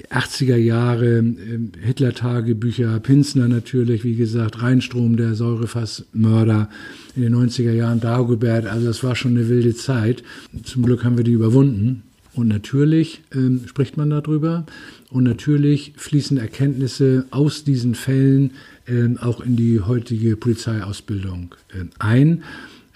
80er 0.09 0.57
Jahre, 0.57 1.19
äh, 1.19 1.59
Hitler-Tagebücher, 1.81 2.99
Pinsner 2.99 3.47
natürlich, 3.47 4.03
wie 4.03 4.15
gesagt, 4.15 4.61
Rheinstrom, 4.61 5.17
der 5.17 5.35
Säurefassmörder, 5.35 6.69
in 7.15 7.21
den 7.21 7.35
90er 7.35 7.71
Jahren 7.71 8.01
Dagobert, 8.01 8.65
also 8.65 8.87
das 8.87 9.03
war 9.03 9.15
schon 9.15 9.31
eine 9.31 9.47
wilde 9.47 9.73
Zeit. 9.73 10.23
Zum 10.63 10.83
Glück 10.83 11.03
haben 11.03 11.17
wir 11.17 11.23
die 11.23 11.31
überwunden. 11.31 12.03
Und 12.33 12.49
natürlich 12.49 13.21
ähm, 13.33 13.61
spricht 13.65 13.95
man 13.95 14.09
darüber. 14.09 14.65
Und 15.09 15.23
natürlich 15.23 15.93
fließen 15.95 16.37
Erkenntnisse 16.37 17.25
aus 17.31 17.63
diesen 17.63 17.95
Fällen 17.95 18.51
äh, 18.87 19.17
auch 19.19 19.39
in 19.39 19.55
die 19.55 19.79
heutige 19.79 20.35
Polizeiausbildung 20.35 21.55
äh, 21.69 21.85
ein. 21.99 22.43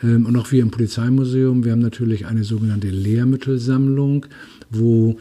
Ähm, 0.04 0.26
und 0.26 0.36
auch 0.36 0.52
wir 0.52 0.62
im 0.62 0.72
Polizeimuseum, 0.72 1.64
wir 1.64 1.72
haben 1.72 1.80
natürlich 1.80 2.26
eine 2.26 2.44
sogenannte 2.44 2.90
Lehrmittelsammlung, 2.90 4.26
wo 4.70 5.18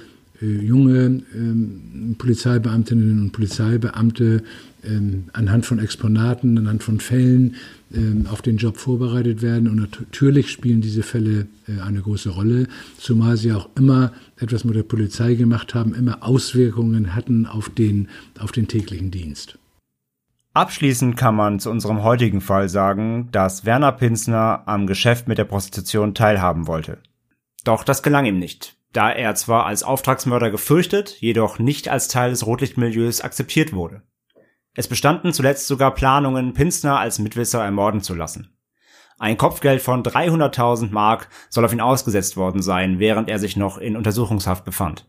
junge 0.46 1.22
ähm, 1.34 2.14
Polizeibeamtinnen 2.18 3.20
und 3.20 3.32
Polizeibeamte 3.32 4.42
ähm, 4.84 5.24
anhand 5.32 5.66
von 5.66 5.78
Exponaten, 5.78 6.56
anhand 6.58 6.82
von 6.82 7.00
Fällen 7.00 7.56
ähm, 7.92 8.26
auf 8.30 8.42
den 8.42 8.56
Job 8.56 8.76
vorbereitet 8.76 9.42
werden. 9.42 9.68
Und 9.68 9.76
natürlich 10.00 10.50
spielen 10.50 10.80
diese 10.80 11.02
Fälle 11.02 11.46
äh, 11.66 11.80
eine 11.80 12.00
große 12.00 12.30
Rolle, 12.30 12.68
zumal 12.98 13.36
sie 13.36 13.52
auch 13.52 13.68
immer 13.76 14.12
etwas 14.38 14.64
mit 14.64 14.76
der 14.76 14.82
Polizei 14.84 15.34
gemacht 15.34 15.74
haben, 15.74 15.94
immer 15.94 16.22
Auswirkungen 16.22 17.14
hatten 17.14 17.46
auf 17.46 17.68
den, 17.68 18.08
auf 18.38 18.52
den 18.52 18.68
täglichen 18.68 19.10
Dienst. 19.10 19.58
Abschließend 20.54 21.16
kann 21.16 21.36
man 21.36 21.60
zu 21.60 21.70
unserem 21.70 22.02
heutigen 22.02 22.40
Fall 22.40 22.68
sagen, 22.68 23.28
dass 23.32 23.64
Werner 23.64 23.92
Pinsner 23.92 24.62
am 24.66 24.86
Geschäft 24.86 25.28
mit 25.28 25.38
der 25.38 25.44
Prostitution 25.44 26.14
teilhaben 26.14 26.66
wollte. 26.66 26.98
Doch 27.64 27.84
das 27.84 28.02
gelang 28.02 28.24
ihm 28.24 28.38
nicht, 28.38 28.74
da 28.98 29.12
er 29.12 29.36
zwar 29.36 29.64
als 29.64 29.84
Auftragsmörder 29.84 30.50
gefürchtet, 30.50 31.20
jedoch 31.20 31.60
nicht 31.60 31.88
als 31.88 32.08
Teil 32.08 32.30
des 32.30 32.44
Rotlichtmilieus 32.44 33.20
akzeptiert 33.20 33.72
wurde. 33.72 34.02
Es 34.74 34.88
bestanden 34.88 35.32
zuletzt 35.32 35.68
sogar 35.68 35.94
Planungen, 35.94 36.52
Pinsner 36.52 36.98
als 36.98 37.20
Mitwisser 37.20 37.62
ermorden 37.62 38.00
zu 38.00 38.16
lassen. 38.16 38.58
Ein 39.16 39.36
Kopfgeld 39.36 39.82
von 39.82 40.02
300.000 40.02 40.90
Mark 40.90 41.28
soll 41.48 41.64
auf 41.64 41.72
ihn 41.72 41.80
ausgesetzt 41.80 42.36
worden 42.36 42.60
sein, 42.60 42.98
während 42.98 43.30
er 43.30 43.38
sich 43.38 43.56
noch 43.56 43.78
in 43.78 43.96
Untersuchungshaft 43.96 44.64
befand. 44.64 45.08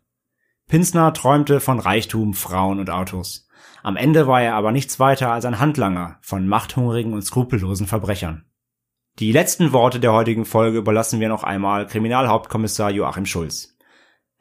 Pinsner 0.68 1.12
träumte 1.12 1.60
von 1.60 1.80
Reichtum, 1.80 2.36
Frauen 2.36 2.80
und 2.80 2.92
Autos. 2.92 3.48
Am 3.82 3.98
Ende 3.98 4.28
war 4.28 4.44
er 4.44 4.54
aber 4.54 4.72
nichts 4.72 5.00
weiter 5.00 5.32
als 5.32 5.46
ein 5.46 5.60
Handlanger 5.60 6.20
von 6.22 6.48
machthungrigen 6.48 7.14
und 7.14 7.24
skrupellosen 7.24 7.88
Verbrechern. 7.88 8.46
Die 9.18 9.32
letzten 9.32 9.74
Worte 9.74 10.00
der 10.00 10.14
heutigen 10.14 10.46
Folge 10.46 10.78
überlassen 10.78 11.20
wir 11.20 11.30
noch 11.30 11.44
einmal 11.44 11.88
Kriminalhauptkommissar 11.88 12.92
Joachim 12.92 13.26
Schulz. 13.26 13.79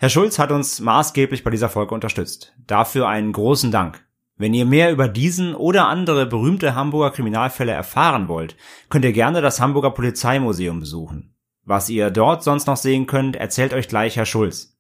Herr 0.01 0.11
Schulz 0.11 0.39
hat 0.39 0.53
uns 0.53 0.79
maßgeblich 0.79 1.43
bei 1.43 1.51
dieser 1.51 1.69
Folge 1.69 1.93
unterstützt. 1.93 2.55
Dafür 2.69 3.09
einen 3.09 3.33
großen 3.33 3.73
Dank. 3.73 4.07
Wenn 4.37 4.55
ihr 4.55 4.65
mehr 4.65 4.93
über 4.93 5.09
diesen 5.09 5.57
oder 5.57 5.89
andere 5.89 6.25
berühmte 6.25 6.77
Hamburger 6.77 7.11
Kriminalfälle 7.11 7.73
erfahren 7.73 8.29
wollt, 8.29 8.55
könnt 8.91 9.05
ihr 9.05 9.13
gerne 9.13 9.41
das 9.41 9.61
Hamburger 9.61 9.91
Polizeimuseum 9.91 10.79
besuchen. 10.79 11.35
Was 11.65 11.91
ihr 11.91 12.13
dort 12.13 12.45
sonst 12.45 12.69
noch 12.69 12.77
sehen 12.77 13.09
könnt, 13.09 13.35
erzählt 13.35 13.75
euch 13.75 13.89
gleich 13.89 14.17
Herr 14.17 14.25
Schulz. 14.25 14.79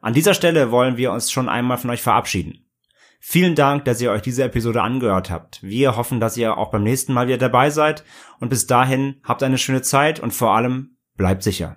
An 0.00 0.14
dieser 0.14 0.32
Stelle 0.32 0.70
wollen 0.70 0.96
wir 0.96 1.12
uns 1.12 1.30
schon 1.30 1.50
einmal 1.50 1.76
von 1.76 1.90
euch 1.90 2.00
verabschieden. 2.00 2.64
Vielen 3.20 3.54
Dank, 3.54 3.84
dass 3.84 4.00
ihr 4.00 4.10
euch 4.12 4.22
diese 4.22 4.44
Episode 4.44 4.80
angehört 4.80 5.28
habt. 5.28 5.62
Wir 5.62 5.94
hoffen, 5.98 6.20
dass 6.20 6.38
ihr 6.38 6.56
auch 6.56 6.70
beim 6.70 6.84
nächsten 6.84 7.12
Mal 7.12 7.26
wieder 7.26 7.36
dabei 7.36 7.68
seid 7.68 8.02
und 8.40 8.48
bis 8.48 8.66
dahin 8.66 9.20
habt 9.24 9.42
eine 9.42 9.58
schöne 9.58 9.82
Zeit 9.82 10.20
und 10.20 10.32
vor 10.32 10.56
allem 10.56 10.96
bleibt 11.18 11.42
sicher. 11.42 11.76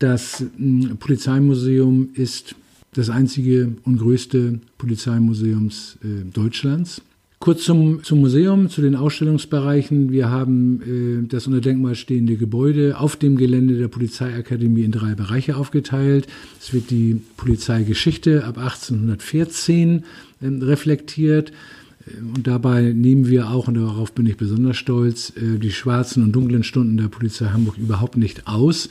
Das 0.00 0.42
hm, 0.56 0.96
Polizeimuseum 0.98 2.08
ist 2.14 2.56
das 2.94 3.08
einzige 3.08 3.72
und 3.84 3.98
größte 3.98 4.58
Polizeimuseums 4.78 5.98
äh, 6.02 6.24
Deutschlands. 6.32 7.02
Kurz 7.38 7.64
zum, 7.64 8.02
zum 8.02 8.20
Museum, 8.20 8.68
zu 8.68 8.82
den 8.82 8.96
Ausstellungsbereichen. 8.96 10.10
Wir 10.10 10.28
haben 10.28 11.22
äh, 11.24 11.28
das 11.28 11.46
unter 11.46 11.60
Denkmal 11.60 11.94
stehende 11.94 12.36
Gebäude 12.36 12.98
auf 12.98 13.16
dem 13.16 13.36
Gelände 13.36 13.78
der 13.78 13.88
Polizeiakademie 13.88 14.82
in 14.82 14.92
drei 14.92 15.14
Bereiche 15.14 15.56
aufgeteilt. 15.56 16.26
Es 16.60 16.74
wird 16.74 16.90
die 16.90 17.20
Polizeigeschichte 17.36 18.44
ab 18.44 18.58
1814 18.58 20.04
äh, 20.40 20.46
reflektiert. 20.46 21.52
Und 22.34 22.46
dabei 22.46 22.92
nehmen 22.92 23.28
wir 23.28 23.50
auch, 23.50 23.68
und 23.68 23.74
darauf 23.74 24.12
bin 24.12 24.26
ich 24.26 24.38
besonders 24.38 24.78
stolz, 24.78 25.32
äh, 25.36 25.58
die 25.58 25.72
schwarzen 25.72 26.22
und 26.22 26.32
dunklen 26.32 26.64
Stunden 26.64 26.96
der 26.96 27.08
Polizei 27.08 27.46
Hamburg 27.46 27.76
überhaupt 27.76 28.16
nicht 28.16 28.46
aus. 28.46 28.88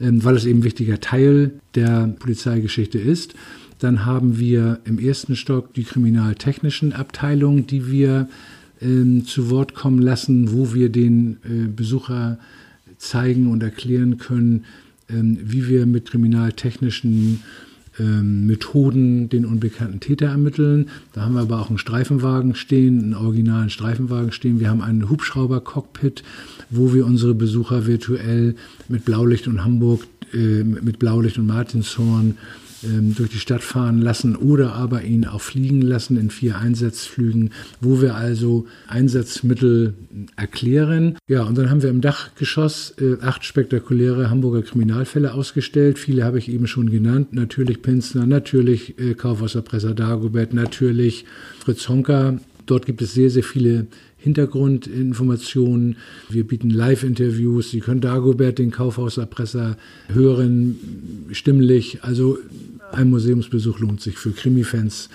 Ähm, 0.00 0.22
weil 0.24 0.36
es 0.36 0.44
eben 0.44 0.60
ein 0.60 0.64
wichtiger 0.64 1.00
Teil 1.00 1.52
der 1.74 2.14
Polizeigeschichte 2.18 2.98
ist. 2.98 3.34
Dann 3.78 4.04
haben 4.06 4.38
wir 4.38 4.80
im 4.84 4.98
ersten 4.98 5.36
Stock 5.36 5.74
die 5.74 5.84
kriminaltechnischen 5.84 6.92
Abteilungen, 6.92 7.66
die 7.66 7.90
wir 7.90 8.28
ähm, 8.80 9.24
zu 9.24 9.50
Wort 9.50 9.74
kommen 9.74 10.00
lassen, 10.00 10.52
wo 10.52 10.74
wir 10.74 10.88
den 10.88 11.38
äh, 11.44 11.68
Besucher 11.68 12.38
zeigen 12.98 13.50
und 13.50 13.62
erklären 13.62 14.18
können, 14.18 14.64
ähm, 15.08 15.38
wie 15.42 15.68
wir 15.68 15.86
mit 15.86 16.10
kriminaltechnischen 16.10 17.42
Methoden 18.04 19.28
den 19.28 19.44
unbekannten 19.44 20.00
Täter 20.00 20.26
ermitteln. 20.26 20.88
Da 21.12 21.22
haben 21.22 21.34
wir 21.34 21.40
aber 21.40 21.60
auch 21.60 21.68
einen 21.68 21.78
Streifenwagen 21.78 22.54
stehen, 22.54 23.02
einen 23.02 23.14
originalen 23.14 23.70
Streifenwagen 23.70 24.32
stehen. 24.32 24.60
Wir 24.60 24.70
haben 24.70 24.82
einen 24.82 25.08
Hubschrauber-Cockpit, 25.08 26.22
wo 26.70 26.94
wir 26.94 27.06
unsere 27.06 27.34
Besucher 27.34 27.86
virtuell 27.86 28.54
mit 28.88 29.04
Blaulicht 29.04 29.48
und 29.48 29.64
Hamburg, 29.64 30.06
äh, 30.32 30.62
mit 30.62 30.98
Blaulicht 30.98 31.38
und 31.38 31.46
Martinshorn 31.46 32.36
ähm, 32.84 33.14
durch 33.16 33.30
die 33.30 33.38
Stadt 33.38 33.62
fahren 33.62 34.00
lassen 34.00 34.36
oder 34.36 34.74
aber 34.74 35.02
ihn 35.02 35.26
auch 35.26 35.40
fliegen 35.40 35.82
lassen 35.82 36.16
in 36.16 36.30
vier 36.30 36.58
Einsatzflügen, 36.58 37.50
wo 37.80 38.00
wir 38.00 38.14
also 38.14 38.66
Einsatzmittel 38.86 39.94
erklären. 40.36 41.16
Ja, 41.26 41.42
und 41.42 41.58
dann 41.58 41.70
haben 41.70 41.82
wir 41.82 41.90
im 41.90 42.00
Dachgeschoss 42.00 42.94
äh, 43.00 43.16
acht 43.20 43.44
spektakuläre 43.44 44.30
Hamburger 44.30 44.62
Kriminalfälle 44.62 45.34
ausgestellt. 45.34 45.98
Viele 45.98 46.24
habe 46.24 46.38
ich 46.38 46.48
eben 46.48 46.66
schon 46.66 46.90
genannt. 46.90 47.32
Natürlich 47.32 47.82
Pinsner, 47.82 48.26
natürlich 48.26 48.98
äh, 48.98 49.14
Kaufhauserpresser 49.14 49.94
Dagobert, 49.94 50.52
natürlich 50.54 51.24
Fritz 51.58 51.88
Honka. 51.88 52.38
Dort 52.66 52.86
gibt 52.86 53.00
es 53.02 53.14
sehr, 53.14 53.30
sehr 53.30 53.42
viele 53.42 53.86
Hintergrundinformationen. 54.18 55.96
Wir 56.28 56.46
bieten 56.46 56.70
Live-Interviews. 56.70 57.70
Sie 57.70 57.80
können 57.80 58.00
Dagobert, 58.00 58.58
den 58.58 58.70
Kaufhauserpresser, 58.70 59.76
hören, 60.08 60.76
stimmlich. 61.30 62.02
Also 62.02 62.38
ein 62.92 63.10
Museumsbesuch 63.10 63.78
lohnt 63.80 64.00
sich 64.00 64.18
für 64.18 64.30
Krimi-Fans 64.30 65.08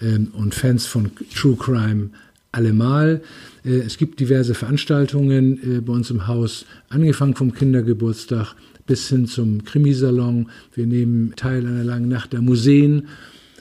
ähm, 0.00 0.28
und 0.32 0.54
Fans 0.54 0.86
von 0.86 1.10
True 1.34 1.56
Crime 1.56 2.10
allemal. 2.52 3.22
Äh, 3.64 3.78
es 3.78 3.98
gibt 3.98 4.20
diverse 4.20 4.54
Veranstaltungen 4.54 5.60
äh, 5.62 5.80
bei 5.80 5.92
uns 5.92 6.10
im 6.10 6.26
Haus, 6.26 6.66
angefangen 6.88 7.34
vom 7.34 7.52
Kindergeburtstag 7.52 8.54
bis 8.86 9.08
hin 9.08 9.26
zum 9.26 9.64
Krimisalon. 9.64 10.48
Wir 10.74 10.86
nehmen 10.86 11.34
teil 11.36 11.66
an 11.66 11.74
einer 11.74 11.84
langen 11.84 12.08
Nacht 12.08 12.32
der 12.32 12.40
Museen. 12.40 13.08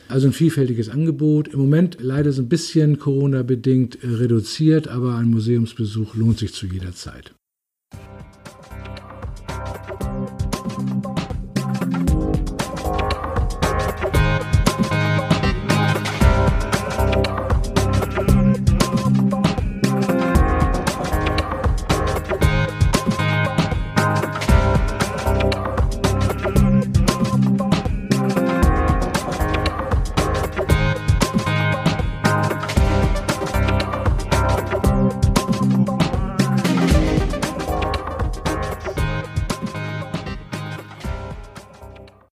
Also 0.07 0.27
ein 0.27 0.33
vielfältiges 0.33 0.87
Angebot. 0.87 1.49
Im 1.49 1.59
Moment 1.59 1.97
leider 1.99 2.31
so 2.31 2.41
ein 2.41 2.47
bisschen 2.47 2.97
Corona-bedingt 2.97 3.97
reduziert, 4.03 4.87
aber 4.87 5.15
ein 5.15 5.29
Museumsbesuch 5.29 6.15
lohnt 6.15 6.39
sich 6.39 6.53
zu 6.53 6.65
jeder 6.65 6.93
Zeit. 6.93 7.36